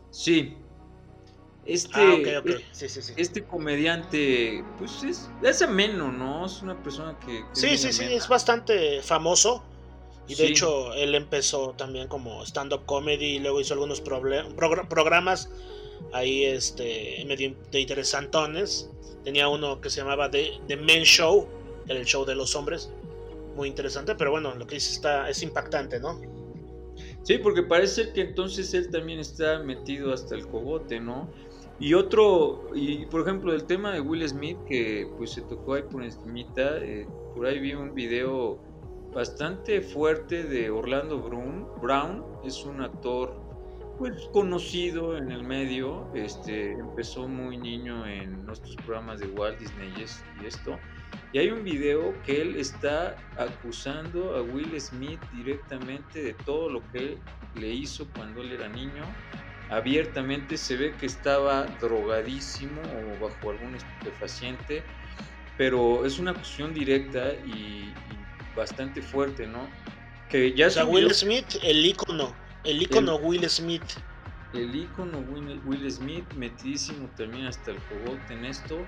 Sí. 0.09 0.57
Este, 1.63 1.91
ah, 1.93 2.41
este 3.15 3.43
comediante, 3.43 4.65
pues 4.79 5.03
es, 5.03 5.29
es 5.43 5.61
ameno, 5.61 6.11
¿no? 6.11 6.47
Es 6.47 6.61
una 6.63 6.81
persona 6.81 7.17
que... 7.19 7.45
sí, 7.53 7.77
sí, 7.77 7.93
sí, 7.93 8.05
es 8.05 8.27
bastante 8.27 9.01
famoso. 9.03 9.63
Y 10.27 10.35
de 10.35 10.47
hecho, 10.47 10.93
él 10.93 11.13
empezó 11.15 11.73
también 11.77 12.07
como 12.07 12.43
stand-up 12.45 12.85
comedy 12.85 13.35
y 13.35 13.39
luego 13.39 13.59
hizo 13.61 13.73
algunos 13.73 14.01
programas 14.01 15.49
ahí 16.11 16.45
este, 16.45 17.23
medio 17.27 17.55
de 17.71 17.79
interesantones. 17.79 18.89
Tenía 19.23 19.47
uno 19.47 19.79
que 19.79 19.89
se 19.89 20.01
llamaba 20.01 20.29
The, 20.29 20.59
The 20.67 20.77
Men 20.77 21.03
Show, 21.03 21.47
el 21.87 22.05
show 22.05 22.25
de 22.25 22.35
los 22.35 22.55
hombres. 22.55 22.91
Muy 23.55 23.67
interesante, 23.67 24.15
pero 24.15 24.31
bueno, 24.31 24.53
lo 24.55 24.65
que 24.65 24.75
dice 24.75 24.93
está, 24.93 25.29
es 25.29 25.41
impactante, 25.43 25.99
¿no? 25.99 26.19
Sí, 27.23 27.37
porque 27.37 27.63
parece 27.63 28.11
que 28.11 28.21
entonces 28.21 28.73
él 28.73 28.89
también 28.89 29.19
está 29.19 29.59
metido 29.59 30.13
hasta 30.13 30.35
el 30.35 30.47
cogote, 30.47 30.99
¿no? 30.99 31.29
Y 31.79 31.93
otro, 31.93 32.69
y 32.75 33.05
por 33.07 33.21
ejemplo, 33.21 33.53
el 33.53 33.65
tema 33.65 33.93
de 33.93 34.01
Will 34.01 34.27
Smith, 34.27 34.57
que 34.67 35.09
pues 35.17 35.31
se 35.31 35.41
tocó 35.41 35.73
ahí 35.73 35.83
por 35.83 36.03
encimita, 36.03 36.77
eh, 36.77 37.07
por 37.35 37.45
ahí 37.45 37.59
vi 37.59 37.73
un 37.73 37.93
video 37.93 38.59
bastante 39.13 39.81
fuerte 39.81 40.43
de 40.43 40.69
Orlando 40.69 41.19
Brown, 41.19 41.67
Brown 41.81 42.23
es 42.43 42.63
un 42.65 42.81
actor 42.81 43.35
pues 44.03 44.27
conocido 44.33 45.17
en 45.17 45.31
el 45.31 45.43
medio, 45.43 46.11
este, 46.13 46.73
empezó 46.73 47.25
muy 47.25 47.55
niño 47.55 48.05
en 48.05 48.45
nuestros 48.45 48.75
programas 48.75 49.21
de 49.21 49.27
Walt 49.27 49.57
Disney 49.59 49.93
y 49.97 50.45
esto. 50.45 50.77
Y 51.31 51.37
hay 51.37 51.51
un 51.51 51.63
video 51.63 52.13
que 52.25 52.41
él 52.41 52.57
está 52.57 53.15
acusando 53.37 54.35
a 54.35 54.41
Will 54.41 54.77
Smith 54.77 55.21
directamente 55.31 56.21
de 56.21 56.33
todo 56.33 56.69
lo 56.69 56.81
que 56.91 56.97
él 56.97 57.17
le 57.55 57.69
hizo 57.69 58.05
cuando 58.13 58.41
él 58.41 58.51
era 58.51 58.67
niño. 58.67 59.05
Abiertamente 59.69 60.57
se 60.57 60.75
ve 60.75 60.93
que 60.99 61.05
estaba 61.05 61.65
drogadísimo 61.79 62.81
o 62.81 63.23
bajo 63.23 63.51
algún 63.51 63.73
estupefaciente, 63.75 64.83
pero 65.57 66.05
es 66.05 66.19
una 66.19 66.31
acusación 66.31 66.73
directa 66.73 67.31
y, 67.45 67.93
bastante 68.53 69.01
fuerte, 69.01 69.47
¿no? 69.47 69.65
Que 70.27 70.53
ya 70.53 70.67
o 70.67 70.71
sea, 70.71 70.83
Will 70.83 71.13
Smith, 71.13 71.55
el 71.63 71.85
ícono 71.85 72.42
el 72.63 72.81
icono 72.81 73.15
Will 73.17 73.47
Smith. 73.49 73.83
El 74.53 74.75
icono 74.75 75.19
Will, 75.65 75.91
Smith, 75.91 76.31
metidísimo 76.35 77.09
también 77.17 77.47
hasta 77.47 77.71
el 77.71 77.77
cogote 77.83 78.33
en 78.33 78.45
esto. 78.45 78.85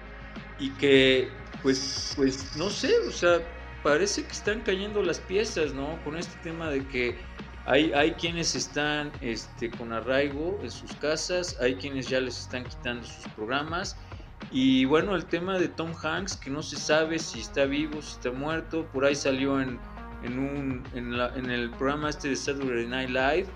Y 0.59 0.69
que, 0.71 1.29
pues, 1.63 2.13
pues, 2.15 2.55
no 2.55 2.69
sé, 2.69 2.93
o 3.07 3.11
sea, 3.11 3.39
parece 3.83 4.23
que 4.23 4.31
están 4.31 4.61
cayendo 4.61 5.01
las 5.01 5.19
piezas, 5.19 5.73
¿no? 5.73 6.01
Con 6.03 6.17
este 6.17 6.37
tema 6.43 6.69
de 6.69 6.85
que 6.87 7.17
hay, 7.65 7.91
hay 7.93 8.11
quienes 8.11 8.55
están 8.55 9.11
este, 9.21 9.71
con 9.71 9.91
arraigo 9.91 10.59
en 10.61 10.69
sus 10.69 10.93
casas, 10.95 11.57
hay 11.59 11.75
quienes 11.75 12.07
ya 12.07 12.19
les 12.19 12.39
están 12.41 12.63
quitando 12.63 13.03
sus 13.05 13.27
programas. 13.33 13.97
Y 14.51 14.85
bueno, 14.85 15.15
el 15.15 15.25
tema 15.25 15.57
de 15.57 15.67
Tom 15.67 15.93
Hanks, 16.01 16.37
que 16.37 16.49
no 16.49 16.61
se 16.61 16.77
sabe 16.77 17.17
si 17.17 17.39
está 17.39 17.65
vivo, 17.65 18.01
si 18.01 18.11
está 18.11 18.31
muerto, 18.31 18.85
por 18.93 19.03
ahí 19.05 19.15
salió 19.15 19.59
en, 19.59 19.79
en, 20.23 20.39
un, 20.39 20.83
en, 20.93 21.17
la, 21.17 21.35
en 21.35 21.49
el 21.49 21.71
programa 21.71 22.09
este 22.09 22.29
de 22.29 22.35
Saturday 22.35 22.85
Night 22.85 23.09
Live, 23.09 23.47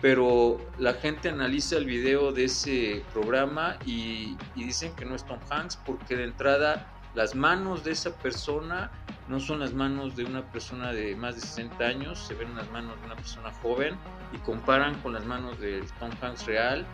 pero 0.00 0.58
la 0.78 0.94
gente 0.94 1.28
analiza 1.28 1.76
el 1.76 1.84
video 1.84 2.32
de 2.32 2.44
ese 2.44 3.04
programa 3.12 3.76
y, 3.84 4.36
dicen 4.54 4.94
que 4.94 5.04
no 5.04 5.14
es 5.14 5.24
Tom 5.24 5.40
Hanks 5.50 5.76
porque 5.84 6.16
de 6.16 6.24
entrada 6.24 6.92
las 7.14 7.34
manos 7.34 7.84
de 7.84 7.92
esa 7.92 8.14
persona 8.16 8.90
no 9.28 9.40
son 9.40 9.60
las 9.60 9.72
manos 9.72 10.14
de 10.14 10.24
una 10.24 10.42
persona 10.52 10.92
de 10.92 11.16
más 11.16 11.34
de 11.34 11.40
60 11.40 11.84
años, 11.84 12.18
se 12.18 12.34
ven 12.34 12.54
las 12.54 12.70
manos 12.70 12.98
de 13.00 13.06
una 13.06 13.16
persona 13.16 13.52
joven 13.62 13.96
y 14.32 14.38
comparan 14.38 14.94
con 15.00 15.14
las 15.14 15.24
manos 15.24 15.58
del 15.60 15.84
Tom 15.98 16.10
Hanks 16.20 16.46
real. 16.46 16.86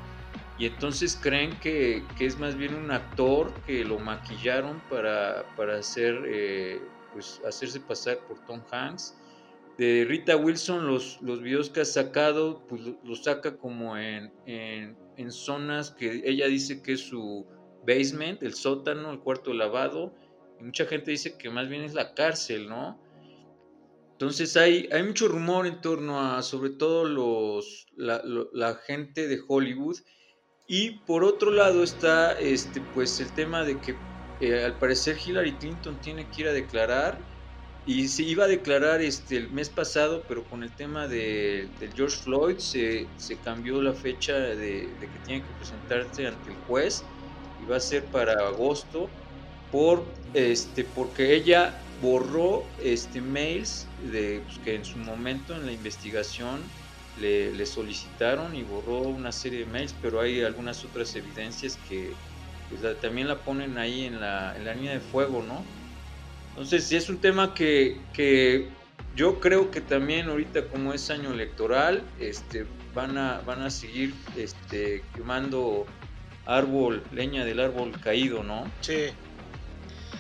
Y 0.57 0.66
entonces 0.66 1.18
creen 1.20 1.59
que, 1.59 2.05
es 2.20 2.38
más 2.38 2.55
bien 2.55 2.76
un 2.76 2.90
actor 2.92 3.52
que 3.66 3.84
lo 3.84 3.98
maquillaron 3.98 4.80
para, 4.88 5.44
hacer, 5.76 6.22
eh, 6.26 6.80
pues, 7.12 7.40
hacerse 7.46 7.80
pasar 7.80 8.18
por 8.18 8.38
Tom 8.46 8.61
Hanks 8.70 9.14
de 9.79 10.05
Rita 10.09 10.37
Wilson, 10.37 10.87
los, 10.87 11.20
los 11.20 11.43
videos 11.43 11.70
que 11.70 11.81
ha 11.81 11.85
sacado, 11.85 12.64
pues 12.68 12.83
los 13.03 13.25
saca 13.25 13.57
como 13.57 13.97
en, 13.97 14.33
en, 14.47 15.33
zonas 15.33 15.91
que 15.91 16.22
ella 16.25 16.47
dice 16.47 16.83
que 16.83 16.93
es 16.93 17.01
su 17.01 17.47
basement, 17.87 18.43
el 18.43 18.55
sótano, 18.55 19.11
el 19.11 19.20
cuarto 19.20 19.53
lavado, 19.53 20.14
y 20.61 20.64
mucha 20.64 20.87
gente 20.87 21.11
dice 21.11 21.37
que 21.37 21.51
más 21.51 21.68
bien 21.68 21.83
es 21.83 21.95
la 21.95 22.14
cárcel, 22.14 22.68
¿no? 22.68 23.01
Entonces 24.12 24.57
hay, 24.57 24.89
hay 24.93 25.03
mucho 25.03 25.27
rumor 25.27 25.66
en 25.66 25.81
torno 25.81 26.20
a 26.20 26.41
sobre 26.43 26.70
todo 26.70 27.05
los, 27.05 27.87
la, 27.97 28.75
gente 28.87 29.27
de 29.27 29.41
Hollywood. 29.47 29.97
Y 30.68 30.93
por 31.01 31.25
otro 31.25 31.51
lado 31.51 31.83
está 31.83 32.39
este, 32.39 32.81
pues 32.95 33.20
el 33.20 33.33
tema 33.35 33.64
de 33.64 33.79
que 33.81 33.97
eh, 34.41 34.64
al 34.64 34.79
parecer 34.79 35.16
Hillary 35.18 35.53
Clinton 35.55 36.01
tiene 36.01 36.31
que 36.31 36.43
ir 36.43 36.49
a 36.49 36.53
declarar 36.53 37.18
y 37.87 38.09
se 38.09 38.22
iba 38.22 38.45
a 38.45 38.49
declarar 38.49 39.03
este, 39.03 39.37
el 39.37 39.51
mes 39.51 39.68
pasado, 39.68 40.24
pero 40.26 40.45
con 40.45 40.62
el 40.62 40.72
tema 40.72 41.07
de, 41.07 41.68
George 41.95 42.16
Floyd 42.16 42.59
se, 42.59 43.07
se, 43.18 43.37
cambió 43.37 43.82
la 43.82 43.93
fecha 43.93 44.35
de, 44.35 44.89
que 45.01 45.18
tiene 45.26 45.43
que 45.43 45.53
presentarse 45.59 46.26
ante 46.26 46.51
el 46.51 46.57
juez 46.66 47.05
y 47.62 47.66
va 47.66 47.76
a 47.76 47.80
ser 47.80 48.05
para 48.07 48.32
agosto 48.49 49.11
por, 49.70 50.05
este, 50.32 50.85
porque 50.85 51.35
ella 51.35 51.78
borró 52.01 52.64
este, 52.82 53.20
mails 53.20 53.87
de, 54.11 54.43
pues, 54.47 54.59
que 54.61 54.76
en 54.76 54.85
su 54.85 54.99
momento 54.99 55.55
en 55.55 55.66
la 55.66 55.72
investigación 55.72 56.62
le, 57.20 57.53
le, 57.53 57.66
solicitaron 57.66 58.57
y 58.57 58.62
borró 58.62 59.01
una 59.01 59.30
serie 59.30 59.61
de 59.61 59.66
mails, 59.66 59.95
pero 60.01 60.20
hay 60.20 60.43
algunas 60.43 60.82
otras 60.85 61.14
evidencias 61.16 61.78
que 61.89 62.14
pues, 62.70 62.80
también 63.01 63.28
la 63.28 63.37
ponen 63.37 63.76
ahí 63.76 64.05
en 64.05 64.20
la, 64.20 64.57
en 64.57 64.64
la 64.64 64.74
línea 64.74 64.93
de 64.93 65.01
fuego, 65.01 65.43
¿no? 65.43 65.84
Entonces, 66.55 66.92
es 66.92 67.09
un 67.09 67.18
tema 67.18 67.52
que, 67.52 68.00
que 68.12 68.68
yo 69.16 69.40
creo 69.40 69.72
que 69.72 69.80
también 69.80 70.28
ahorita 70.28 70.68
como 70.68 70.92
es 70.92 71.11
año 71.11 71.32
electoral, 71.32 72.05
este, 72.20 72.64
van 72.94 73.18
a, 73.18 73.40
van 73.40 73.62
a 73.62 73.70
seguir 73.70 74.14
este, 74.36 75.02
quemando 75.14 75.84
árbol, 76.46 77.02
leña 77.12 77.44
del 77.44 77.59
árbol 77.59 77.92
caído, 78.00 78.44
¿no? 78.44 78.70
Sí. 78.80 79.09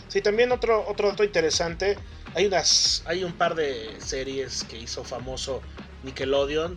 Sí, 0.08 0.20
también 0.22 0.50
otro, 0.50 0.84
otro 0.88 1.08
dato 1.08 1.22
interesante. 1.24 1.96
Hay 2.34 2.46
unas. 2.46 3.04
Hay 3.06 3.24
un 3.24 3.32
par 3.32 3.54
de 3.54 3.94
series 3.98 4.64
que 4.64 4.78
hizo 4.78 5.04
famoso 5.04 5.62
Nickelodeon. 6.02 6.76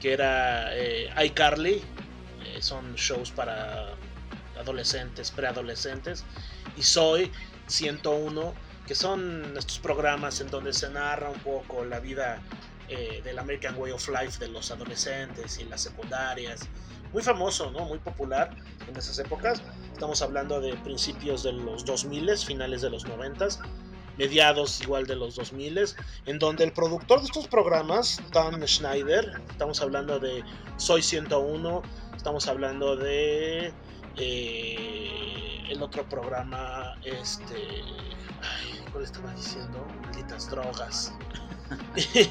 Que 0.00 0.12
era 0.12 0.76
eh, 0.76 1.10
iCarly. 1.26 1.74
Eh, 1.74 2.60
son 2.60 2.94
shows 2.94 3.30
para 3.30 3.94
adolescentes, 4.58 5.30
preadolescentes. 5.30 6.24
Y 6.76 6.82
Soy 6.82 7.30
101 7.68 8.54
que 8.86 8.94
son 8.94 9.56
estos 9.56 9.78
programas 9.78 10.40
en 10.40 10.50
donde 10.50 10.72
se 10.72 10.90
narra 10.90 11.30
un 11.30 11.38
poco 11.40 11.84
la 11.84 12.00
vida 12.00 12.42
eh, 12.88 13.22
del 13.24 13.38
American 13.38 13.76
Way 13.78 13.92
of 13.92 14.08
Life 14.08 14.38
de 14.38 14.48
los 14.48 14.70
adolescentes 14.70 15.58
y 15.58 15.64
las 15.64 15.80
secundarias. 15.82 16.68
Muy 17.12 17.22
famoso, 17.22 17.70
¿no? 17.70 17.84
Muy 17.84 17.98
popular 17.98 18.54
en 18.88 18.96
esas 18.96 19.18
épocas. 19.18 19.62
Estamos 19.92 20.20
hablando 20.22 20.60
de 20.60 20.74
principios 20.76 21.42
de 21.42 21.52
los 21.52 21.84
2000, 21.84 22.36
finales 22.38 22.82
de 22.82 22.90
los 22.90 23.06
90, 23.06 23.48
mediados 24.18 24.80
igual 24.82 25.06
de 25.06 25.16
los 25.16 25.36
2000, 25.36 25.78
en 26.26 26.38
donde 26.38 26.64
el 26.64 26.72
productor 26.72 27.20
de 27.20 27.26
estos 27.26 27.48
programas, 27.48 28.20
Dan 28.32 28.66
Schneider, 28.66 29.40
estamos 29.50 29.80
hablando 29.80 30.18
de 30.18 30.42
Soy 30.76 31.02
101, 31.02 31.82
estamos 32.16 32.48
hablando 32.48 32.96
de 32.96 33.72
eh, 34.16 35.62
el 35.68 35.82
otro 35.82 36.08
programa, 36.08 36.96
este 37.04 37.82
Ay, 38.42 38.84
¿cuál 38.90 39.04
estaba 39.04 39.32
diciendo? 39.34 39.86
Malditas 40.02 40.50
drogas. 40.50 41.12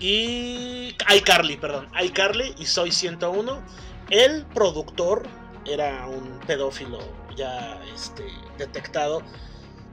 y 0.00 0.96
iCarly, 1.16 1.56
perdón. 1.56 1.88
iCarly 2.02 2.54
y 2.58 2.66
Soy 2.66 2.92
101. 2.92 3.62
El 4.10 4.44
productor 4.46 5.26
era 5.64 6.06
un 6.06 6.38
pedófilo 6.46 6.98
ya 7.36 7.80
este, 7.94 8.24
detectado 8.58 9.22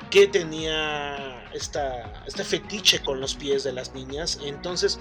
que 0.10 0.28
tenía 0.28 1.46
esta, 1.54 2.24
este 2.28 2.44
fetiche 2.44 3.02
con 3.02 3.22
los 3.22 3.36
pies 3.36 3.64
de 3.64 3.72
las 3.72 3.94
niñas. 3.94 4.40
Entonces, 4.44 5.00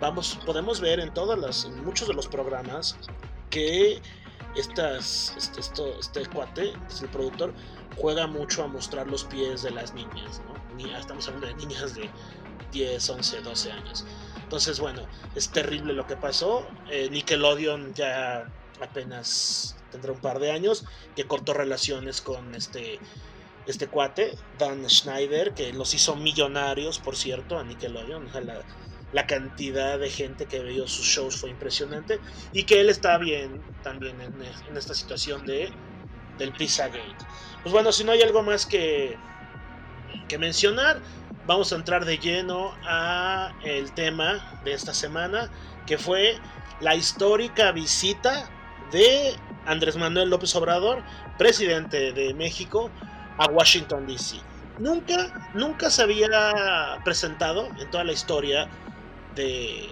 vamos, 0.00 0.38
podemos 0.46 0.80
ver 0.80 1.00
en 1.00 1.12
todas 1.12 1.38
las, 1.38 1.66
muchos 1.84 2.08
de 2.08 2.14
los 2.14 2.26
programas 2.26 2.96
que 3.50 4.00
estas, 4.56 5.34
este, 5.36 5.60
esto, 5.60 5.98
este 6.00 6.26
cuate, 6.26 6.72
es 6.88 7.02
el 7.02 7.08
productor, 7.08 7.52
juega 7.96 8.26
mucho 8.26 8.62
a 8.62 8.66
mostrar 8.68 9.06
los 9.06 9.24
pies 9.24 9.62
de 9.62 9.70
las 9.70 9.94
niñas, 9.94 10.42
¿no? 10.46 10.56
Estamos 10.98 11.26
hablando 11.28 11.46
de 11.46 11.54
niñas 11.54 11.94
de 11.94 12.10
10, 12.72 13.10
11, 13.10 13.40
12 13.40 13.72
años. 13.72 14.04
Entonces, 14.42 14.78
bueno, 14.78 15.02
es 15.34 15.48
terrible 15.50 15.94
lo 15.94 16.06
que 16.06 16.16
pasó. 16.16 16.66
Eh, 16.90 17.08
Nickelodeon 17.10 17.94
ya 17.94 18.46
apenas 18.80 19.76
tendrá 19.90 20.12
un 20.12 20.20
par 20.20 20.38
de 20.38 20.52
años 20.52 20.84
que 21.14 21.26
cortó 21.26 21.54
relaciones 21.54 22.20
con 22.20 22.54
este 22.54 23.00
este 23.66 23.88
cuate, 23.88 24.36
Dan 24.58 24.88
Schneider, 24.88 25.52
que 25.52 25.72
los 25.72 25.92
hizo 25.92 26.14
millonarios, 26.14 27.00
por 27.00 27.16
cierto, 27.16 27.58
a 27.58 27.64
Nickelodeon. 27.64 28.28
la, 29.12 29.26
cantidad 29.26 29.98
de 29.98 30.10
gente 30.10 30.46
que 30.46 30.62
vio 30.62 30.86
sus 30.86 31.06
shows 31.06 31.36
fue 31.36 31.50
impresionante. 31.50 32.20
Y 32.52 32.62
que 32.62 32.80
él 32.80 32.90
está 32.90 33.18
bien 33.18 33.60
también 33.82 34.20
en 34.20 34.76
esta 34.76 34.94
situación 34.94 35.44
de 35.46 35.72
del 36.38 36.52
Pizzagate. 36.52 37.16
Pues 37.62 37.72
bueno, 37.72 37.92
si 37.92 38.04
no 38.04 38.12
hay 38.12 38.22
algo 38.22 38.42
más 38.42 38.66
que, 38.66 39.16
que 40.28 40.38
mencionar, 40.38 41.00
vamos 41.46 41.72
a 41.72 41.76
entrar 41.76 42.04
de 42.04 42.18
lleno 42.18 42.74
a 42.84 43.52
el 43.64 43.92
tema 43.92 44.60
de 44.64 44.72
esta 44.72 44.94
semana, 44.94 45.50
que 45.86 45.98
fue 45.98 46.38
la 46.80 46.94
histórica 46.94 47.72
visita 47.72 48.50
de 48.92 49.34
Andrés 49.66 49.96
Manuel 49.96 50.30
López 50.30 50.54
Obrador, 50.56 51.02
presidente 51.38 52.12
de 52.12 52.34
México, 52.34 52.90
a 53.38 53.46
Washington 53.50 54.06
DC. 54.06 54.36
Nunca, 54.78 55.50
nunca 55.54 55.90
se 55.90 56.02
había 56.02 57.00
presentado 57.04 57.68
en 57.78 57.90
toda 57.90 58.04
la 58.04 58.12
historia 58.12 58.68
de, 59.34 59.88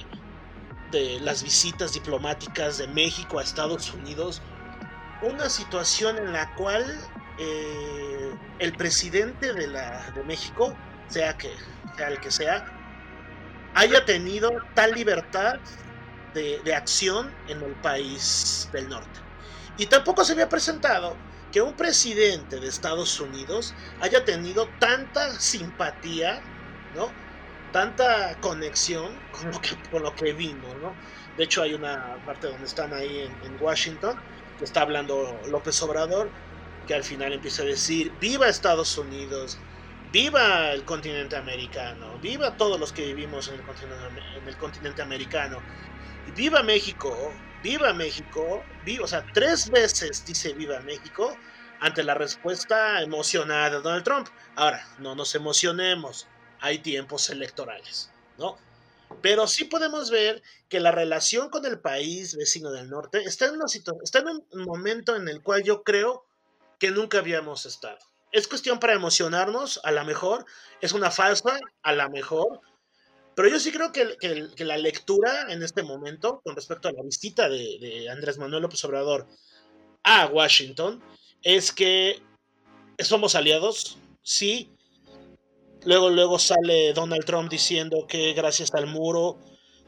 de 0.90 1.20
las 1.20 1.42
visitas 1.42 1.95
diplomáticas 1.95 2.78
de 2.78 2.86
México 2.88 3.38
a 3.38 3.42
Estados 3.42 3.92
Unidos 3.92 4.42
una 5.25 5.49
situación 5.49 6.18
en 6.18 6.33
la 6.33 6.55
cual 6.55 6.85
eh, 7.39 8.35
el 8.59 8.72
presidente 8.75 9.53
de, 9.53 9.66
la, 9.66 10.11
de 10.12 10.22
México, 10.25 10.77
sea, 11.09 11.37
que, 11.37 11.51
sea 11.97 12.09
el 12.09 12.20
que 12.20 12.31
sea, 12.31 12.64
haya 13.75 14.05
tenido 14.05 14.51
tal 14.75 14.93
libertad 14.93 15.59
de, 16.33 16.61
de, 16.64 16.75
acción 16.75 17.33
en 17.49 17.62
el 17.62 17.72
país 17.77 18.68
del 18.72 18.89
norte. 18.89 19.20
Y 19.77 19.87
tampoco 19.87 20.25
se 20.25 20.33
había 20.33 20.49
presentado 20.49 21.16
que 21.53 21.62
un 21.62 21.75
presidente 21.75 22.61
de 22.61 22.68
Estados 22.68 23.20
Unidos 23.20 23.75
haya 24.01 24.25
tenido 24.25 24.68
tanta 24.79 25.39
simpatía, 25.39 26.43
¿no? 26.95 27.12
Tanta 27.72 28.41
conexión 28.41 29.20
con 29.31 29.51
lo 29.51 29.61
que, 29.61 29.77
con 29.91 30.03
lo 30.03 30.14
que 30.14 30.33
vimos, 30.33 30.77
¿no? 30.81 30.95
De 31.37 31.45
hecho, 31.45 31.62
hay 31.62 31.75
una 31.75 32.16
parte 32.25 32.47
donde 32.49 32.66
están 32.66 32.93
ahí 32.93 33.20
en, 33.20 33.33
en 33.45 33.57
Washington, 33.61 34.16
que 34.57 34.64
está 34.64 34.82
hablando 34.82 35.42
López 35.46 35.80
Obrador, 35.82 36.32
que 36.86 36.94
al 36.94 37.05
final 37.05 37.32
empieza 37.32 37.62
a 37.62 37.66
decir, 37.66 38.12
viva 38.18 38.48
Estados 38.48 38.96
Unidos, 38.98 39.59
viva 40.12 40.72
el 40.72 40.84
continente 40.84 41.36
americano, 41.36 42.18
viva 42.20 42.57
todos 42.57 42.78
los 42.78 42.92
que 42.92 43.05
vivimos 43.07 43.48
en 43.48 43.55
el 43.57 43.62
continente, 43.62 44.05
en 44.36 44.48
el 44.48 44.57
continente 44.57 45.02
americano, 45.02 45.64
viva 46.34 46.62
México, 46.62 47.32
viva 47.62 47.92
México, 47.94 48.68
viva, 48.82 49.05
o 49.05 49.09
sea, 49.09 49.26
tres 49.32 49.70
veces 49.70 50.24
dice 50.24 50.52
viva 50.55 50.80
México 50.80 51.38
ante 51.80 52.02
la 52.05 52.14
respuesta 52.14 53.02
emocionada 53.02 53.70
de 53.70 53.76
Donald 53.82 54.05
Trump. 54.05 54.28
Ahora, 54.55 54.86
no 54.98 55.14
nos 55.14 55.34
emocionemos, 55.34 56.30
hay 56.61 56.78
tiempos 56.80 57.28
electorales, 57.30 58.14
¿no? 58.36 58.64
Pero 59.23 59.47
sí 59.47 59.65
podemos 59.65 60.11
ver 60.11 60.43
que 60.69 60.81
la 60.81 60.91
relación 60.91 61.49
con 61.49 61.65
el 61.65 61.79
país 61.81 62.37
vecino 62.37 62.71
del 62.71 62.91
norte 62.91 63.23
está 63.25 63.47
en, 63.47 63.55
una 63.55 63.65
está 64.03 64.19
en 64.19 64.29
un 64.29 64.65
momento 64.65 65.17
en 65.17 65.29
el 65.29 65.43
cual 65.43 65.62
yo 65.62 65.83
creo 65.83 66.27
que 66.79 66.91
nunca 66.91 67.19
habíamos 67.19 67.67
estado. 67.67 67.99
Es 68.33 68.49
cuestión 68.49 68.81
para 68.81 68.95
emocionarnos, 68.95 69.81
a 69.85 69.93
lo 69.93 70.05
mejor, 70.05 70.45
es 70.81 70.93
una 70.93 71.11
falsa, 71.11 71.59
a 71.83 71.93
lo 71.93 72.11
mejor, 72.11 72.61
Pero 73.37 73.49
yo 73.49 73.59
sí 73.59 73.73
creo 73.73 73.91
que, 73.93 74.17
que, 74.19 74.65
la 74.65 74.77
lectura 74.77 75.47
en 75.49 75.62
este 75.62 75.83
momento, 75.83 76.41
con 76.45 76.55
respecto 76.55 76.89
a 76.89 76.93
la 76.93 77.03
visita 77.03 77.49
de, 77.49 77.79
de 77.81 78.09
Andrés 78.09 78.39
Manuel 78.39 78.62
López 78.62 78.85
Obrador 78.85 79.27
a 80.05 80.27
Washington, 80.27 81.03
es 81.43 81.73
que 81.73 82.23
somos 82.99 83.35
aliados, 83.35 83.99
sí. 84.23 84.74
Luego, 85.85 86.09
luego 86.11 86.39
sale 86.39 86.93
Donald 86.95 87.24
Trump 87.24 87.51
diciendo 87.51 88.07
que 88.09 88.32
gracias 88.32 88.72
al 88.74 88.87
muro 88.87 89.39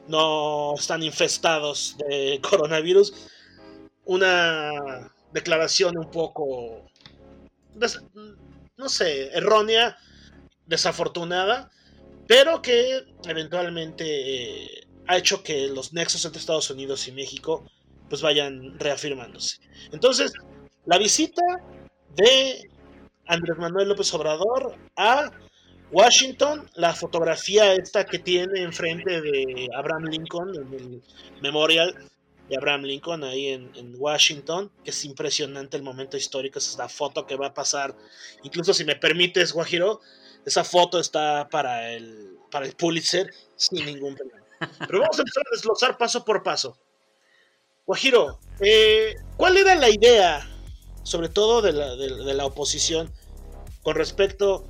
no 0.09 0.75
están 0.75 1.03
infestados 1.03 1.97
de 1.99 2.41
coronavirus. 2.49 3.13
Una 4.05 5.11
declaración 5.33 5.99
un 5.99 6.11
poco, 6.11 6.87
no 8.77 8.89
sé, 8.89 9.31
errónea, 9.37 9.97
desafortunada, 10.67 11.71
pero 12.27 12.63
que 12.63 13.05
eventualmente 13.27 14.05
eh, 14.05 14.87
ha 15.07 15.17
hecho 15.17 15.43
que 15.43 15.69
los 15.69 15.93
nexos 15.93 16.25
entre 16.25 16.41
Estados 16.41 16.71
Unidos 16.71 17.07
y 17.09 17.13
México 17.13 17.65
pues 18.09 18.23
vayan 18.23 18.79
reafirmándose. 18.79 19.59
Entonces, 19.93 20.33
la 20.85 20.99
visita 20.99 21.43
de 22.15 22.71
Andrés 23.27 23.59
Manuel 23.59 23.89
López 23.89 24.13
Obrador 24.15 24.77
a 24.97 25.31
Washington, 25.91 26.69
la 26.75 26.95
fotografía 26.95 27.75
esta 27.75 28.05
que 28.05 28.19
tiene 28.19 28.63
enfrente 28.63 29.21
de 29.21 29.69
Abraham 29.77 30.05
Lincoln, 30.05 30.55
en 30.55 30.75
el 30.75 31.03
memorial 31.41 31.95
de 32.49 32.57
Abraham 32.57 32.83
Lincoln 32.83 33.25
ahí 33.25 33.49
en, 33.49 33.95
Washington, 33.97 34.71
que 34.85 34.91
es 34.91 35.05
impresionante 35.05 35.77
el 35.77 35.83
momento 35.83 36.17
histórico, 36.17 36.59
esa 36.59 36.71
es 36.73 36.79
la 36.79 36.89
foto 36.89 37.27
que 37.27 37.37
va 37.37 37.49
a 37.49 37.55
pasar, 37.55 37.97
incluso 38.43 38.75
si 38.75 38.85
me 38.85 38.97
permites, 38.97 39.53
Guajiro, 39.53 40.01
esa 40.45 40.65
foto 40.65 40.99
está 40.99 41.49
para 41.49 41.93
el, 41.93 42.37
para 42.51 42.67
el 42.67 42.73
Pulitzer 42.73 43.33
sin 43.57 43.87
ningún 43.87 44.15
problema. 44.15 44.45
Pero 44.87 45.01
vamos 45.01 45.19
a 45.19 45.23
empezar 45.23 45.45
a 45.47 45.55
desglosar 45.55 45.99
paso 45.99 46.25
por 46.25 46.43
paso. 46.43 46.79
Guajiro, 47.85 48.41
eh, 48.61 49.15
¿cuál 49.37 49.57
era 49.57 49.75
la 49.77 49.89
idea, 49.89 50.49
sobre 51.05 51.29
todo 51.29 51.63
de 51.63 51.73
la, 51.73 51.95
de 51.95 52.35
la 52.35 52.47
oposición, 52.47 53.13
con 53.83 53.95
respecto 53.95 54.69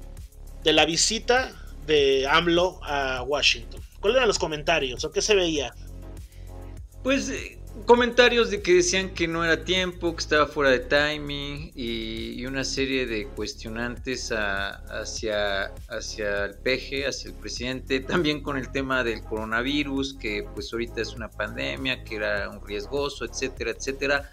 de 0.67 0.73
la 0.73 0.85
visita 0.85 1.53
de 1.87 2.27
AMLO 2.27 2.81
a 2.83 3.23
Washington? 3.23 3.81
¿Cuáles 4.01 4.17
eran 4.17 4.27
los 4.27 4.39
comentarios 4.39 5.05
o 5.05 5.13
qué 5.13 5.23
se 5.23 5.37
veía? 5.37 5.73
Pues 7.05 7.29
eh, 7.29 7.61
comentarios 7.85 8.51
de 8.51 8.61
que 8.63 8.75
decían 8.75 9.11
que 9.11 9.29
no 9.29 9.45
era 9.45 9.63
tiempo, 9.63 10.17
que 10.17 10.23
estaba 10.23 10.49
fuera 10.49 10.71
de 10.71 10.81
timing 10.81 11.71
y, 11.77 12.45
una 12.47 12.65
serie 12.65 13.07
de 13.07 13.29
cuestionantes 13.29 14.33
hacia, 14.33 15.73
hacia 15.89 16.47
el 16.47 16.55
peje, 16.55 17.07
hacia 17.07 17.31
el 17.31 17.37
presidente, 17.37 18.01
también 18.01 18.41
con 18.43 18.57
el 18.57 18.73
tema 18.73 19.05
del 19.05 19.23
coronavirus, 19.23 20.15
que 20.15 20.49
pues 20.53 20.73
ahorita 20.73 21.01
es 21.01 21.15
una 21.15 21.31
pandemia, 21.31 22.03
que 22.03 22.17
era 22.17 22.49
un 22.49 22.65
riesgoso, 22.67 23.25
etcétera, 23.25 23.71
etcétera. 23.71 24.31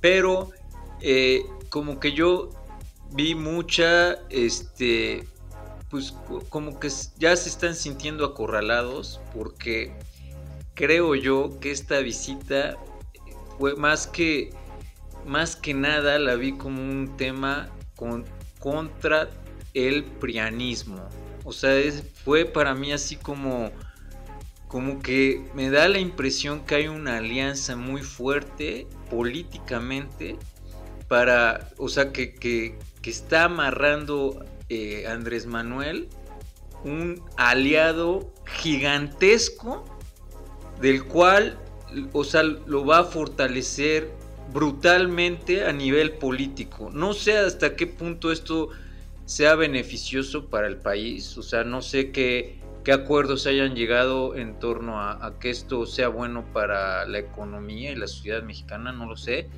Pero 0.00 0.50
eh, 1.00 1.44
como 1.68 2.00
que 2.00 2.12
yo 2.12 2.50
vi 3.12 3.36
mucha, 3.36 4.18
este, 4.30 5.26
pues 5.90 6.14
como 6.48 6.78
que 6.78 6.88
ya 7.18 7.34
se 7.36 7.48
están 7.48 7.74
sintiendo 7.74 8.24
acorralados 8.24 9.20
porque 9.34 9.92
creo 10.74 11.14
yo 11.16 11.58
que 11.60 11.72
esta 11.72 11.98
visita 11.98 12.76
fue 13.58 13.74
más 13.74 14.06
que 14.06 14.50
más 15.26 15.56
que 15.56 15.74
nada 15.74 16.18
la 16.18 16.36
vi 16.36 16.52
como 16.52 16.80
un 16.80 17.16
tema 17.16 17.68
con, 17.96 18.24
contra 18.58 19.28
el 19.74 20.04
prianismo. 20.04 21.06
O 21.44 21.52
sea, 21.52 21.78
fue 22.24 22.44
para 22.44 22.74
mí 22.74 22.92
así 22.92 23.16
como 23.16 23.70
como 24.68 25.02
que 25.02 25.44
me 25.52 25.68
da 25.68 25.88
la 25.88 25.98
impresión 25.98 26.64
que 26.64 26.76
hay 26.76 26.86
una 26.86 27.18
alianza 27.18 27.74
muy 27.74 28.02
fuerte 28.02 28.86
políticamente 29.10 30.36
para, 31.08 31.68
o 31.76 31.88
sea, 31.88 32.12
que, 32.12 32.36
que, 32.36 32.78
que 33.02 33.10
está 33.10 33.44
amarrando 33.44 34.46
eh, 34.70 35.06
Andrés 35.06 35.46
Manuel 35.46 36.08
un 36.84 37.22
aliado 37.36 38.32
gigantesco 38.46 39.84
del 40.80 41.04
cual, 41.04 41.58
o 42.12 42.24
sea, 42.24 42.42
lo 42.42 42.84
va 42.84 43.00
a 43.00 43.04
fortalecer 43.04 44.10
brutalmente 44.52 45.64
a 45.64 45.72
nivel 45.72 46.12
político. 46.12 46.90
No 46.92 47.12
sé 47.12 47.36
hasta 47.36 47.76
qué 47.76 47.86
punto 47.86 48.32
esto 48.32 48.70
sea 49.26 49.54
beneficioso 49.54 50.46
para 50.46 50.66
el 50.66 50.76
país, 50.76 51.36
o 51.38 51.42
sea, 51.42 51.62
no 51.62 51.82
sé 51.82 52.10
qué, 52.10 52.58
qué 52.82 52.92
acuerdos 52.92 53.46
hayan 53.46 53.76
llegado 53.76 54.34
en 54.34 54.58
torno 54.58 54.98
a, 54.98 55.24
a, 55.24 55.38
que 55.38 55.50
esto 55.50 55.86
sea 55.86 56.08
bueno 56.08 56.44
para 56.52 57.06
la 57.06 57.18
economía 57.18 57.92
y 57.92 57.96
la 57.96 58.08
sociedad 58.08 58.42
mexicana, 58.42 58.90
no 58.90 59.06
lo 59.06 59.16
sé. 59.16 59.48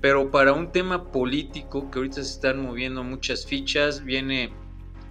Pero 0.00 0.30
para 0.30 0.52
un 0.52 0.70
tema 0.70 1.10
político 1.10 1.90
que 1.90 1.98
ahorita 1.98 2.16
se 2.16 2.32
están 2.32 2.62
moviendo 2.62 3.02
muchas 3.02 3.44
fichas, 3.46 4.04
viene, 4.04 4.52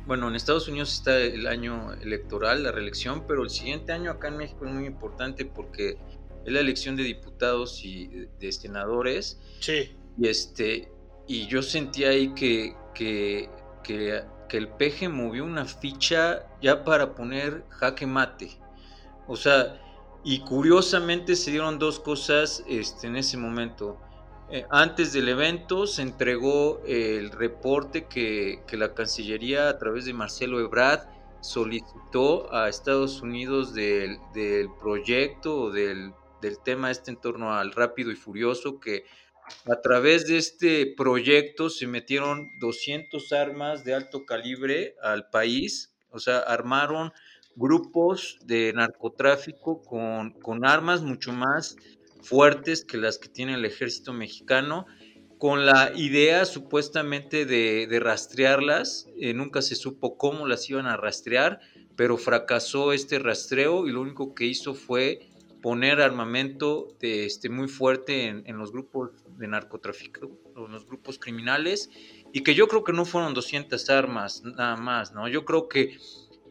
bueno, 0.05 0.29
en 0.29 0.35
Estados 0.35 0.67
Unidos 0.67 0.93
está 0.93 1.17
el 1.19 1.47
año 1.47 1.93
electoral, 1.93 2.63
la 2.63 2.71
reelección, 2.71 3.25
pero 3.27 3.43
el 3.43 3.49
siguiente 3.49 3.91
año 3.91 4.11
acá 4.11 4.29
en 4.29 4.37
México 4.37 4.65
es 4.65 4.73
muy 4.73 4.85
importante 4.85 5.45
porque 5.45 5.97
es 6.45 6.53
la 6.53 6.61
elección 6.61 6.95
de 6.95 7.03
diputados 7.03 7.83
y 7.83 8.27
de 8.39 8.51
senadores. 8.51 9.39
Sí. 9.59 9.91
Y 10.17 10.27
este, 10.27 10.89
y 11.27 11.47
yo 11.47 11.61
sentí 11.61 12.05
ahí 12.05 12.33
que, 12.33 12.73
que, 12.93 13.49
que, 13.83 14.23
que 14.47 14.57
el 14.57 14.69
peje 14.69 15.09
movió 15.09 15.43
una 15.43 15.65
ficha 15.65 16.47
ya 16.61 16.85
para 16.85 17.13
poner 17.13 17.65
jaque 17.69 18.07
mate. 18.07 18.57
O 19.27 19.35
sea, 19.35 19.81
y 20.23 20.39
curiosamente 20.39 21.35
se 21.35 21.51
dieron 21.51 21.77
dos 21.79 21.99
cosas 21.99 22.63
este, 22.67 23.07
en 23.07 23.17
ese 23.17 23.37
momento. 23.37 23.99
Eh, 24.49 24.65
antes 24.69 25.11
del 25.11 25.27
evento 25.27 25.87
se 25.87 26.01
entregó 26.01 26.81
el 26.85 27.31
reporte 27.31 28.05
que, 28.05 28.63
la 28.71 28.93
Cancillería 28.93 29.67
a 29.67 29.77
través 29.77 30.05
de 30.05 30.13
Marcelo 30.13 30.61
Ebrard 30.61 31.01
solicitó 31.41 32.53
a 32.53 32.69
Estados 32.69 33.21
Unidos 33.21 33.73
del, 33.73 34.19
proyecto 34.79 35.63
o 35.63 35.71
del, 35.71 36.13
tema 36.63 36.91
este 36.91 37.11
en 37.11 37.17
torno 37.17 37.53
al 37.53 37.73
rápido 37.73 38.09
y 38.09 38.15
furioso 38.15 38.79
que 38.79 39.03
a 39.65 39.81
través 39.81 40.27
de 40.27 40.37
este 40.37 40.93
proyecto 40.95 41.69
se 41.69 41.85
metieron 41.85 42.49
200 42.59 43.33
armas 43.33 43.83
de 43.83 43.95
alto 43.95 44.25
calibre 44.25 44.95
al 45.03 45.29
país, 45.29 45.93
o 46.09 46.19
sea, 46.19 46.39
armaron 46.39 47.11
grupos 47.55 48.37
de 48.45 48.71
narcotráfico 48.73 49.81
con, 49.81 50.31
con 50.39 50.65
armas 50.65 51.01
mucho 51.01 51.33
más 51.33 51.75
fuertes 52.27 52.83
que 52.83 52.97
las 52.97 53.17
que 53.17 53.29
tiene 53.29 53.53
el 53.53 53.65
ejército 53.65 54.13
mexicano, 54.13 54.85
con 55.37 55.65
la 55.65 55.91
idea 55.95 56.45
supuestamente 56.45 57.45
de, 57.45 57.99
rastrearlas. 57.99 59.07
Eh, 59.19 59.33
nunca 59.33 59.61
se 59.61 59.75
supo 59.75 60.17
cómo 60.17 60.47
las 60.47 60.69
iban 60.69 60.87
a 60.87 60.97
rastrear, 60.97 61.59
pero 61.95 62.17
fracasó 62.17 62.91
este 62.91 63.19
rastreo 63.19 63.87
y 63.87 63.91
lo 63.91 64.01
único 64.01 64.33
que 64.33 64.45
hizo 64.45 64.73
fue 64.73 65.29
poner 65.61 66.01
armamento 66.01 66.95
de, 66.99 67.25
este, 67.25 67.49
muy 67.49 67.67
fuerte 67.67 68.27
en, 68.27 68.57
los 68.57 68.71
grupos 68.71 69.11
de 69.37 69.47
narcotráfico, 69.47 70.29
en 70.55 70.71
los 70.71 70.85
grupos 70.85 71.17
criminales, 71.19 71.89
y 72.31 72.41
que 72.41 72.53
yo 72.53 72.67
creo 72.67 72.83
que 72.83 72.93
no 72.93 73.05
fueron 73.05 73.33
200 73.33 73.89
armas 73.89 74.43
nada 74.43 74.75
más, 74.75 75.13
¿no? 75.13 75.27
Yo 75.27 75.45
creo 75.45 75.67
que 75.67 75.97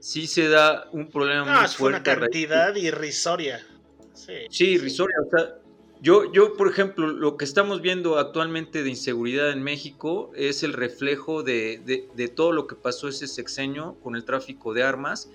sí 0.01 0.27
se 0.27 0.49
da 0.49 0.89
un 0.93 1.09
problema 1.09 1.61
muy 1.61 1.69
fuerte. 1.69 2.11
una 2.11 2.21
cantidad 2.21 2.75
irrisoria. 2.75 3.65
Sí, 4.13 4.35
sí, 4.51 4.65
irrisoria. 4.71 5.17
O 5.25 5.31
sea, 5.31 5.66
yo, 6.01 6.31
yo, 6.31 6.55
por 6.55 6.69
ejemplo, 6.69 7.07
lo 7.07 7.37
que 7.37 7.45
estamos 7.45 7.81
viendo 7.81 8.19
actualmente 8.19 8.83
de 8.83 8.91
inseguridad 8.91 9.51
en 9.51 9.63
México 9.63 10.31
es 10.35 10.63
el 10.63 10.73
reflejo 10.73 11.43
de, 11.43 12.09
de, 12.15 12.29
todo 12.29 12.53
lo 12.53 12.67
que 12.67 12.75
pasó 12.75 13.09
ese 13.09 13.27
sexenio 13.27 13.97
con 14.03 14.15
el 14.15 14.25
tráfico 14.25 14.75
de 14.75 14.83
armas, 14.83 15.31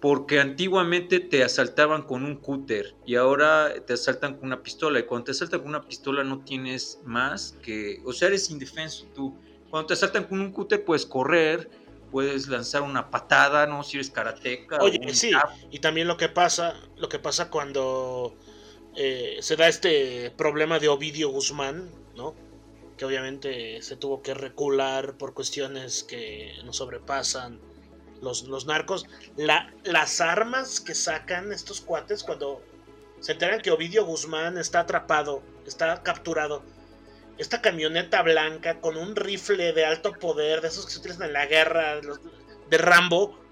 porque 0.00 0.38
antiguamente 0.38 1.18
te 1.18 1.42
asaltaban 1.42 2.02
con 2.02 2.24
un 2.24 2.36
cúter 2.36 2.94
y 3.06 3.16
ahora 3.16 3.74
te 3.86 3.94
asaltan 3.94 4.34
con 4.34 4.46
una 4.46 4.62
pistola. 4.62 5.00
Y 5.00 5.04
cuando 5.04 5.24
te 5.24 5.30
asaltan 5.32 5.60
con 5.60 5.70
una 5.70 5.82
pistola 5.82 6.22
no 6.22 6.40
tienes 6.44 7.00
más 7.04 7.56
que, 7.62 8.00
o 8.04 8.12
sea, 8.12 8.28
eres 8.28 8.50
indefenso 8.50 9.06
tú. 9.14 9.34
Cuando 9.70 9.88
te 9.88 9.94
asaltan 9.94 10.24
con 10.24 10.40
un 10.40 10.52
cúter 10.52 10.84
puedes 10.84 11.06
correr, 11.06 11.68
puedes 12.12 12.46
lanzar 12.46 12.82
una 12.82 13.10
patada, 13.10 13.66
¿no? 13.66 13.82
Si 13.82 13.96
eres 13.96 14.10
karateca. 14.10 14.78
Oye, 14.80 15.00
sí, 15.12 15.32
y 15.72 15.80
también 15.80 16.06
lo 16.06 16.16
que 16.16 16.28
pasa, 16.28 16.76
lo 16.96 17.08
que 17.08 17.18
pasa 17.18 17.50
cuando 17.50 18.36
eh, 18.96 19.38
se 19.40 19.56
da 19.56 19.68
este 19.68 20.30
problema 20.30 20.78
de 20.78 20.88
Ovidio 20.88 21.28
Guzmán, 21.30 21.90
¿no? 22.14 22.34
Que 22.96 23.04
obviamente 23.04 23.82
se 23.82 23.96
tuvo 23.96 24.22
que 24.22 24.34
recular 24.34 25.16
por 25.18 25.34
cuestiones 25.34 26.04
que 26.04 26.52
nos 26.64 26.76
sobrepasan 26.76 27.60
los, 28.20 28.44
los 28.44 28.66
narcos. 28.66 29.06
La, 29.36 29.72
las 29.82 30.20
armas 30.20 30.80
que 30.80 30.94
sacan 30.94 31.52
estos 31.52 31.80
cuates 31.80 32.22
cuando 32.22 32.62
se 33.20 33.32
enteran 33.32 33.60
que 33.60 33.70
Ovidio 33.70 34.04
Guzmán 34.04 34.58
está 34.58 34.80
atrapado, 34.80 35.42
está 35.66 36.02
capturado. 36.02 36.62
Esta 37.36 37.60
camioneta 37.60 38.22
blanca 38.22 38.80
con 38.80 38.96
un 38.96 39.16
rifle 39.16 39.72
de 39.72 39.84
alto 39.84 40.12
poder, 40.12 40.60
de 40.60 40.68
esos 40.68 40.86
que 40.86 40.92
se 40.92 40.98
utilizan 41.00 41.26
en 41.26 41.32
la 41.32 41.46
guerra, 41.46 42.00
de 42.70 42.78
Rambo, 42.78 43.43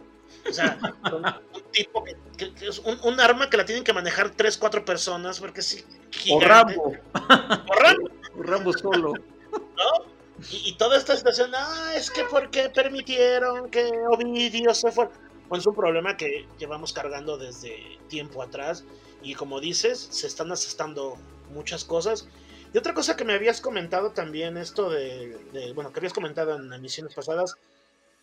O 0.49 0.53
sea, 0.53 0.79
un, 1.13 1.25
tipo 1.71 2.05
que, 2.05 2.53
es 2.61 2.79
un, 2.81 3.21
arma 3.21 3.49
que 3.49 3.57
la 3.57 3.65
tienen 3.65 3.85
que 3.85 3.93
manejar 3.93 4.31
tres, 4.31 4.59
cuatro 4.59 4.85
personas, 4.85 5.41
porque 5.41 5.63
sí. 5.63 5.85
O 6.31 6.41
Rambo. 6.41 6.95
O 7.13 7.75
Rambo. 7.75 8.11
o 8.39 8.43
Rambo 8.43 8.73
solo. 8.73 9.15
¿No? 9.53 10.13
Y, 10.51 10.75
toda 10.77 10.99
esta 10.99 11.17
situación, 11.17 11.53
ah, 11.55 11.93
es 11.95 12.11
que 12.11 12.25
porque 12.25 12.69
permitieron 12.71 13.71
que 13.71 13.91
Ovidio 14.11 14.75
se 14.75 14.91
fuera. 14.91 15.11
Bueno, 15.49 15.61
es 15.61 15.67
un 15.67 15.75
problema 15.75 16.17
que 16.17 16.49
llevamos 16.59 16.93
cargando 16.93 17.37
desde 17.37 17.99
tiempo 18.09 18.43
atrás. 18.43 18.85
Y 19.23 19.35
como 19.35 19.61
dices, 19.61 20.09
se 20.11 20.27
están 20.27 20.51
asestando 20.51 21.17
muchas 21.53 21.85
cosas. 21.85 22.27
Y 22.75 22.79
otra 22.79 22.95
cosa 22.95 23.17
que 23.17 23.25
me 23.25 23.35
habías 23.35 23.61
comentado 23.61 24.13
también, 24.13 24.57
esto 24.57 24.89
de, 24.89 25.73
bueno, 25.75 25.93
que 25.93 26.01
habías 26.01 26.15
comentado 26.15 26.57
en 26.57 26.73
emisiones 26.73 27.15
pasadas, 27.15 27.55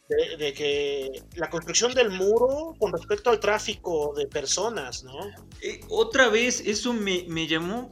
de, 0.09 0.53
que 0.53 1.23
la 1.35 1.49
construcción 1.49 1.93
del 1.93 2.09
muro 2.09 2.75
con 2.79 2.91
respecto 2.91 3.29
al 3.29 3.39
tráfico 3.39 4.13
de 4.17 4.25
personas, 4.27 5.03
¿no? 5.03 5.19
Eh, 5.61 5.81
otra 5.89 6.29
vez, 6.29 6.61
eso 6.65 6.93
me, 6.93 7.25
me, 7.27 7.47
llamó 7.47 7.89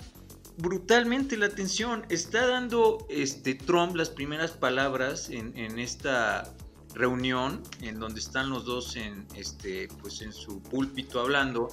brutalmente 0.58 1.38
la 1.38 1.46
atención. 1.46 2.06
Está 2.10 2.48
dando 2.48 3.06
este, 3.10 3.54
Trump 3.54 3.96
las 3.96 4.10
primeras 4.10 4.52
palabras 4.52 5.30
en, 5.30 5.56
en, 5.56 5.78
esta 5.78 6.52
reunión, 6.96 7.62
en 7.82 8.00
donde 8.00 8.20
están 8.20 8.50
los 8.50 8.66
dos 8.66 8.96
en, 8.96 9.28
este, 9.36 9.88
pues 10.02 10.22
en 10.22 10.34
su 10.34 10.62
púlpito 10.62 11.20
hablando. 11.20 11.70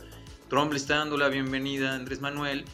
Trump 0.50 0.72
le 0.72 0.76
está 0.76 0.98
dando 0.98 1.16
la 1.16 1.28
bienvenida 1.28 1.92
a 1.92 1.94
Andrés 1.94 2.20
Manuel 2.20 2.66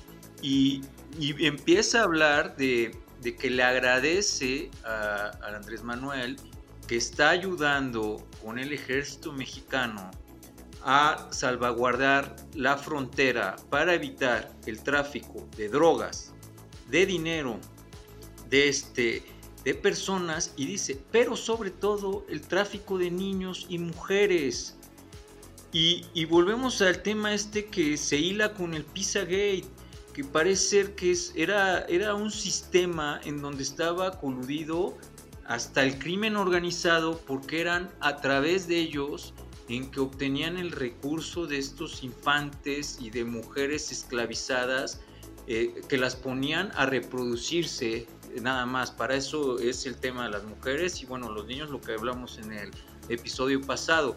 y, 0.43 0.83
y 1.21 1.47
empieza 1.47 2.01
a 2.01 2.03
hablar 2.03 2.57
de, 2.57 2.99
de, 3.23 3.37
que 3.37 3.49
le 3.49 3.63
agradece 3.63 4.73
a, 4.85 5.31
a 5.41 5.57
Andrés 5.57 5.85
Manuel 5.85 6.37
que 6.91 6.97
está 6.97 7.31
ayudando 7.31 8.21
con 8.43 8.59
el 8.59 8.73
ejército 8.73 9.33
mexicano 9.33 10.11
a 10.83 11.29
salvaguardar 11.31 12.35
la 12.55 12.77
frontera 12.77 13.55
para 13.71 13.95
evitar 13.95 14.53
el 14.67 14.83
tráfico 14.83 15.49
de 15.57 15.69
drogas, 15.69 16.33
de 16.89 17.07
dinero, 17.07 17.61
de, 18.49 18.69
este, 18.69 19.23
de 19.63 19.75
personas 19.77 20.53
y 20.57 20.67
dice, 20.67 21.01
pero 21.13 21.37
sobre 21.37 21.71
todo 21.71 22.27
el 22.29 22.41
tráfico 22.41 22.99
de 22.99 23.13
niños 23.13 23.67
y 23.69 23.79
mujeres. 23.79 24.77
Y, 25.73 26.05
y 26.13 26.25
volvemos 26.25 26.83
al 26.83 27.03
tema 27.03 27.33
este 27.33 27.67
que 27.67 27.97
se 27.97 28.17
hila 28.17 28.53
con 28.53 28.75
el 28.75 28.85
Pizzagate, 28.85 29.63
que 30.13 30.25
parece 30.25 30.65
ser 30.65 30.95
que 30.97 31.13
es, 31.13 31.33
era, 31.37 31.83
era 31.83 32.17
un 32.17 32.33
sistema 32.33 33.21
en 33.23 33.41
donde 33.41 33.63
estaba 33.63 34.19
coludido 34.19 34.99
hasta 35.51 35.83
el 35.83 35.99
crimen 35.99 36.37
organizado 36.37 37.19
porque 37.27 37.61
eran 37.61 37.91
a 37.99 38.19
través 38.19 38.69
de 38.69 38.77
ellos 38.77 39.35
en 39.69 39.91
que 39.91 39.99
obtenían 39.99 40.57
el 40.57 40.71
recurso 40.71 41.45
de 41.45 41.59
estos 41.59 42.05
infantes 42.05 42.99
y 43.01 43.11
de 43.11 43.25
mujeres 43.25 43.91
esclavizadas 43.91 45.01
eh, 45.49 45.83
que 45.89 45.99
las 45.99 46.15
ponían 46.15 46.71
a 46.77 46.87
reproducirse 46.87 48.07
nada 48.41 48.65
más. 48.65 48.93
Para 48.93 49.17
eso 49.17 49.59
es 49.59 49.87
el 49.87 49.97
tema 49.97 50.23
de 50.27 50.31
las 50.31 50.45
mujeres 50.45 51.03
y 51.03 51.07
bueno, 51.07 51.33
los 51.33 51.47
niños, 51.47 51.69
lo 51.69 51.81
que 51.81 51.95
hablamos 51.95 52.39
en 52.39 52.53
el 52.53 52.71
episodio 53.09 53.61
pasado. 53.61 54.17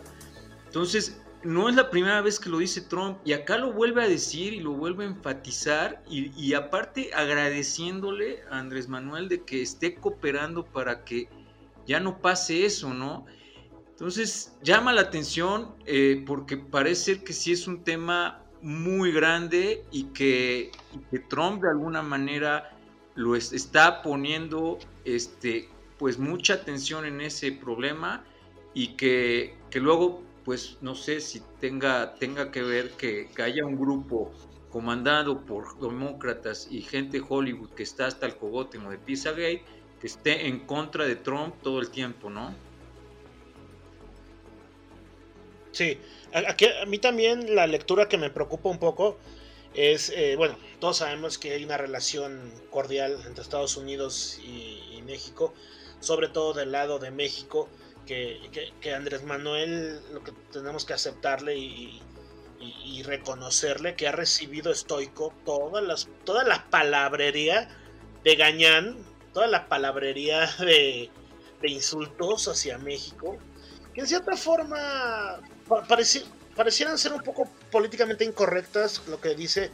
Entonces, 0.68 1.20
no 1.44 1.70
es 1.70 1.76
la 1.76 1.90
primera 1.90 2.22
vez 2.22 2.40
que 2.40 2.50
lo 2.50 2.60
dice 2.60 2.82
Trump 2.82 3.18
y 3.26 3.34
acá 3.34 3.58
lo 3.58 3.74
vuelve 3.74 4.04
a 4.04 4.08
decir 4.08 4.54
y 4.54 4.60
lo 4.60 4.72
vuelve 4.72 5.04
a 5.04 5.08
enfatizar 5.08 6.04
y, 6.10 6.54
aparte 6.54 7.12
agradeciéndole 7.14 8.42
a 8.50 8.60
Andrés 8.60 8.88
Manuel 8.88 9.28
de 9.30 9.44
que 9.44 9.62
esté 9.62 9.96
cooperando 9.96 10.66
para 10.66 11.04
que 11.04 11.30
ya 11.86 12.00
no 12.00 12.20
pase 12.20 12.66
eso, 12.66 12.94
¿no? 12.94 13.26
Entonces 13.90 14.58
llama 14.64 14.94
la 14.94 15.02
atención 15.02 15.76
eh, 15.86 16.24
porque 16.26 16.58
parece 16.58 17.24
que 17.24 17.34
sí 17.34 17.52
es 17.52 17.68
un 17.68 17.84
tema 17.84 18.44
muy 18.62 19.12
grande 19.12 19.84
y 19.92 20.06
que, 20.06 20.72
Trump 21.30 21.62
de 21.62 21.70
alguna 21.70 22.02
manera 22.02 22.78
lo 23.16 23.36
está 23.36 24.02
poniendo 24.02 24.80
este, 25.06 25.70
pues 25.98 26.18
mucha 26.18 26.56
atención 26.56 27.06
en 27.06 27.22
ese 27.22 27.52
problema 27.52 28.24
y 28.74 28.96
que 28.96 29.56
luego 29.74 30.23
pues 30.44 30.78
no 30.82 30.96
sé 30.96 31.22
si 31.22 31.42
tenga, 31.60 32.16
tenga 32.16 32.52
que 32.52 32.62
ver 32.62 32.92
que, 32.92 33.30
haya 33.42 33.66
un 33.66 33.78
grupo 33.78 34.32
comandado 34.70 35.46
por 35.46 35.80
demócratas 35.80 36.68
y 36.70 36.82
gente 36.82 37.20
de 37.20 37.26
Hollywood 37.28 37.70
que 37.72 37.84
está 37.84 38.08
hasta 38.08 38.26
el 38.26 38.36
cogote 38.36 38.78
de 38.78 38.98
Pizzagate, 38.98 39.64
que 40.02 40.08
esté 40.08 40.48
en 40.48 40.62
contra 40.62 41.06
de 41.06 41.16
Trump 41.16 41.56
todo 41.62 41.80
el 41.80 41.90
tiempo, 41.90 42.30
¿no? 42.30 42.54
Sí, 45.72 45.98
aquí, 46.34 46.66
a 46.66 46.86
mí 46.86 47.00
también 47.00 47.56
la 47.56 47.66
lectura 47.66 48.08
que 48.08 48.18
me 48.18 48.30
preocupa 48.30 48.70
un 48.70 48.80
poco 48.80 49.18
es, 49.74 50.10
eh, 50.10 50.36
bueno, 50.36 50.58
todos 50.80 50.98
sabemos 50.98 51.38
que 51.38 51.54
hay 51.54 51.64
una 51.64 51.78
relación 51.78 52.52
cordial 52.70 53.20
entre 53.26 53.42
Estados 53.42 53.78
Unidos 53.78 54.40
y 54.44 55.02
México, 55.04 55.54
sobre 56.00 56.28
todo 56.28 56.54
del 56.54 56.72
lado 56.72 57.00
de 57.00 57.12
México, 57.12 57.70
que, 58.06 58.94
Andrés 58.96 59.24
Manuel 59.24 60.02
lo 60.12 60.24
que 60.24 60.32
tenemos 60.52 60.86
que 60.86 60.94
aceptarle 60.94 61.58
y, 61.58 62.02
reconocerle 63.04 63.96
que 63.96 64.08
ha 64.08 64.14
recibido 64.14 64.72
estoico 64.72 65.34
todas 65.44 65.84
las, 65.84 66.08
toda 66.24 66.46
la 66.46 66.70
palabrería 66.70 67.68
de 68.24 68.38
Gañán, 68.38 68.96
toda 69.34 69.48
la 69.48 69.68
palabrería 69.68 70.48
de, 70.60 71.10
insultos 71.64 72.48
hacia 72.48 72.78
México, 72.78 73.38
que 73.94 74.02
en 74.02 74.08
cierta 74.08 74.38
forma 74.38 75.42
parecieran 76.56 76.98
ser 76.98 77.12
un 77.12 77.22
poco 77.22 77.50
políticamente 77.70 78.24
incorrectas, 78.24 79.02
lo 79.08 79.20
que 79.20 79.36
dice 79.36 79.70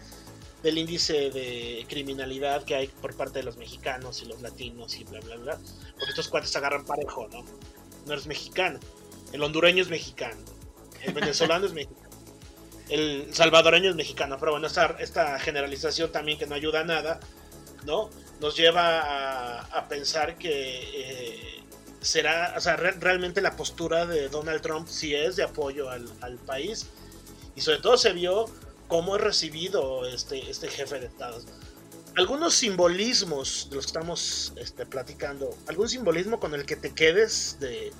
del 0.64 0.78
índice 0.78 1.30
de 1.30 1.86
criminalidad 1.88 2.64
que 2.64 2.76
hay 2.76 2.88
por 2.88 3.16
parte 3.16 3.40
de 3.40 3.44
los 3.44 3.58
mexicanos 3.58 4.22
y 4.24 4.26
los 4.26 4.42
latinos 4.42 4.98
y 4.98 5.04
bla 5.04 5.20
bla 5.20 5.36
bla, 5.38 5.60
porque 5.94 6.10
estos 6.10 6.28
cuates 6.28 6.56
agarran 6.56 6.86
parejo, 6.86 7.28
¿no? 7.32 7.46
No 8.10 8.16
eres 8.16 8.28
mexicano. 8.28 8.80
El 9.32 9.42
hondureño 9.44 9.82
es 9.82 9.90
mexicano. 9.90 10.42
El 11.02 11.14
venezolano 11.14 11.66
es 11.68 11.74
mexicano. 11.74 12.10
El 12.90 13.34
salvadoreño 13.34 13.92
es 13.92 13.96
mexicano. 13.96 14.38
Pero 14.40 14.54
bueno, 14.54 14.68
esta, 14.68 15.40
generalización 15.40 16.12
también 16.12 16.38
que 16.38 16.48
no 16.48 16.56
ayuda 16.56 16.82
a 16.82 16.84
nada, 16.84 17.20
¿no? 17.86 18.10
Nos 18.42 18.58
lleva 18.58 19.62
a, 19.62 19.88
pensar 19.88 20.38
que 20.38 20.50
eh, 20.52 21.64
será, 22.02 22.56
o 22.58 22.62
sea, 22.62 22.76
realmente 22.76 23.42
la 23.42 23.56
postura 23.56 24.06
de 24.06 24.30
Donald 24.30 24.62
Trump 24.62 24.88
sí 24.88 25.14
es 25.14 25.36
de 25.36 25.44
apoyo 25.44 25.90
al, 25.90 26.38
país. 26.46 26.88
Y 27.56 27.62
sobre 27.62 27.80
todo 27.80 27.98
se 27.98 28.14
vio 28.14 28.46
cómo 28.88 29.16
es 29.18 29.22
recibido 29.22 30.08
este, 30.08 30.50
este 30.50 30.68
jefe 30.68 31.00
de 31.00 31.06
Estado 31.06 31.40
algunos 32.16 32.56
simbolismos 32.56 33.68
de 33.70 33.76
los 33.78 33.86
que 33.86 33.90
estamos 33.90 34.54
este, 34.58 34.86
platicando, 34.86 35.56
algún 35.68 35.90
simbolismo 35.90 36.40
con 36.40 36.54
el 36.54 36.66
que 36.66 36.76
te 36.76 36.92
quedes 36.94 37.58
de, 37.60 37.92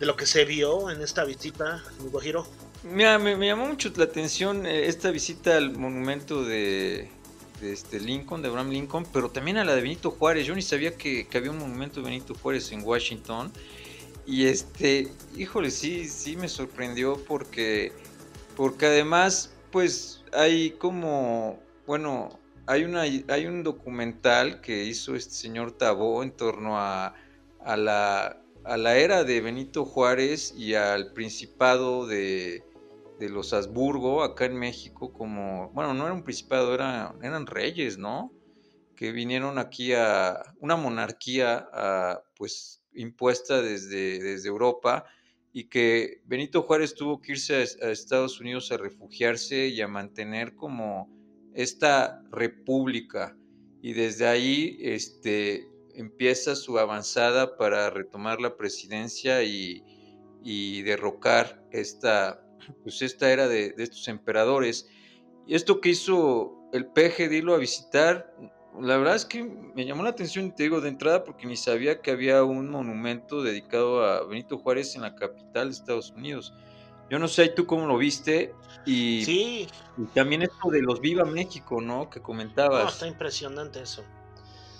lo 0.00 0.16
que 0.16 0.26
se 0.26 0.44
vio 0.44 0.90
en 0.90 1.00
esta 1.00 1.24
visita, 1.24 1.82
amigo 2.00 2.20
Giro. 2.20 2.46
Mira, 2.82 3.18
me, 3.18 3.36
llamó 3.46 3.66
mucho 3.66 3.92
la 3.96 4.04
atención 4.04 4.66
eh, 4.66 4.88
esta 4.88 5.10
visita 5.10 5.56
al 5.56 5.76
monumento 5.76 6.44
de, 6.44 7.08
este 7.62 8.00
Lincoln, 8.00 8.42
de 8.42 8.48
Abraham 8.48 8.70
Lincoln, 8.70 9.06
pero 9.12 9.30
también 9.30 9.58
a 9.58 9.64
la 9.64 9.76
de 9.76 9.82
Benito 9.82 10.10
Juárez. 10.10 10.46
Yo 10.46 10.54
ni 10.56 10.62
sabía 10.62 10.96
que, 10.96 11.28
había 11.32 11.52
un 11.52 11.58
monumento 11.58 12.00
de 12.00 12.06
Benito 12.06 12.34
Juárez 12.34 12.72
en 12.72 12.82
Washington. 12.82 13.52
Y 14.26 14.46
este, 14.46 15.08
híjole, 15.36 15.70
sí, 15.70 16.08
sí 16.08 16.36
me 16.36 16.48
sorprendió 16.48 17.22
porque, 17.24 17.92
porque 18.56 18.86
además, 18.86 19.50
pues 19.70 20.22
hay 20.32 20.72
como, 20.72 21.60
bueno, 21.86 22.40
hay, 22.66 22.84
una, 22.84 23.02
hay 23.02 23.46
un 23.46 23.62
documental 23.62 24.60
que 24.60 24.84
hizo 24.84 25.14
este 25.14 25.34
señor 25.34 25.72
Tabó 25.72 26.22
en 26.22 26.32
torno 26.32 26.78
a, 26.78 27.14
a, 27.60 27.76
la, 27.76 28.42
a 28.64 28.76
la 28.76 28.96
era 28.96 29.24
de 29.24 29.40
Benito 29.40 29.84
Juárez 29.84 30.54
y 30.56 30.74
al 30.74 31.12
principado 31.12 32.06
de, 32.06 32.64
de 33.18 33.28
los 33.28 33.52
Habsburgo 33.52 34.22
acá 34.22 34.44
en 34.44 34.56
México 34.56 35.12
como, 35.12 35.70
bueno, 35.70 35.94
no 35.94 36.04
era 36.04 36.12
un 36.12 36.22
principado, 36.22 36.74
era, 36.74 37.14
eran 37.22 37.46
reyes, 37.46 37.98
¿no? 37.98 38.32
Que 38.96 39.12
vinieron 39.12 39.58
aquí 39.58 39.92
a 39.94 40.42
una 40.60 40.76
monarquía 40.76 41.68
pues 42.36 42.82
impuesta 42.94 43.62
desde, 43.62 44.18
desde 44.18 44.48
Europa 44.48 45.04
y 45.52 45.64
que 45.64 46.20
Benito 46.24 46.62
Juárez 46.62 46.94
tuvo 46.94 47.20
que 47.20 47.32
irse 47.32 47.54
a 47.56 47.90
Estados 47.90 48.40
Unidos 48.40 48.70
a 48.72 48.76
refugiarse 48.76 49.68
y 49.68 49.80
a 49.80 49.88
mantener 49.88 50.54
como 50.54 51.21
esta 51.54 52.22
república 52.30 53.36
y 53.82 53.92
desde 53.94 54.26
ahí 54.26 54.78
este, 54.80 55.68
empieza 55.94 56.54
su 56.54 56.78
avanzada 56.78 57.56
para 57.56 57.90
retomar 57.90 58.40
la 58.40 58.56
presidencia 58.56 59.42
y, 59.42 59.82
derrocar 60.82 61.64
esta, 61.70 62.44
pues 62.82 63.02
esta 63.02 63.32
era 63.32 63.48
de, 63.48 63.74
estos 63.78 64.08
emperadores. 64.08 64.88
Y 65.46 65.54
esto 65.54 65.80
que 65.80 65.90
hizo 65.90 66.68
el 66.72 66.86
peje 66.86 67.28
de 67.28 67.38
irlo 67.38 67.54
a 67.54 67.58
visitar, 67.58 68.34
la 68.80 68.96
verdad 68.96 69.16
es 69.16 69.24
que 69.24 69.42
me 69.42 69.84
llamó 69.84 70.02
la 70.02 70.10
atención, 70.10 70.54
te 70.54 70.64
digo, 70.64 70.80
de 70.80 70.88
entrada 70.88 71.24
porque 71.24 71.46
ni 71.46 71.56
sabía 71.56 72.00
que 72.00 72.10
había 72.10 72.42
un 72.44 72.70
monumento 72.70 73.42
dedicado 73.42 74.04
a 74.04 74.24
Benito 74.26 74.58
Juárez 74.58 74.94
en 74.96 75.02
la 75.02 75.14
capital 75.14 75.68
de 75.68 75.74
Estados 75.74 76.10
Unidos. 76.12 76.54
Yo 77.12 77.18
no 77.18 77.28
sé 77.28 77.50
tú 77.50 77.66
cómo 77.66 77.86
lo 77.86 77.98
viste 77.98 78.54
y, 78.86 79.22
sí. 79.26 79.68
también 80.14 80.40
esto 80.40 80.70
de 80.70 80.80
los 80.80 80.98
Viva 80.98 81.26
México, 81.26 81.78
¿no? 81.78 82.08
Que 82.08 82.22
comentabas. 82.22 82.84
No, 82.84 82.88
está 82.88 83.06
impresionante 83.06 83.82
eso. 83.82 84.02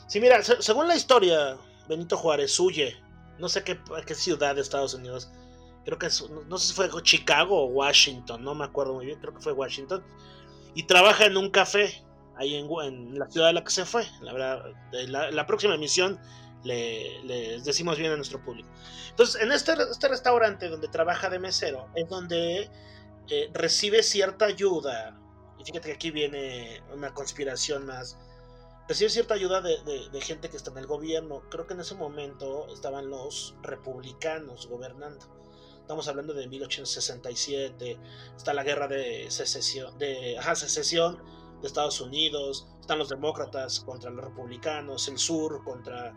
Sí, 0.07 0.18
mira, 0.18 0.43
según 0.43 0.89
la 0.89 0.97
historia, 0.97 1.59
Benito 1.91 2.16
Juárez 2.16 2.59
huye, 2.59 2.97
no 3.39 3.51
sé 3.51 3.62
qué, 3.64 3.78
qué 4.07 4.14
ciudad 4.14 4.55
de 4.55 4.62
Estados 4.62 4.95
Unidos, 4.95 5.30
creo 5.85 5.99
que 5.99 6.09
no 6.49 6.57
sé 6.57 6.68
si 6.68 6.72
fue 6.72 6.89
Chicago 7.03 7.64
o 7.64 7.66
Washington, 7.66 8.43
no 8.43 8.55
me 8.55 8.64
acuerdo 8.64 8.95
muy 8.95 9.05
bien, 9.05 9.20
creo 9.20 9.35
que 9.35 9.43
fue 9.43 9.53
Washington, 9.53 10.03
y 10.74 10.85
trabaja 10.85 11.26
en 11.26 11.37
un 11.37 11.51
café 11.51 12.03
ahí 12.37 12.55
en, 12.55 13.18
la 13.18 13.30
ciudad 13.30 13.49
de 13.49 13.53
la 13.53 13.62
que 13.62 13.70
se 13.70 13.85
fue. 13.85 14.07
La 14.22 14.33
verdad, 14.33 14.64
la, 14.91 15.47
próxima 15.47 15.74
emisión 15.74 16.18
le, 16.64 17.60
decimos 17.64 17.98
bien 17.98 18.12
a 18.12 18.16
nuestro 18.16 18.42
público. 18.42 18.68
Entonces, 19.10 19.40
en 19.42 19.52
este, 19.52 19.72
este 19.90 20.08
restaurante 20.08 20.68
donde 20.68 20.88
trabaja 20.88 21.28
de 21.28 21.38
mesero, 21.38 21.88
es 21.94 22.08
donde 22.08 22.70
eh, 23.28 23.50
recibe 23.52 24.02
cierta 24.02 24.46
ayuda. 24.46 25.18
Y 25.58 25.64
fíjate 25.64 25.88
que 25.88 25.94
aquí 25.94 26.10
viene 26.10 26.82
una 26.92 27.12
conspiración 27.14 27.86
más. 27.86 28.18
Recibe 28.88 29.10
cierta 29.10 29.34
ayuda 29.34 29.60
de, 29.60 29.78
de 30.10 30.20
gente 30.20 30.48
que 30.48 30.56
está 30.56 30.70
en 30.70 30.78
el 30.78 30.86
gobierno. 30.86 31.42
Creo 31.50 31.66
que 31.66 31.74
en 31.74 31.80
ese 31.80 31.94
momento 31.94 32.68
estaban 32.72 33.08
los 33.08 33.54
republicanos 33.62 34.66
gobernando. 34.66 35.42
Estamos 35.82 36.08
hablando 36.08 36.32
de 36.32 36.46
1867. 36.48 37.98
Está 38.36 38.54
la 38.54 38.62
guerra 38.62 38.88
de 38.88 39.30
secesión, 39.30 39.98
de 39.98 40.38
ajá, 40.38 40.54
secesión 40.54 41.22
de 41.60 41.66
Estados 41.66 42.00
Unidos. 42.00 42.66
Están 42.80 42.98
los 42.98 43.08
demócratas 43.08 43.80
contra 43.80 44.10
los 44.10 44.24
republicanos. 44.24 45.08
El 45.08 45.18
sur 45.18 45.62
contra, 45.64 46.14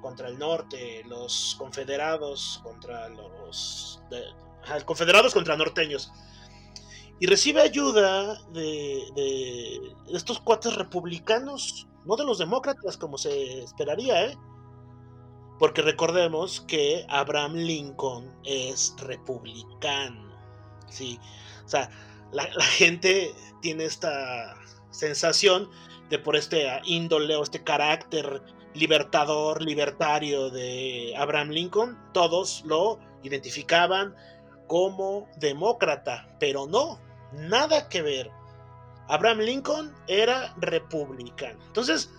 contra 0.00 0.28
el 0.28 0.38
norte. 0.38 1.02
Los 1.06 1.56
confederados 1.58 2.60
contra 2.62 3.08
los. 3.08 4.00
ajá, 4.62 4.84
confederados 4.84 5.34
contra 5.34 5.56
norteños. 5.56 6.12
Y 7.18 7.26
recibe 7.26 7.62
ayuda 7.62 8.34
de, 8.52 9.02
de 9.14 9.94
estos 10.16 10.40
cuates 10.40 10.74
republicanos. 10.74 11.86
No 12.04 12.16
de 12.16 12.24
los 12.24 12.38
demócratas, 12.38 12.96
como 12.96 13.18
se 13.18 13.64
esperaría, 13.64 14.26
¿eh? 14.26 14.38
Porque 15.58 15.82
recordemos 15.82 16.60
que 16.60 17.04
Abraham 17.08 17.54
Lincoln 17.54 18.32
es 18.44 18.94
republicano. 18.98 20.26
¿sí? 20.88 21.18
O 21.64 21.68
sea, 21.68 21.90
la, 22.32 22.44
gente 22.62 23.34
tiene 23.60 23.84
esta 23.84 24.56
sensación 24.90 25.70
de 26.10 26.18
por 26.18 26.36
este 26.36 26.66
índole 26.84 27.36
o 27.36 27.42
este 27.42 27.62
carácter 27.64 28.42
libertador, 28.76 29.62
libertario 29.62 30.50
de 30.50 31.14
Abraham 31.16 31.50
Lincoln, 31.50 31.98
todos 32.12 32.62
lo 32.64 32.98
identificaban 33.22 34.14
como 34.66 35.28
demócrata, 35.38 36.28
pero 36.38 36.66
no, 36.66 37.00
nada 37.32 37.88
que 37.88 38.02
ver. 38.02 38.30
Abraham 39.08 39.38
Lincoln 39.38 39.94
era 40.08 40.54
republicano. 40.58 41.62
Entonces, 41.66 42.10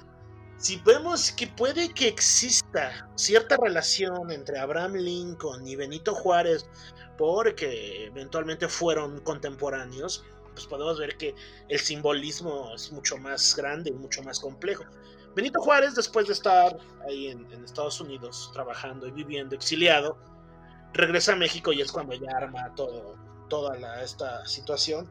si 0.58 0.78
vemos 0.78 1.32
que 1.32 1.48
puede 1.48 1.94
que 1.94 2.08
exista 2.08 3.08
cierta 3.16 3.58
relación 3.58 4.32
entre 4.32 4.58
Abraham 4.58 4.94
Lincoln 4.94 5.68
y 5.68 5.76
Benito 5.76 6.16
Juárez, 6.16 6.68
porque 7.18 8.06
eventualmente 8.06 8.68
fueron 8.68 9.20
contemporáneos, 9.22 10.24
pues 10.54 10.66
podemos 10.66 10.98
ver 10.98 11.18
que 11.18 11.36
el 11.68 11.80
simbolismo 11.80 12.72
es 12.74 12.92
mucho 12.92 13.18
más 13.18 13.56
grande 13.56 13.92
y 13.92 13.94
mucho 13.94 14.24
más 14.24 14.40
complejo. 14.40 14.86
Benito 15.38 15.62
Juárez, 15.62 15.94
después 15.94 16.26
de 16.26 16.34
estar 16.34 16.80
ahí 17.08 17.28
en, 17.28 17.46
Estados 17.64 18.02
Unidos 18.02 18.50
trabajando 18.54 19.06
y 19.06 19.12
viviendo 19.12 19.54
exiliado, 19.54 20.18
regresa 20.94 21.34
a 21.34 21.36
México 21.36 21.72
y 21.72 21.80
es 21.80 21.92
cuando 21.92 22.16
ya 22.16 22.32
arma 22.36 22.74
todo, 22.74 23.16
toda 23.48 24.02
esta 24.02 24.44
situación 24.48 25.08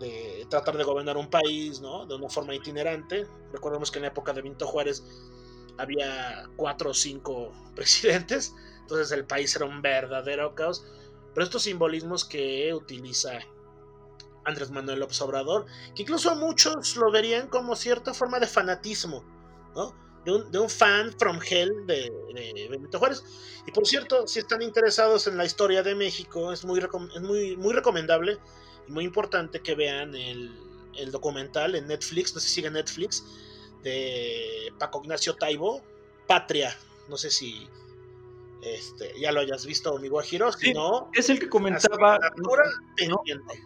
de 0.00 0.46
tratar 0.50 0.76
de 0.76 0.84
gobernar 0.84 1.16
un 1.16 1.30
país, 1.30 1.80
¿no? 1.80 2.04
De 2.04 2.14
una 2.14 2.28
forma 2.28 2.54
itinerante. 2.54 3.26
Recordemos 3.54 3.90
que 3.90 4.00
en 4.00 4.02
la 4.02 4.08
época 4.08 4.34
de 4.34 4.42
Benito 4.42 4.66
Juárez 4.66 5.02
había 5.78 6.46
cuatro 6.56 6.90
o 6.90 6.94
cinco 6.94 7.50
presidentes, 7.74 8.54
entonces 8.80 9.12
el 9.12 9.24
país 9.24 9.56
era 9.56 9.64
un 9.64 9.80
verdadero 9.80 10.54
caos. 10.54 10.84
Pero 11.32 11.42
estos 11.42 11.62
simbolismos 11.62 12.26
que 12.26 12.74
utiliza 12.74 13.38
Andrés 14.44 14.70
Manuel 14.70 15.00
López 15.00 15.22
Obrador, 15.22 15.64
que 15.94 16.02
incluso 16.02 16.36
muchos 16.36 16.96
lo 16.96 17.10
verían 17.10 17.48
como 17.48 17.74
cierta 17.76 18.12
forma 18.12 18.38
de 18.38 18.46
fanatismo, 18.46 19.24
¿no? 19.74 19.94
De 20.24 20.58
un, 20.58 20.70
fan 20.70 21.12
from 21.18 21.38
hell 21.46 21.86
de, 21.86 22.10
Benito 22.70 22.98
Juárez. 22.98 23.22
Y 23.66 23.72
por 23.72 23.86
cierto, 23.86 24.26
si 24.26 24.38
están 24.38 24.62
interesados 24.62 25.26
en 25.26 25.36
la 25.36 25.44
historia 25.44 25.82
de 25.82 25.94
México, 25.94 26.50
es 26.50 26.64
muy, 26.64 26.80
es 26.80 27.20
muy, 27.20 27.56
muy 27.58 27.74
recomendable 27.74 28.38
muy 28.88 29.04
importante 29.04 29.60
que 29.60 29.74
vean 29.74 30.14
el, 30.14 30.52
documental 31.10 31.74
en 31.74 31.88
Netflix, 31.88 32.34
no 32.34 32.40
sé 32.40 32.48
si 32.48 32.54
sigue 32.54 32.70
Netflix, 32.70 33.24
de 33.82 34.72
Paco 34.78 35.00
Ignacio 35.02 35.34
Taibo, 35.34 35.82
Patria. 36.26 36.74
No 37.08 37.16
sé 37.16 37.30
si 37.30 37.68
este, 38.62 39.12
ya 39.18 39.32
lo 39.32 39.40
hayas 39.40 39.66
visto, 39.66 39.98
mi 39.98 40.08
Guajiro, 40.08 40.52
si 40.52 40.72
no. 40.72 41.10
Es 41.12 41.28
el 41.28 41.38
que 41.38 41.48
comentaba. 41.48 42.18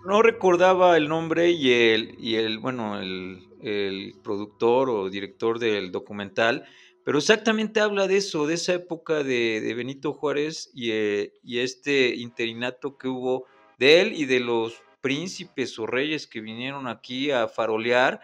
No, 0.05 0.23
recordaba 0.23 0.97
el 0.97 1.09
nombre 1.09 1.51
y 1.51 1.73
el, 1.73 2.17
y 2.19 2.37
el 2.37 2.59
bueno, 2.59 2.99
el, 2.99 3.48
productor 4.23 4.91
o 4.91 5.11
director 5.11 5.59
del 5.59 5.91
documental, 5.91 6.65
pero 7.05 7.19
exactamente 7.19 7.81
habla 7.81 8.07
de 8.07 8.19
eso, 8.19 8.47
de 8.47 8.55
esa 8.55 8.75
época 8.75 9.23
de, 9.23 9.73
Benito 9.75 10.13
Juárez 10.13 10.71
y, 10.75 10.91
eh, 10.91 11.33
y 11.43 11.61
este 11.61 12.15
interinato 12.15 12.99
que 12.99 13.09
hubo 13.09 13.47
de 13.79 14.01
él 14.03 14.13
y 14.15 14.27
de 14.27 14.41
los 14.41 14.83
príncipes 15.01 15.79
o 15.79 15.87
reyes 15.87 16.27
que 16.27 16.41
vinieron 16.41 16.87
aquí 16.87 17.31
a 17.31 17.49
farolear, 17.49 18.21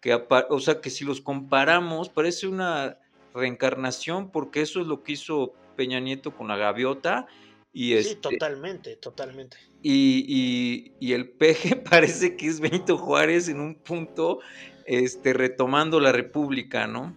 que, 0.00 0.14
o 0.50 0.60
sea, 0.60 0.80
que 0.80 0.90
si 0.90 1.04
los 1.04 1.20
comparamos, 1.20 2.08
parece 2.08 2.46
una 2.46 2.98
reencarnación, 3.34 4.30
porque 4.30 4.60
eso 4.60 4.80
es 4.80 4.86
lo 4.86 5.02
que 5.02 5.12
hizo 5.12 5.54
Peña 5.76 6.00
Nieto 6.00 6.34
con 6.34 6.48
la 6.48 6.56
gaviota. 6.56 7.26
Y 7.76 7.90
sí, 7.90 7.94
este 7.98 8.16
totalmente, 8.16 8.96
totalmente. 8.96 9.58
Y, 9.82 10.94
y, 10.98 11.12
el 11.12 11.28
peje 11.28 11.76
parece 11.90 12.34
que 12.34 12.46
es 12.46 12.58
Benito 12.58 12.96
Juárez 12.96 13.50
en 13.50 13.60
un 13.60 13.74
punto, 13.74 14.38
este, 14.86 15.34
retomando 15.34 16.00
la 16.00 16.10
República, 16.10 16.86
¿no? 16.86 17.14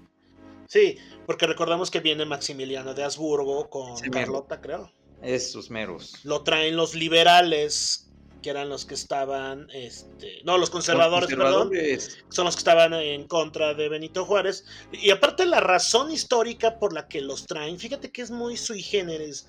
Sí, 0.68 0.97
porque 1.26 1.47
recordamos 1.47 1.89
que 1.89 2.01
viene 2.01 2.26
Maximiliano 2.26 2.93
de 2.93 3.05
Habsburgo 3.05 3.70
con 3.70 3.97
Carlota, 4.12 4.60
creo. 4.60 4.91
Esos 5.22 5.70
meros. 5.70 6.26
Lo 6.26 6.43
traen 6.43 6.76
los 6.76 6.93
liberales 6.93 8.12
que 8.41 8.49
eran 8.49 8.68
los 8.68 8.86
que 8.86 8.95
estaban, 8.95 9.70
este, 9.74 10.41
no, 10.43 10.57
los 10.57 10.70
conservadores, 10.70 11.30
perdón, 11.30 11.72
son 12.28 12.45
los 12.45 12.55
que 12.55 12.60
estaban 12.60 12.93
en 12.93 13.28
contra 13.28 13.74
de 13.76 13.88
Benito 13.88 14.26
Juárez. 14.26 14.66
Y 14.91 15.10
aparte 15.12 15.45
la 15.45 15.62
razón 15.62 16.12
histórica 16.12 16.80
por 16.80 16.91
la 16.91 17.07
que 17.07 17.22
los 17.22 17.45
traen, 17.45 17.80
fíjate 17.80 18.12
que 18.12 18.22
es 18.22 18.32
muy 18.32 18.57
sui 18.57 18.82
generis. 18.82 19.47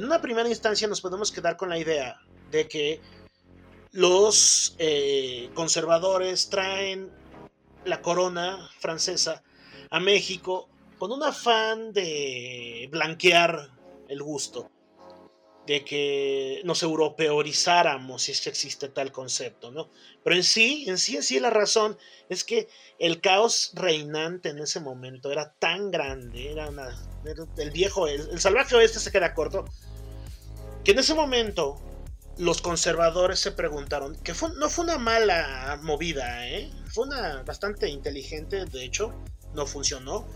En 0.00 0.06
una 0.06 0.22
primera 0.22 0.48
instancia 0.48 0.88
nos 0.88 1.02
podemos 1.02 1.30
quedar 1.30 1.58
con 1.58 1.68
la 1.68 1.76
idea 1.76 2.18
de 2.50 2.66
que 2.66 3.02
los 3.92 4.74
eh, 4.78 5.50
conservadores 5.52 6.48
traen 6.48 7.10
la 7.84 8.00
corona 8.00 8.70
francesa 8.78 9.42
a 9.90 10.00
México 10.00 10.70
con 10.98 11.12
un 11.12 11.22
afán 11.22 11.92
de 11.92 12.88
blanquear 12.90 13.72
el 14.08 14.22
gusto 14.22 14.70
de 15.66 15.84
que 15.84 16.62
nos 16.64 16.82
europeorizáramos, 16.82 18.22
si 18.22 18.32
es 18.32 18.40
que 18.40 18.48
existe 18.48 18.88
tal 18.88 19.12
concepto, 19.12 19.70
¿no? 19.70 19.90
Pero 20.24 20.34
en 20.34 20.42
sí, 20.42 20.84
en 20.88 20.98
sí, 20.98 21.16
en 21.16 21.22
sí 21.22 21.38
la 21.38 21.50
razón 21.50 21.96
es 22.28 22.42
que 22.42 22.68
el 22.98 23.20
caos 23.20 23.70
reinante 23.74 24.48
en 24.48 24.58
ese 24.58 24.80
momento 24.80 25.30
era 25.30 25.52
tan 25.58 25.90
grande, 25.90 26.50
era 26.50 26.68
una, 26.70 26.88
el 27.56 27.70
viejo, 27.70 28.08
el, 28.08 28.40
salvaje 28.40 28.74
oeste 28.74 28.98
se 28.98 29.12
queda 29.12 29.32
corto, 29.34 29.64
que 30.84 30.92
en 30.92 30.98
ese 30.98 31.14
momento 31.14 31.80
los 32.38 32.62
conservadores 32.62 33.38
se 33.38 33.52
preguntaron, 33.52 34.16
que 34.16 34.32
no 34.56 34.70
fue 34.70 34.84
una 34.84 34.98
mala 34.98 35.78
movida, 35.82 36.48
¿eh? 36.48 36.70
fue 36.92 37.06
una 37.06 37.42
bastante 37.42 37.88
inteligente, 37.88 38.64
de 38.64 38.84
hecho, 38.84 39.14
no 39.54 39.66
funcionó, 39.66 40.26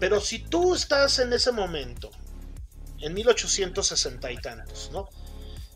pero 0.00 0.20
si 0.20 0.40
tú 0.40 0.74
estás 0.74 1.18
en 1.18 1.32
ese 1.32 1.52
momento 1.52 2.10
en 3.00 3.14
1860 3.14 4.32
y 4.32 4.36
tantos, 4.38 4.90
¿no? 4.92 5.08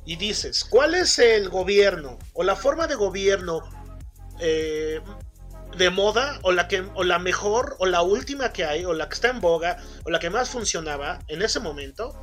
Y 0.05 0.17
dices, 0.17 0.65
¿cuál 0.65 0.95
es 0.95 1.19
el 1.19 1.49
gobierno 1.49 2.19
o 2.33 2.43
la 2.43 2.57
forma 2.57 2.87
de 2.87 2.95
gobierno 2.95 3.61
eh, 4.41 5.01
de 5.77 5.91
moda 5.91 6.39
o 6.43 6.53
la, 6.53 6.69
que, 6.69 6.85
o 6.95 7.05
la 7.05 7.19
mejor 7.19 7.77
o 7.79 7.87
la 7.87 8.03
última 8.03 8.53
que 8.53 8.65
hay 8.65 8.85
o 8.85 8.93
la 8.93 9.09
que 9.09 9.15
está 9.15 9.29
en 9.29 9.41
boga 9.41 9.83
o 10.05 10.11
la 10.11 10.19
que 10.19 10.31
más 10.31 10.51
funcionaba 10.51 11.21
en 11.29 11.43
ese 11.43 11.61
momento? 11.61 12.15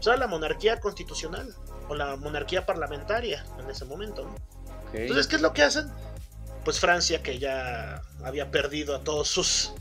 O 0.00 0.02
sea, 0.02 0.16
la 0.16 0.26
monarquía 0.26 0.80
constitucional 0.80 1.54
o 1.88 1.94
la 1.94 2.16
monarquía 2.16 2.66
parlamentaria 2.66 3.44
en 3.58 3.70
ese 3.70 3.84
momento, 3.84 4.24
¿no? 4.24 4.34
Entonces, 4.92 5.28
¿qué 5.28 5.36
es 5.36 5.42
lo 5.42 5.52
que 5.52 5.62
hacen? 5.62 5.88
Pues 6.64 6.80
Francia, 6.80 7.22
que 7.22 7.38
ya 7.38 8.02
había 8.24 8.50
perdido 8.50 8.96
a 8.96 9.00
todos 9.00 9.28
sus 9.28 9.72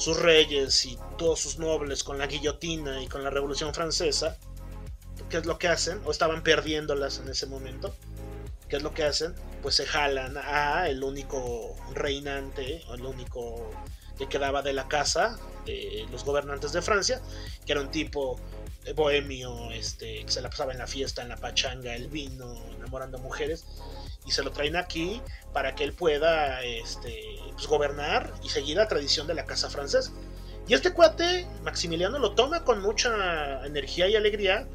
sus 0.00 0.18
reyes 0.18 0.86
y 0.86 0.98
todos 1.18 1.40
sus 1.40 1.58
nobles 1.58 2.02
con 2.02 2.16
la 2.16 2.26
guillotina 2.26 3.02
y 3.02 3.06
con 3.06 3.22
la 3.22 3.28
Revolución 3.28 3.74
Francesa, 3.74 4.38
¿qué 5.28 5.36
es 5.36 5.44
lo 5.44 5.58
que 5.58 5.68
hacen? 5.68 6.00
O 6.06 6.10
estaban 6.10 6.42
perdiéndolas 6.42 7.18
en 7.18 7.28
ese 7.28 7.46
momento. 7.46 7.94
¿Qué 8.66 8.76
es 8.76 8.82
lo 8.82 8.94
que 8.94 9.04
hacen? 9.04 9.34
Pues 9.60 9.74
se 9.74 9.84
jalan 9.84 10.38
a 10.38 10.88
el 10.88 11.04
único 11.04 11.76
reinante, 11.92 12.82
o 12.88 12.94
el 12.94 13.04
único 13.04 13.70
que 14.16 14.26
quedaba 14.26 14.62
de 14.62 14.72
la 14.72 14.88
casa 14.88 15.38
de 15.66 16.06
los 16.10 16.24
gobernantes 16.24 16.72
de 16.72 16.80
Francia, 16.80 17.20
que 17.66 17.72
era 17.72 17.82
un 17.82 17.90
tipo 17.90 18.40
bohemio, 18.94 19.70
este, 19.70 20.24
que 20.24 20.32
se 20.32 20.40
la 20.40 20.50
pasaba 20.50 20.72
en 20.72 20.78
la 20.78 20.86
fiesta, 20.86 21.22
en 21.22 21.28
la 21.28 21.36
pachanga, 21.36 21.94
el 21.94 22.08
vino, 22.08 22.56
enamorando 22.76 23.18
mujeres, 23.18 23.64
y 24.26 24.32
se 24.32 24.42
lo 24.42 24.52
traen 24.52 24.76
aquí 24.76 25.20
para 25.52 25.74
que 25.74 25.84
él 25.84 25.92
pueda 25.92 26.62
este, 26.62 27.38
pues, 27.52 27.66
gobernar 27.66 28.32
y 28.42 28.48
seguir 28.48 28.76
la 28.76 28.88
tradición 28.88 29.26
de 29.26 29.34
la 29.34 29.44
casa 29.44 29.70
francesa. 29.70 30.12
Y 30.68 30.74
este 30.74 30.92
cuate, 30.92 31.46
Maximiliano, 31.62 32.18
lo 32.18 32.34
toma 32.34 32.64
con 32.64 32.80
mucha 32.80 33.64
energía 33.64 34.08
y 34.08 34.16
alegría. 34.16 34.68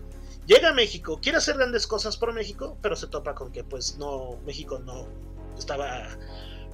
Llega 0.45 0.69
a 0.69 0.73
México, 0.73 1.19
quiere 1.21 1.37
hacer 1.37 1.57
grandes 1.57 1.87
cosas 1.87 2.17
por 2.17 2.33
México, 2.33 2.77
pero 2.81 2.95
se 2.95 3.07
topa 3.07 3.33
con 3.33 3.51
que 3.51 3.63
pues 3.63 3.97
no, 3.97 4.37
México 4.45 4.79
no 4.79 5.07
estaba 5.57 6.07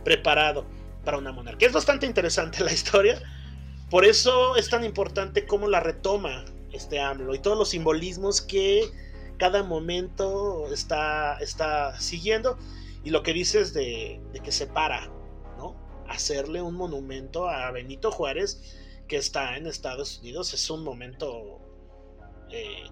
preparado 0.04 0.66
para 1.06 1.18
una 1.18 1.32
monarquía. 1.32 1.68
Es 1.68 1.74
bastante 1.74 2.06
interesante 2.06 2.64
la 2.64 2.74
historia. 2.74 3.22
Por 3.90 4.06
eso 4.06 4.56
es 4.56 4.70
tan 4.70 4.84
importante 4.84 5.46
cómo 5.46 5.68
la 5.68 5.82
retoma 5.82 6.46
este 6.74 7.00
AMLO 7.00 7.36
y 7.36 7.40
todos 7.40 7.58
los 7.58 7.70
simbolismos 7.70 8.42
que 8.42 8.90
cada 9.38 9.64
momento 9.64 10.72
está, 10.72 11.38
está 11.40 12.00
siguiendo. 12.00 12.58
Y 13.04 13.10
lo 13.10 13.24
que 13.24 13.34
dices 13.34 13.74
de, 13.74 14.22
de 14.32 14.40
que 14.40 14.52
se 14.52 14.68
para, 14.68 15.08
¿no? 15.58 15.76
Hacerle 16.08 16.62
un 16.62 16.76
monumento 16.76 17.50
a 17.50 17.72
Benito 17.72 18.12
Juárez 18.12 18.78
que 19.08 19.18
está 19.18 19.58
en 19.58 19.66
Estados 19.68 20.20
Unidos 20.20 20.54
es 20.54 20.70
un 20.70 20.84
momento 20.84 21.60
eh, 22.52 22.84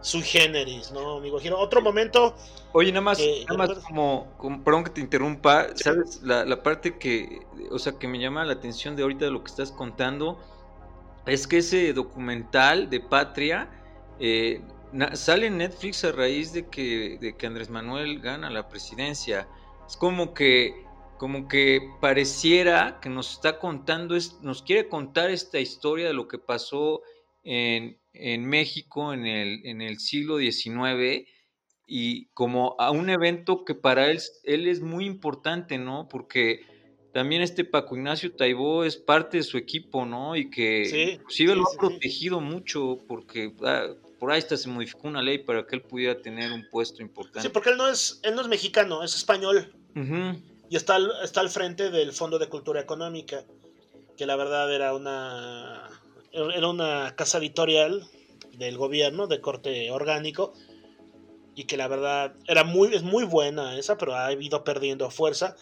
sui 0.00 0.22
generis, 0.22 0.90
¿no, 0.90 1.18
amigo 1.18 1.38
Giro? 1.38 1.58
Otro 1.58 1.82
momento. 1.82 2.34
Oye, 2.72 2.90
nada 2.90 3.02
más, 3.02 3.18
nada 3.48 3.66
más 3.66 3.78
como, 3.84 4.26
perdón 4.64 4.84
que 4.84 4.90
te 4.90 5.00
interrumpa, 5.00 5.68
¿sabes? 5.74 6.22
La, 6.22 6.44
la, 6.44 6.62
parte 6.62 6.98
que, 6.98 7.40
o 7.70 7.78
sea, 7.78 7.92
que 7.98 8.08
me 8.08 8.18
llama 8.18 8.44
la 8.44 8.54
atención 8.54 8.96
de 8.96 9.02
ahorita 9.02 9.26
de 9.26 9.30
lo 9.32 9.44
que 9.44 9.50
estás 9.50 9.70
contando 9.70 10.38
es 11.26 11.46
que 11.46 11.58
ese 11.58 11.92
documental 11.92 12.90
de 12.90 13.00
Patria 13.00 13.68
eh, 14.18 14.60
sale 15.14 15.46
en 15.46 15.58
Netflix 15.58 16.04
a 16.04 16.12
raíz 16.12 16.52
de 16.52 16.68
que, 16.68 17.18
de 17.20 17.36
que 17.36 17.46
Andrés 17.46 17.70
Manuel 17.70 18.20
gana 18.20 18.50
la 18.50 18.68
presidencia. 18.68 19.48
Es 19.86 19.96
como 19.96 20.34
que 20.34 20.88
como 21.20 21.48
que 21.48 21.82
pareciera 22.00 22.98
que 23.02 23.10
nos 23.10 23.32
está 23.32 23.58
contando, 23.58 24.16
nos 24.40 24.62
quiere 24.62 24.88
contar 24.88 25.28
esta 25.28 25.60
historia 25.60 26.06
de 26.06 26.14
lo 26.14 26.26
que 26.26 26.38
pasó 26.38 27.02
en, 27.44 27.98
México 28.46 29.12
en 29.12 29.26
el, 29.26 29.60
en 29.66 29.82
el, 29.82 29.98
siglo 29.98 30.38
XIX 30.38 31.28
y 31.86 32.24
como 32.28 32.74
a 32.78 32.90
un 32.90 33.10
evento 33.10 33.66
que 33.66 33.74
para 33.74 34.10
él, 34.10 34.18
él 34.44 34.66
es 34.66 34.80
muy 34.80 35.04
importante, 35.04 35.76
¿no? 35.76 36.08
Porque 36.08 36.62
también 37.12 37.42
este 37.42 37.64
Paco 37.64 37.96
Ignacio 37.96 38.32
Taibó 38.32 38.84
es 38.84 38.96
parte 38.96 39.38
de 39.38 39.42
su 39.42 39.58
equipo, 39.58 40.06
¿no? 40.06 40.36
Y 40.36 40.50
que 40.50 40.86
sí, 40.86 41.00
inclusive 41.14 41.56
lo 41.56 41.62
ha 41.62 41.76
protegido 41.76 42.40
mucho 42.40 42.98
porque 43.08 43.52
ah, 43.64 43.88
por 44.18 44.30
ahí 44.30 44.38
hasta 44.38 44.56
se 44.56 44.68
modificó 44.68 45.08
una 45.08 45.22
ley 45.22 45.38
para 45.38 45.66
que 45.66 45.76
él 45.76 45.82
pudiera 45.82 46.20
tener 46.20 46.52
un 46.52 46.68
puesto 46.70 47.02
importante. 47.02 47.42
Sí, 47.42 47.48
porque 47.48 47.70
él 47.70 47.76
no 47.76 47.88
es, 47.88 48.20
él 48.22 48.34
no 48.34 48.42
es 48.42 48.48
mexicano, 48.48 49.02
es 49.02 49.16
español 49.16 49.72
y 50.68 50.76
está 50.76 50.98
está 51.24 51.40
al 51.40 51.50
frente 51.50 51.90
del 51.90 52.12
Fondo 52.12 52.38
de 52.38 52.48
Cultura 52.48 52.80
Económica, 52.80 53.44
que 54.16 54.26
la 54.26 54.36
verdad 54.36 54.72
era 54.72 54.94
una, 54.94 55.88
era 56.32 56.68
una 56.68 57.14
casa 57.16 57.38
editorial 57.38 58.06
del 58.56 58.76
gobierno 58.76 59.26
de 59.26 59.40
corte 59.40 59.90
orgánico 59.90 60.52
y 61.56 61.64
que 61.64 61.76
la 61.76 61.88
verdad 61.88 62.34
era 62.46 62.62
muy, 62.62 62.94
es 62.94 63.02
muy 63.02 63.24
buena 63.24 63.76
esa, 63.76 63.98
pero 63.98 64.14
ha 64.14 64.32
ido 64.32 64.62
perdiendo 64.62 65.10
fuerza. 65.10 65.56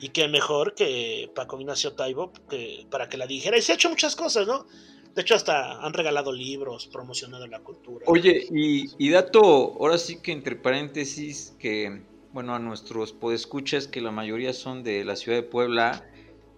Y 0.00 0.08
que 0.10 0.28
mejor 0.28 0.74
que 0.74 1.30
Paco 1.34 1.58
Ignacio 1.60 1.92
Taibo 1.92 2.32
que, 2.48 2.86
para 2.90 3.08
que 3.08 3.16
la 3.16 3.26
dijera. 3.26 3.56
Y 3.56 3.62
se 3.62 3.72
ha 3.72 3.74
hecho 3.76 3.90
muchas 3.90 4.16
cosas, 4.16 4.46
¿no? 4.46 4.66
De 5.14 5.22
hecho, 5.22 5.34
hasta 5.36 5.84
han 5.84 5.92
regalado 5.92 6.32
libros 6.32 6.88
promocionando 6.88 7.46
la 7.46 7.60
cultura. 7.60 8.04
Oye, 8.08 8.46
y, 8.50 8.86
y 8.98 9.10
dato, 9.10 9.76
ahora 9.78 9.96
sí 9.96 10.20
que 10.20 10.32
entre 10.32 10.56
paréntesis, 10.56 11.54
que 11.58 12.02
bueno, 12.32 12.52
a 12.52 12.58
nuestros 12.58 13.12
podescuchas, 13.12 13.86
que 13.86 14.00
la 14.00 14.10
mayoría 14.10 14.52
son 14.52 14.82
de 14.82 15.04
la 15.04 15.14
ciudad 15.14 15.38
de 15.38 15.44
Puebla, 15.44 16.04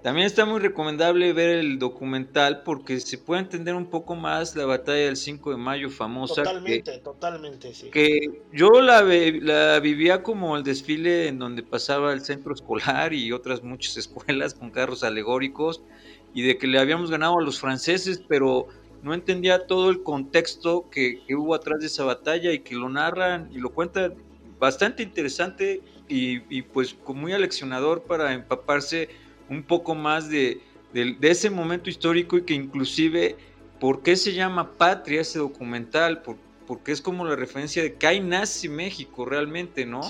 también 0.07 0.29
está 0.29 0.45
muy 0.45 0.61
recomendable 0.61 1.33
ver 1.33 1.59
el 1.59 1.81
documental 1.81 2.63
porque 2.63 3.01
se 3.01 3.19
puede 3.19 3.41
entender 3.41 3.75
un 3.75 3.87
poco 3.87 4.15
más 4.15 4.55
la 4.55 4.65
batalla 4.65 5.07
del 5.07 5.17
5 5.17 5.51
de 5.51 5.57
mayo 5.57 5.91
famosa. 5.91 6.45
Totalmente, 6.45 6.99
totalmente, 6.99 7.75
sí. 7.75 7.91
Que 7.91 8.41
yo 8.53 8.71
la, 8.81 9.03
la, 9.03 9.81
vivía 9.81 10.23
como 10.23 10.57
el 10.57 10.63
desfile 10.63 11.27
en 11.27 11.41
donde 11.41 11.65
pasaba 11.65 12.13
el 12.13 12.21
centro 12.21 12.55
escolar 12.55 13.15
y 13.15 13.33
otras 13.33 13.65
muchas 13.65 13.97
escuelas 13.97 14.55
con 14.55 14.71
carros 14.71 15.03
alegóricos 15.03 15.83
y 16.33 16.43
de 16.43 16.57
que 16.57 16.69
le 16.69 16.79
habíamos 16.79 17.11
ganado 17.11 17.41
a 17.41 17.43
los 17.43 17.59
franceses, 17.59 18.23
pero 18.29 18.69
no 19.03 19.13
entendía 19.13 19.67
todo 19.67 19.91
el 19.91 20.05
contexto 20.05 20.89
que, 20.89 21.25
que 21.27 21.35
hubo 21.35 21.53
atrás 21.53 21.81
de 21.81 21.87
esa 21.87 22.05
batalla 22.05 22.53
y 22.53 22.61
que 22.61 22.77
lo 22.77 22.89
narran 22.89 23.51
y 23.53 23.59
lo 23.59 23.71
cuentan 23.71 24.15
bastante 24.61 25.03
interesante 25.03 25.83
y, 26.09 26.63
pues 26.63 26.97
muy 27.09 27.33
aleccionador 27.33 28.05
para 28.05 28.33
empaparse 28.33 29.09
un 29.49 29.63
poco 29.63 29.95
más 29.95 30.29
de, 30.29 30.61
ese 31.23 31.51
momento 31.51 31.91
histórico 31.91 32.39
y 32.39 32.43
que 32.43 32.55
inclusive, 32.55 33.37
¿por 33.81 34.03
qué 34.03 34.17
se 34.17 34.33
llama 34.33 34.73
Patria 34.73 35.21
ese 35.21 35.39
documental? 35.39 36.23
porque 36.67 36.91
es 36.91 37.01
como 37.01 37.25
la 37.25 37.37
referencia 37.37 37.81
de 37.81 37.95
que 37.95 38.09
ahí 38.09 38.21
nace 38.21 38.69
México 38.69 39.25
realmente, 39.25 39.87
¿no? 39.87 40.01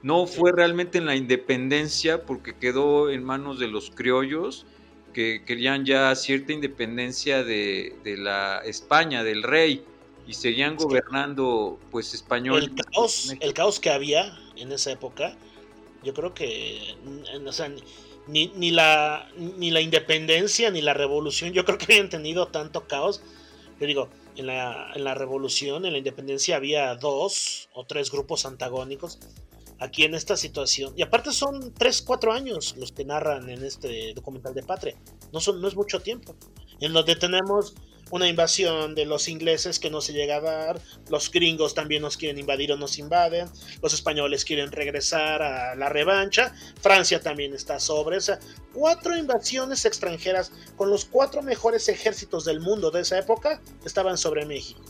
No 0.00 0.28
fue 0.28 0.52
realmente 0.52 0.98
en 0.98 1.06
la 1.06 1.16
independencia 1.16 2.22
porque 2.24 2.54
quedó 2.54 3.10
en 3.10 3.24
manos 3.24 3.58
de 3.58 3.66
los 3.66 3.90
criollos 3.90 4.64
que 5.12 5.42
querían 5.44 5.84
ya 5.84 6.14
cierta 6.14 6.52
independencia 6.52 7.42
de, 7.42 7.96
de 8.04 8.16
la 8.16 8.60
España, 8.64 9.24
del 9.24 9.42
rey 9.42 9.82
y 10.28 10.34
seguían 10.34 10.76
gobernando 10.76 11.80
pues 11.90 12.14
español. 12.14 12.62
El 12.62 12.74
caos, 12.74 13.34
el 13.40 13.54
caos 13.54 13.80
que 13.80 13.90
había 13.90 14.38
en 14.56 14.70
esa 14.70 14.92
época, 14.92 15.36
yo 16.04 16.14
creo 16.14 16.34
que 16.34 16.94
ni, 18.28 18.48
ni, 18.54 18.70
la, 18.70 19.28
ni 19.36 19.70
la 19.70 19.80
independencia 19.80 20.70
ni 20.70 20.82
la 20.82 20.94
revolución, 20.94 21.52
yo 21.52 21.64
creo 21.64 21.78
que 21.78 21.86
habían 21.92 22.08
tenido 22.08 22.48
tanto 22.48 22.86
caos. 22.86 23.22
Yo 23.80 23.86
digo, 23.86 24.08
en 24.36 24.46
la, 24.46 24.92
en 24.94 25.04
la 25.04 25.14
revolución, 25.14 25.84
en 25.86 25.92
la 25.92 25.98
independencia 25.98 26.56
había 26.56 26.94
dos 26.94 27.68
o 27.72 27.84
tres 27.84 28.10
grupos 28.10 28.44
antagónicos. 28.44 29.18
Aquí 29.80 30.02
en 30.02 30.16
esta 30.16 30.36
situación, 30.36 30.92
y 30.96 31.02
aparte 31.02 31.30
son 31.32 31.72
tres, 31.72 32.02
cuatro 32.02 32.32
años 32.32 32.74
los 32.76 32.90
que 32.90 33.04
narran 33.04 33.48
en 33.48 33.64
este 33.64 34.12
documental 34.12 34.52
de 34.52 34.64
Patria, 34.64 34.96
no, 35.32 35.38
son, 35.38 35.60
no 35.60 35.68
es 35.68 35.76
mucho 35.76 36.00
tiempo, 36.00 36.34
en 36.80 36.92
donde 36.92 37.14
tenemos 37.14 37.74
una 38.10 38.28
invasión 38.28 38.94
de 38.94 39.04
los 39.04 39.28
ingleses 39.28 39.78
que 39.78 39.90
no 39.90 40.00
se 40.00 40.12
llega 40.12 40.36
a 40.36 40.40
dar, 40.40 40.80
los 41.08 41.30
gringos 41.30 41.74
también 41.74 42.02
nos 42.02 42.16
quieren 42.16 42.38
invadir 42.38 42.72
o 42.72 42.76
nos 42.76 42.98
invaden, 42.98 43.48
los 43.82 43.92
españoles 43.92 44.44
quieren 44.44 44.72
regresar 44.72 45.42
a 45.42 45.74
la 45.74 45.88
revancha, 45.88 46.54
Francia 46.80 47.20
también 47.20 47.54
está 47.54 47.78
sobre, 47.78 48.16
o 48.16 48.20
sea, 48.20 48.38
cuatro 48.72 49.16
invasiones 49.16 49.84
extranjeras 49.84 50.52
con 50.76 50.90
los 50.90 51.04
cuatro 51.04 51.42
mejores 51.42 51.88
ejércitos 51.88 52.44
del 52.44 52.60
mundo 52.60 52.90
de 52.90 53.02
esa 53.02 53.18
época 53.18 53.60
estaban 53.84 54.16
sobre 54.16 54.46
México. 54.46 54.80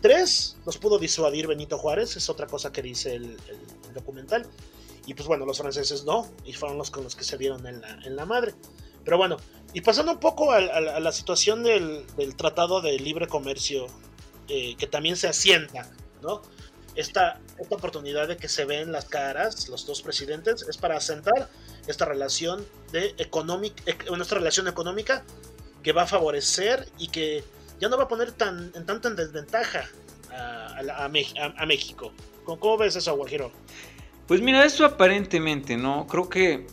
Tres 0.00 0.56
los 0.64 0.78
pudo 0.78 0.98
disuadir 0.98 1.46
Benito 1.46 1.76
Juárez, 1.76 2.16
es 2.16 2.30
otra 2.30 2.46
cosa 2.46 2.72
que 2.72 2.82
dice 2.82 3.14
el, 3.14 3.36
documental. 3.94 4.46
Y 5.06 5.14
pues 5.14 5.26
bueno, 5.26 5.44
los 5.44 5.58
franceses 5.58 6.04
no, 6.04 6.30
y 6.44 6.52
fueron 6.52 6.78
los 6.78 6.90
con 6.90 7.04
los 7.04 7.16
que 7.16 7.24
se 7.24 7.36
dieron 7.36 7.66
en 7.66 7.80
la, 7.80 7.98
en 8.04 8.16
la 8.16 8.24
madre. 8.24 8.54
Pero 9.10 9.18
bueno, 9.18 9.38
y 9.74 9.80
pasando 9.80 10.12
un 10.12 10.20
poco 10.20 10.52
a, 10.52 10.60
la 10.60 11.10
situación 11.10 11.64
del, 11.64 12.06
Tratado 12.36 12.80
de 12.80 12.96
Libre 12.96 13.26
Comercio, 13.26 13.88
eh, 14.46 14.76
que 14.78 14.86
también 14.86 15.16
se 15.16 15.26
asienta, 15.26 15.90
¿no? 16.22 16.42
Esta, 16.94 17.40
esta 17.58 17.74
oportunidad 17.74 18.28
de 18.28 18.36
que 18.36 18.48
se 18.48 18.64
ven 18.66 18.92
las 18.92 19.06
caras, 19.06 19.68
los 19.68 19.84
dos 19.84 20.00
presidentes, 20.02 20.62
es 20.62 20.76
para 20.76 20.96
asentar 20.96 21.48
esta 21.88 22.04
relación 22.04 22.64
de 22.92 23.16
económica, 23.18 23.82
nuestra 24.16 24.38
relación 24.38 24.68
económica 24.68 25.24
que 25.82 25.90
va 25.90 26.02
a 26.02 26.06
favorecer 26.06 26.88
y 26.96 27.08
que 27.08 27.42
ya 27.80 27.88
no 27.88 27.96
va 27.96 28.04
a 28.04 28.08
poner 28.08 28.30
tan, 28.30 28.70
en 28.76 28.86
tanta 28.86 29.10
desventaja 29.10 29.90
a, 30.30 31.04
a, 31.04 31.08
México. 31.08 32.12
¿Cómo, 32.44 32.78
ves 32.78 32.94
eso, 32.94 33.16
Guajiro? 33.16 33.50
Pues 34.28 34.40
mira, 34.40 34.64
eso 34.64 34.84
aparentemente, 34.84 35.76
¿no? 35.76 36.06
Creo 36.06 36.28
que, 36.28 36.68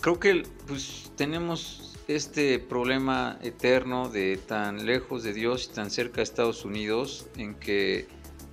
creo 0.00 0.20
que 0.20 0.44
pues 0.68 1.05
tenemos 1.16 1.96
este 2.08 2.58
problema 2.58 3.38
eterno 3.42 4.08
de 4.08 4.36
tan 4.36 4.86
lejos 4.86 5.22
de 5.22 5.32
Dios 5.32 5.68
y 5.70 5.74
tan 5.74 5.90
cerca 5.90 6.16
de 6.16 6.22
Estados 6.22 6.64
Unidos, 6.64 7.26
en 7.36 7.54
que 7.54 8.06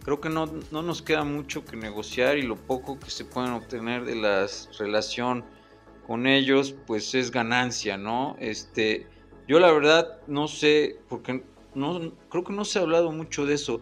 creo 0.03 0.19
que 0.19 0.29
no, 0.29 0.47
nos 0.71 1.01
queda 1.01 1.23
mucho 1.23 1.63
que 1.65 1.77
negociar 1.77 2.37
y 2.37 2.41
lo 2.41 2.55
poco 2.55 2.99
que 2.99 3.11
se 3.11 3.25
pueden 3.25 3.51
obtener 3.51 4.05
de 4.05 4.15
la 4.15 4.47
relación 4.79 5.45
con 6.07 6.25
ellos, 6.25 6.75
pues 6.87 7.13
es 7.15 7.31
ganancia, 7.31 7.97
¿no? 7.97 8.35
Este, 8.39 9.07
yo 9.47 9.59
la 9.59 9.71
verdad 9.71 10.19
no 10.27 10.47
sé, 10.47 10.99
porque 11.09 11.43
no, 11.75 12.11
creo 12.29 12.43
que 12.43 12.53
no 12.53 12.65
se 12.65 12.79
ha 12.79 12.81
hablado 12.81 13.11
mucho 13.11 13.45
de 13.45 13.55
eso, 13.55 13.81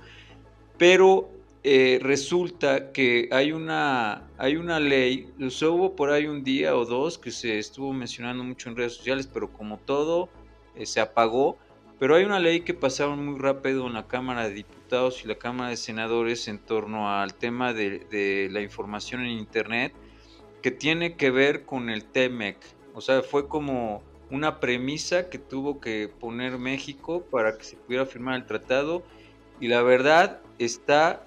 pero 0.78 1.30
eh, 1.64 2.00
resulta 2.02 2.92
que 2.92 3.30
hay 3.32 3.52
una, 3.52 4.28
hay 4.40 4.56
una 4.56 4.80
ley, 4.80 5.32
hubo 5.40 5.96
por 5.96 6.10
ahí 6.10 6.26
un 6.26 6.44
día 6.44 6.76
o 6.76 6.86
dos 6.86 7.20
que 7.20 7.30
se 7.30 7.60
estuvo 7.60 7.94
mencionando 7.94 8.44
mucho 8.44 8.70
en 8.70 8.76
redes 8.76 8.96
sociales, 8.96 9.30
pero 9.32 9.54
como 9.54 9.78
todo 9.78 10.30
eh, 10.76 10.88
se 10.88 11.00
apagó, 11.00 11.60
pero 12.00 12.16
hay 12.16 12.24
una 12.24 12.40
ley 12.40 12.62
que 12.62 12.74
pasaron 12.74 13.24
muy 13.24 13.40
rápido 13.40 13.86
en 13.86 13.94
la 13.94 14.08
Cámara 14.08 14.48
de 14.48 14.56
Diputados 14.56 15.24
y 15.24 15.28
la 15.28 15.36
Cámara 15.36 15.70
de 15.70 15.78
Senadores 15.78 16.48
en 16.48 16.58
torno 16.58 17.12
al 17.12 17.36
tema 17.36 17.74
de, 17.74 18.00
de 18.10 18.50
la 18.52 18.62
información 18.62 19.22
en 19.22 19.38
Internet, 19.38 19.94
que 20.64 20.72
tiene 20.72 21.16
que 21.16 21.30
ver 21.30 21.64
con 21.66 21.92
el 21.92 22.06
TEMEC. 22.06 22.58
O 22.96 23.02
sea, 23.02 23.22
fue 23.22 23.48
como 23.48 24.02
una 24.32 24.60
premisa 24.60 25.30
que 25.30 25.38
tuvo 25.38 25.80
que 25.80 26.08
poner 26.08 26.58
México 26.58 27.24
para 27.30 27.56
que 27.56 27.66
se 27.66 27.76
pudiera 27.76 28.08
firmar 28.08 28.36
el 28.36 28.48
tratado 28.48 29.04
y 29.60 29.68
la 29.68 29.84
verdad 29.84 30.42
está 30.58 31.24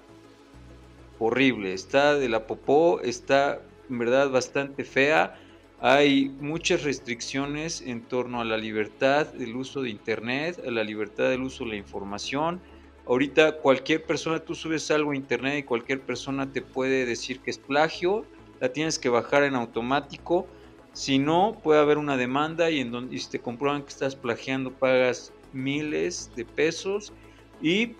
horrible, 1.19 1.73
está 1.73 2.15
de 2.15 2.29
la 2.29 2.47
popó, 2.47 3.01
está 3.01 3.61
en 3.89 3.99
verdad 3.99 4.29
bastante 4.29 4.83
fea. 4.83 5.39
Hay 5.79 6.29
muchas 6.39 6.83
restricciones 6.83 7.81
en 7.81 8.01
torno 8.01 8.41
a 8.41 8.45
la 8.45 8.57
libertad 8.57 9.27
del 9.27 9.55
uso 9.55 9.81
de 9.81 9.89
Internet, 9.89 10.61
a 10.65 10.71
la 10.71 10.83
libertad 10.83 11.29
del 11.29 11.41
uso 11.41 11.63
de 11.63 11.71
la 11.71 11.75
información. 11.75 12.61
Ahorita 13.07 13.57
cualquier 13.57 14.03
persona, 14.03 14.39
tú 14.39 14.55
subes 14.55 14.89
algo 14.89 15.11
a 15.11 15.15
Internet 15.15 15.59
y 15.59 15.63
cualquier 15.63 16.01
persona 16.01 16.51
te 16.51 16.61
puede 16.61 17.05
decir 17.05 17.39
que 17.39 17.51
es 17.51 17.57
plagio, 17.57 18.25
la 18.59 18.69
tienes 18.69 18.97
que 18.97 19.09
bajar 19.09 19.43
en 19.43 19.55
automático. 19.55 20.47
Si 20.93 21.19
no, 21.19 21.59
puede 21.61 21.81
haber 21.81 21.97
una 21.97 22.17
demanda 22.17 22.71
y, 22.71 22.79
en 22.79 22.91
donde, 22.91 23.19
si 23.19 23.29
te 23.29 23.39
comprueban 23.39 23.83
que 23.83 23.89
estás 23.89 24.15
plagiando 24.15 24.71
pagas 24.71 25.33
miles 25.53 26.31
de 26.35 26.45
pesos. 26.45 27.13
Y 27.61 27.95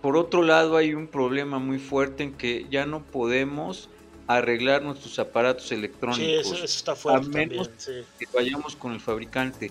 por 0.00 0.16
otro 0.16 0.42
lado 0.42 0.76
hay 0.76 0.94
un 0.94 1.06
problema 1.06 1.58
muy 1.58 1.78
fuerte 1.78 2.22
en 2.22 2.32
que 2.32 2.66
ya 2.70 2.86
no 2.86 3.02
podemos 3.02 3.88
arreglar 4.26 4.82
nuestros 4.82 5.18
aparatos 5.18 5.70
electrónicos. 5.72 6.46
Sí, 6.46 6.54
eso, 6.54 6.64
está 6.64 6.94
fuerte. 6.94 7.26
A 7.26 7.30
menos 7.30 7.68
que 7.68 8.26
vayamos 8.32 8.76
con 8.76 8.92
el 8.92 9.00
fabricante. 9.00 9.70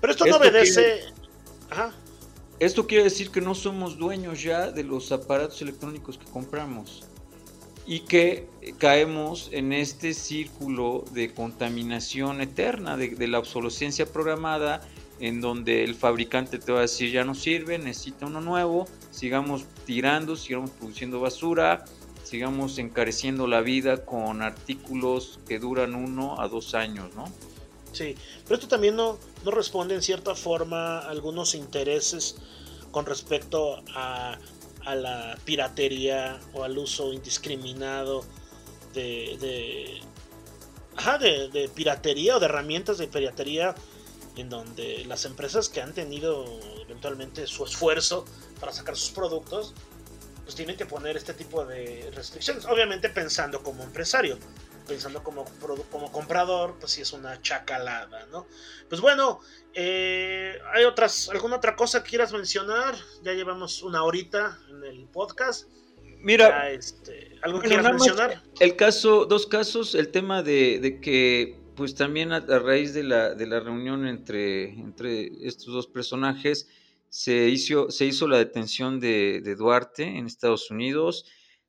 Pero 0.00 0.12
esto, 0.12 0.24
no 0.26 0.36
obedece. 0.36 1.02
Ajá. 1.70 1.92
Esto 2.60 2.86
quiere 2.86 3.04
decir 3.04 3.30
que 3.30 3.40
no 3.40 3.54
somos 3.54 3.98
dueños 3.98 4.42
ya 4.42 4.70
de 4.70 4.84
los 4.84 5.12
aparatos 5.12 5.60
electrónicos 5.62 6.18
que 6.18 6.26
compramos 6.26 7.04
y 7.86 8.00
que 8.00 8.48
caemos 8.78 9.48
en 9.52 9.72
este 9.72 10.12
círculo 10.12 11.04
de 11.12 11.32
contaminación 11.32 12.40
eterna, 12.40 12.96
de, 12.96 13.10
de, 13.10 13.28
la 13.28 13.38
obsolescencia 13.38 14.06
programada, 14.06 14.80
en 15.20 15.40
donde 15.40 15.84
el 15.84 15.94
fabricante 15.94 16.58
te 16.58 16.72
va 16.72 16.78
a 16.78 16.82
decir 16.82 17.10
ya 17.10 17.24
no 17.24 17.34
sirve, 17.34 17.78
necesita 17.78 18.26
uno 18.26 18.40
nuevo, 18.40 18.86
sigamos 19.10 19.64
tirando, 19.84 20.36
sigamos 20.36 20.70
produciendo 20.70 21.20
basura, 21.20 21.84
sigamos 22.22 22.78
encareciendo 22.78 23.46
la 23.46 23.60
vida 23.60 24.04
con 24.04 24.42
artículos 24.42 25.40
que 25.48 25.58
duran 25.58 25.94
uno 25.94 26.40
a 26.40 26.48
dos 26.48 26.74
años, 26.74 27.14
¿no? 27.14 27.24
Sí, 27.92 28.14
pero 28.44 28.56
esto 28.56 28.68
también 28.68 28.96
no, 28.96 29.18
no 29.44 29.50
responde 29.50 29.94
en 29.94 30.02
cierta 30.02 30.34
forma 30.34 30.98
a 30.98 31.08
algunos 31.08 31.54
intereses 31.54 32.36
con 32.90 33.06
respecto 33.06 33.82
a, 33.94 34.38
a 34.84 34.94
la 34.94 35.38
piratería 35.44 36.38
o 36.52 36.64
al 36.64 36.76
uso 36.76 37.12
indiscriminado 37.12 38.24
de, 38.94 39.36
de, 39.40 40.00
ajá, 40.96 41.18
de, 41.18 41.48
de 41.48 41.68
piratería 41.70 42.36
o 42.36 42.40
de 42.40 42.46
herramientas 42.46 42.98
de 42.98 43.08
piratería 43.08 43.74
en 44.40 44.48
donde 44.48 45.04
las 45.06 45.24
empresas 45.24 45.68
que 45.68 45.80
han 45.80 45.92
tenido 45.92 46.44
eventualmente 46.80 47.46
su 47.46 47.64
esfuerzo 47.64 48.24
para 48.60 48.72
sacar 48.72 48.96
sus 48.96 49.10
productos, 49.10 49.74
pues 50.44 50.54
tienen 50.54 50.76
que 50.76 50.86
poner 50.86 51.16
este 51.16 51.34
tipo 51.34 51.64
de 51.64 52.10
restricciones. 52.14 52.64
Obviamente 52.66 53.08
pensando 53.08 53.62
como 53.62 53.82
empresario, 53.82 54.38
pensando 54.86 55.22
como, 55.22 55.44
como 55.90 56.10
comprador, 56.12 56.76
pues 56.78 56.92
sí 56.92 57.02
es 57.02 57.12
una 57.12 57.40
chacalada, 57.42 58.26
¿no? 58.26 58.46
Pues 58.88 59.00
bueno, 59.00 59.40
eh, 59.74 60.58
¿hay 60.72 60.84
otras, 60.84 61.28
alguna 61.28 61.56
otra 61.56 61.76
cosa 61.76 62.02
que 62.02 62.10
quieras 62.10 62.32
mencionar? 62.32 62.94
Ya 63.22 63.32
llevamos 63.32 63.82
una 63.82 64.02
horita 64.04 64.58
en 64.70 64.84
el 64.84 65.06
podcast. 65.06 65.68
Mira, 66.20 66.70
este, 66.70 67.38
¿algo 67.42 67.60
que 67.60 67.68
quieras 67.68 67.92
mencionar? 67.92 68.42
El 68.58 68.76
caso, 68.76 69.26
dos 69.26 69.46
casos, 69.46 69.94
el 69.94 70.08
tema 70.08 70.42
de, 70.42 70.80
de 70.80 71.00
que 71.00 71.58
pues 71.78 71.94
también 71.94 72.32
a, 72.32 72.38
a, 72.38 72.58
raíz 72.58 72.92
de 72.92 73.04
la, 73.04 73.36
de 73.36 73.46
la 73.46 73.60
reunión 73.60 74.04
entre, 74.08 74.70
entre 74.70 75.30
estos 75.46 75.72
dos 75.72 75.86
personajes, 75.86 76.68
se 77.08 77.48
hizo, 77.48 77.88
se 77.92 78.04
hizo 78.04 78.26
la 78.26 78.38
detención 78.38 78.98
de, 78.98 79.40
de, 79.44 79.54
Duarte 79.54 80.02
en 80.02 80.26
Estados 80.26 80.72
Unidos. 80.72 81.24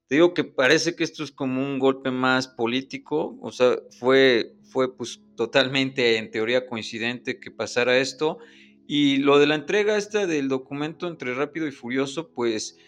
Te 0.07 0.15
digo 0.15 0.33
que 0.33 0.43
parece 0.43 0.95
que 0.95 1.03
esto 1.03 1.23
es 1.23 1.31
como 1.31 1.61
un 1.61 1.77
golpe 1.77 2.09
más 2.09 2.47
político, 2.47 3.37
o 3.39 3.51
sea, 3.51 3.77
fue, 3.99 4.55
fue 4.63 4.97
pues 4.97 5.21
totalmente 5.35 6.17
en 6.17 6.31
teoría 6.31 6.65
coincidente 6.65 7.39
que 7.39 7.51
pasara 7.51 7.99
esto. 7.99 8.39
Y 8.87 9.17
lo 9.17 9.37
de 9.37 9.45
la 9.45 9.53
entrega 9.53 9.95
esta 9.95 10.25
del 10.25 10.47
documento 10.47 11.07
entre 11.07 11.35
Rápido 11.35 11.67
y 11.67 11.71
Furioso, 11.71 12.31
pues 12.31 12.79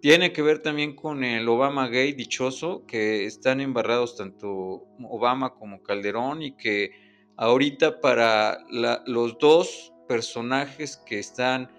tiene 0.00 0.32
que 0.32 0.42
ver 0.42 0.60
también 0.60 0.94
con 0.94 1.24
el 1.24 1.48
Obama 1.48 1.88
gay 1.88 2.12
dichoso, 2.12 2.84
que 2.86 3.24
están 3.24 3.60
embarrados 3.60 4.16
tanto 4.16 4.86
Obama 5.08 5.54
como 5.54 5.82
Calderón 5.82 6.42
y 6.42 6.52
que 6.52 6.92
ahorita 7.36 8.00
para 8.00 8.58
la, 8.70 9.02
los 9.06 9.38
dos 9.38 9.92
personajes 10.06 10.96
que 10.96 11.18
están 11.18 11.70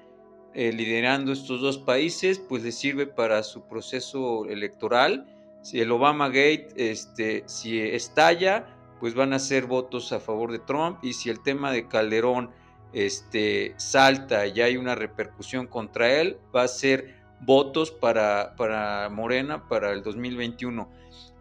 eh, 0.53 0.73
liderando 0.73 1.31
estos 1.31 1.61
dos 1.61 1.77
países, 1.77 2.39
pues 2.39 2.63
les 2.63 2.75
sirve 2.75 3.05
para 3.07 3.43
su 3.43 3.67
proceso 3.67 4.45
electoral. 4.45 5.25
Si 5.61 5.79
el 5.79 5.91
Obama 5.91 6.27
Gate, 6.27 6.69
este, 6.75 7.43
si 7.45 7.79
estalla, 7.79 8.65
pues 8.99 9.13
van 9.13 9.33
a 9.33 9.39
ser 9.39 9.65
votos 9.65 10.11
a 10.11 10.19
favor 10.19 10.51
de 10.51 10.59
Trump 10.59 10.99
y 11.03 11.13
si 11.13 11.29
el 11.29 11.41
tema 11.41 11.71
de 11.71 11.87
Calderón 11.87 12.51
este, 12.93 13.73
salta 13.77 14.47
y 14.47 14.61
hay 14.61 14.77
una 14.77 14.95
repercusión 14.95 15.67
contra 15.67 16.19
él, 16.19 16.37
va 16.55 16.63
a 16.63 16.67
ser 16.67 17.18
votos 17.41 17.91
para, 17.91 18.55
para 18.55 19.09
Morena 19.09 19.67
para 19.67 19.91
el 19.91 20.03
2021. 20.03 20.89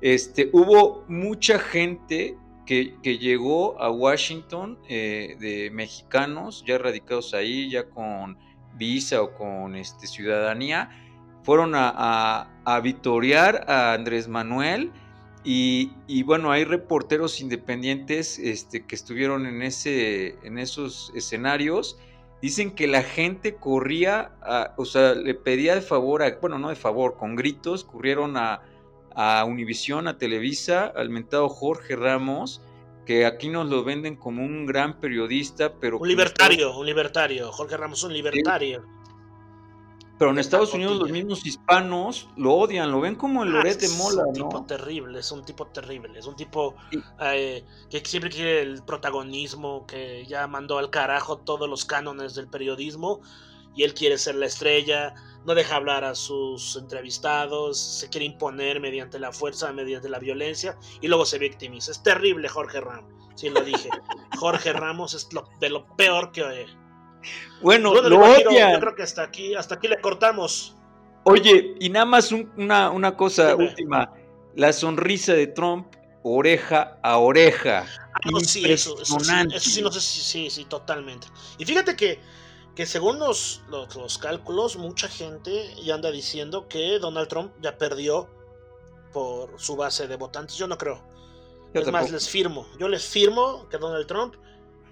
Este, 0.00 0.48
hubo 0.52 1.04
mucha 1.08 1.58
gente 1.58 2.36
que, 2.66 2.94
que 3.02 3.18
llegó 3.18 3.80
a 3.80 3.90
Washington 3.90 4.78
eh, 4.88 5.36
de 5.40 5.70
mexicanos 5.70 6.62
ya 6.66 6.78
radicados 6.78 7.34
ahí, 7.34 7.70
ya 7.70 7.88
con 7.88 8.36
visa 8.74 9.22
o 9.22 9.34
con 9.34 9.74
este, 9.74 10.06
ciudadanía, 10.06 10.90
fueron 11.42 11.74
a, 11.74 11.92
a, 11.96 12.50
a 12.64 12.80
vitorear 12.80 13.64
a 13.68 13.94
Andrés 13.94 14.28
Manuel. 14.28 14.92
Y, 15.44 15.92
y, 16.06 16.24
bueno, 16.24 16.50
hay 16.50 16.64
reporteros 16.64 17.40
independientes 17.40 18.38
este, 18.38 18.84
que 18.84 18.94
estuvieron 18.94 19.46
en, 19.46 19.62
ese, 19.62 20.36
en 20.42 20.58
esos 20.58 21.10
escenarios 21.14 21.96
Dicen 22.40 22.70
que 22.72 22.86
la 22.86 23.02
gente 23.02 23.56
corría, 23.56 24.32
a, 24.42 24.74
o 24.76 24.84
sea, 24.84 25.14
le 25.14 25.34
pedía 25.34 25.74
de 25.74 25.80
favor, 25.80 26.22
a, 26.22 26.38
bueno, 26.40 26.58
no 26.58 26.68
de 26.68 26.76
favor, 26.76 27.16
con 27.16 27.34
gritos, 27.34 27.84
corrieron 27.84 28.36
a, 28.36 28.62
a 29.14 29.44
Univisión, 29.44 30.06
a 30.06 30.18
Televisa, 30.18 30.86
al 30.86 31.10
mentado 31.10 31.48
Jorge 31.48 31.96
Ramos, 31.96 32.62
que 33.04 33.26
aquí 33.26 33.48
nos 33.48 33.68
lo 33.68 33.82
venden 33.82 34.16
como 34.16 34.44
un 34.44 34.66
gran 34.66 35.00
periodista, 35.00 35.74
pero... 35.80 35.98
Un 35.98 36.08
libertario, 36.08 36.76
un 36.76 36.86
libertario, 36.86 37.50
Jorge 37.50 37.76
Ramos, 37.76 38.04
un 38.04 38.12
libertario. 38.12 38.84
Pero 40.18 40.32
en 40.32 40.38
Estados 40.38 40.74
Unidos 40.74 40.96
los 40.96 41.10
mismos 41.10 41.46
hispanos 41.46 42.28
lo 42.36 42.54
odian, 42.54 42.90
lo 42.90 43.00
ven 43.00 43.14
como 43.14 43.44
el 43.44 43.50
Loret 43.50 43.80
de 43.80 43.88
Mola, 43.90 44.24
¿no? 44.24 44.32
Es 44.32 44.38
un 44.40 44.48
tipo 44.48 44.64
terrible, 44.64 45.18
es 45.20 45.30
un 45.30 45.44
tipo 45.44 45.66
terrible, 45.68 46.18
es 46.18 46.26
un 46.26 46.34
tipo 46.34 46.74
eh, 47.20 47.64
que 47.88 48.02
siempre 48.04 48.28
quiere 48.28 48.62
el 48.62 48.82
protagonismo, 48.82 49.86
que 49.86 50.26
ya 50.26 50.48
mandó 50.48 50.78
al 50.78 50.90
carajo 50.90 51.38
todos 51.38 51.68
los 51.68 51.84
cánones 51.84 52.34
del 52.34 52.48
periodismo 52.48 53.20
y 53.76 53.84
él 53.84 53.94
quiere 53.94 54.18
ser 54.18 54.34
la 54.34 54.46
estrella, 54.46 55.14
no 55.46 55.54
deja 55.54 55.76
hablar 55.76 56.02
a 56.02 56.16
sus 56.16 56.74
entrevistados, 56.74 57.78
se 57.78 58.08
quiere 58.08 58.26
imponer 58.26 58.80
mediante 58.80 59.20
la 59.20 59.30
fuerza, 59.30 59.72
mediante 59.72 60.08
la 60.08 60.18
violencia 60.18 60.76
y 61.00 61.06
luego 61.06 61.26
se 61.26 61.38
victimiza. 61.38 61.92
Es 61.92 62.02
terrible 62.02 62.48
Jorge 62.48 62.80
Ramos, 62.80 63.12
sí 63.36 63.50
lo 63.50 63.60
dije. 63.60 63.88
Jorge 64.38 64.72
Ramos 64.72 65.14
es 65.14 65.32
lo, 65.32 65.48
de 65.60 65.70
lo 65.70 65.86
peor 65.94 66.32
que 66.32 66.66
bueno, 67.60 67.90
bueno 67.90 68.08
lo 68.08 68.20
odian. 68.20 68.74
Yo 68.74 68.80
creo 68.80 68.94
que 68.94 69.02
hasta 69.02 69.22
aquí, 69.22 69.54
hasta 69.54 69.76
aquí 69.76 69.88
le 69.88 70.00
cortamos. 70.00 70.76
Oye, 71.24 71.74
y 71.80 71.90
nada 71.90 72.06
más 72.06 72.32
un, 72.32 72.50
una, 72.56 72.90
una, 72.90 73.16
cosa 73.16 73.52
Dime. 73.52 73.68
última. 73.68 74.12
La 74.54 74.72
sonrisa 74.72 75.34
de 75.34 75.46
Trump, 75.48 75.94
oreja 76.22 76.98
a 77.02 77.18
oreja. 77.18 77.86
Ah, 78.14 78.30
no, 78.30 78.40
sí, 78.40 78.64
eso, 78.70 79.00
eso, 79.00 79.20
sí, 79.20 79.32
eso, 79.54 79.70
sí, 79.70 79.82
no 79.82 79.92
sé 79.92 80.00
si 80.00 80.20
sí, 80.20 80.50
sí, 80.50 80.64
totalmente. 80.64 81.28
Y 81.58 81.64
fíjate 81.64 81.96
que, 81.96 82.20
que 82.74 82.86
según 82.86 83.18
los, 83.18 83.62
los, 83.68 83.94
los, 83.94 84.18
cálculos, 84.18 84.76
mucha 84.76 85.08
gente 85.08 85.74
ya 85.82 85.94
anda 85.94 86.10
diciendo 86.10 86.66
que 86.68 86.98
Donald 86.98 87.28
Trump 87.28 87.52
ya 87.60 87.76
perdió 87.76 88.28
por 89.12 89.60
su 89.60 89.76
base 89.76 90.08
de 90.08 90.16
votantes. 90.16 90.56
Yo 90.56 90.66
no 90.66 90.78
creo. 90.78 90.96
Yo 91.74 91.80
es 91.80 91.84
tampoco. 91.84 91.92
más, 91.92 92.10
les 92.10 92.28
firmo. 92.28 92.66
Yo 92.78 92.88
les 92.88 93.04
firmo 93.04 93.68
que 93.68 93.78
Donald 93.78 94.06
Trump 94.06 94.34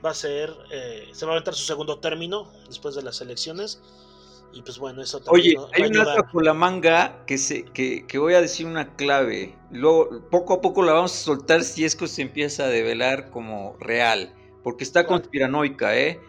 va 0.07 0.13
a 0.13 0.15
ser, 0.15 0.57
eh, 0.71 1.09
se 1.13 1.27
va 1.27 1.33
a 1.33 1.35
aventar 1.35 1.55
su 1.55 1.65
segundo 1.65 1.99
término 1.99 2.51
después 2.69 2.95
de 2.95 3.03
las 3.03 3.21
elecciones 3.21 3.83
Y 4.53 4.63
pues 4.63 4.79
bueno, 4.79 5.03
eso 5.03 5.21
también 5.21 5.59
Oye, 5.59 5.71
hay 5.75 5.91
una 5.91 6.23
por 6.33 6.45
la 6.45 6.55
manga 6.55 7.25
que, 7.27 7.37
se, 7.37 7.65
que, 7.65 8.07
que, 8.07 8.19
voy 8.19 8.35
a 8.35 8.41
decir 8.41 8.67
una 8.67 8.95
clave. 8.97 9.59
Luego, 9.71 10.23
poco 10.31 10.55
a 10.55 10.61
poco 10.61 10.83
la 10.83 10.93
vamos 10.93 11.13
a 11.13 11.17
soltar 11.17 11.63
si 11.63 11.85
es 11.85 11.97
que 11.97 12.07
se 12.07 12.23
empieza 12.23 12.65
a 12.65 12.69
develar 12.69 13.31
como 13.31 13.77
real. 13.81 14.33
Porque 14.63 14.85
está 14.85 15.07
conspiranoica, 15.07 15.97
¿eh? 15.99 16.21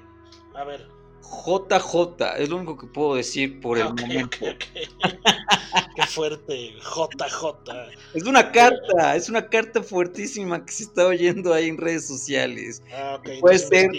A 0.55 0.63
ver. 0.63 0.96
JJ, 1.27 2.37
es 2.37 2.49
lo 2.49 2.57
único 2.57 2.77
que 2.77 2.87
puedo 2.87 3.15
decir 3.15 3.59
por 3.59 3.77
el 3.77 3.93
momento. 3.93 4.37
Qué 5.95 6.03
fuerte, 6.07 6.73
JJ. 6.79 7.55
Es 8.13 8.23
una 8.23 8.51
carta, 8.51 9.15
es 9.15 9.29
una 9.29 9.47
carta 9.49 9.83
fuertísima 9.83 10.65
que 10.65 10.71
se 10.71 10.83
está 10.83 11.07
oyendo 11.07 11.53
ahí 11.53 11.67
en 11.67 11.77
redes 11.77 12.07
sociales. 12.07 12.81
Ah, 12.93 13.21
puede 13.39 13.59
ser, 13.59 13.89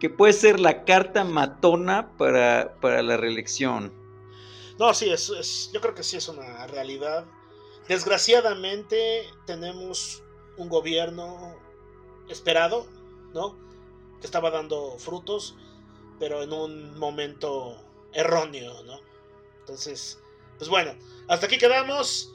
que 0.00 0.10
puede 0.10 0.32
ser 0.32 0.60
la 0.60 0.84
carta 0.84 1.24
matona 1.24 2.16
para, 2.16 2.74
para 2.80 3.02
la 3.02 3.16
reelección. 3.16 3.92
No, 4.78 4.92
sí, 4.92 5.10
es, 5.10 5.30
es, 5.30 5.70
yo 5.72 5.80
creo 5.80 5.94
que 5.94 6.02
sí 6.02 6.16
es 6.16 6.28
una 6.28 6.66
realidad. 6.66 7.24
Desgraciadamente 7.88 9.24
tenemos 9.46 10.22
un 10.56 10.68
gobierno 10.68 11.54
esperado, 12.28 12.86
¿no? 13.32 13.56
Que 14.20 14.26
estaba 14.26 14.50
dando 14.50 14.98
frutos 14.98 15.56
pero 16.18 16.42
en 16.42 16.52
un 16.52 16.98
momento 16.98 17.76
erróneo, 18.12 18.82
¿no? 18.84 19.00
Entonces, 19.60 20.18
pues 20.58 20.70
bueno, 20.70 20.94
hasta 21.28 21.46
aquí 21.46 21.58
quedamos. 21.58 22.32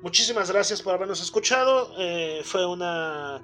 Muchísimas 0.00 0.50
gracias 0.50 0.82
por 0.82 0.94
habernos 0.94 1.20
escuchado. 1.20 1.94
Eh, 1.98 2.42
fue 2.44 2.66
una. 2.66 3.42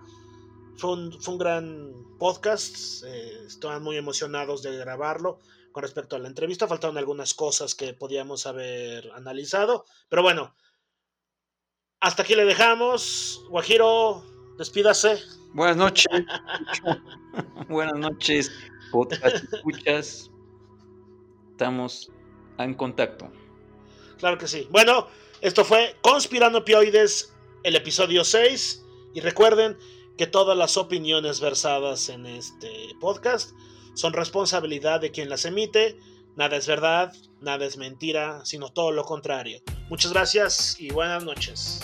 Fue 0.77 0.93
un, 0.93 1.39
gran 1.39 1.93
podcast. 2.19 3.05
Eh, 3.07 3.45
estaban 3.47 3.83
muy 3.83 3.97
emocionados 3.97 4.63
de 4.63 4.77
grabarlo. 4.77 5.41
Con 5.73 5.83
respecto 5.83 6.17
a 6.17 6.19
la 6.19 6.29
entrevista, 6.29 6.67
faltaron 6.67 6.99
algunas 6.99 7.35
cosas 7.35 7.75
que 7.75 7.95
podíamos 7.95 8.47
haber 8.47 9.13
analizado. 9.13 9.85
Pero 10.09 10.23
bueno, 10.23 10.55
hasta 12.01 12.23
aquí 12.23 12.35
le 12.35 12.45
dejamos. 12.45 13.45
Guajiro, 13.51 14.25
despídase. 14.57 15.23
Buenas 15.53 15.77
noches. 15.77 16.07
Buenas 17.69 17.99
noches 17.99 18.51
podcast 18.90 19.52
escuchas, 19.52 20.31
estamos 21.51 22.10
en 22.59 22.74
contacto. 22.74 23.31
Claro 24.19 24.39
que 24.39 24.48
sí. 24.48 24.66
Bueno, 24.70 25.06
esto 25.40 25.65
fue 25.65 25.97
Conspirando 26.02 26.65
Pioides, 26.65 27.35
el 27.62 27.77
episodio 27.77 28.24
6. 28.24 28.85
Y 29.15 29.20
recuerden 29.20 29.77
que 30.16 30.27
todas 30.27 30.56
las 30.56 30.77
opiniones 30.77 31.40
versadas 31.40 32.09
en 32.09 32.27
este 32.27 32.70
podcast 33.01 33.52
son 33.94 34.12
responsabilidad 34.12 35.01
de 35.01 35.10
quien 35.10 35.28
las 35.28 35.44
emite. 35.44 35.98
Nada 36.36 36.56
es 36.56 36.66
verdad, 36.66 37.12
nada 37.40 37.65
es 37.65 37.77
mentira, 37.77 38.44
sino 38.44 38.70
todo 38.70 38.93
lo 38.93 39.05
contrario. 39.05 39.60
Muchas 39.89 40.12
gracias 40.12 40.77
y 40.78 40.90
buenas 40.90 41.24
noches. 41.24 41.81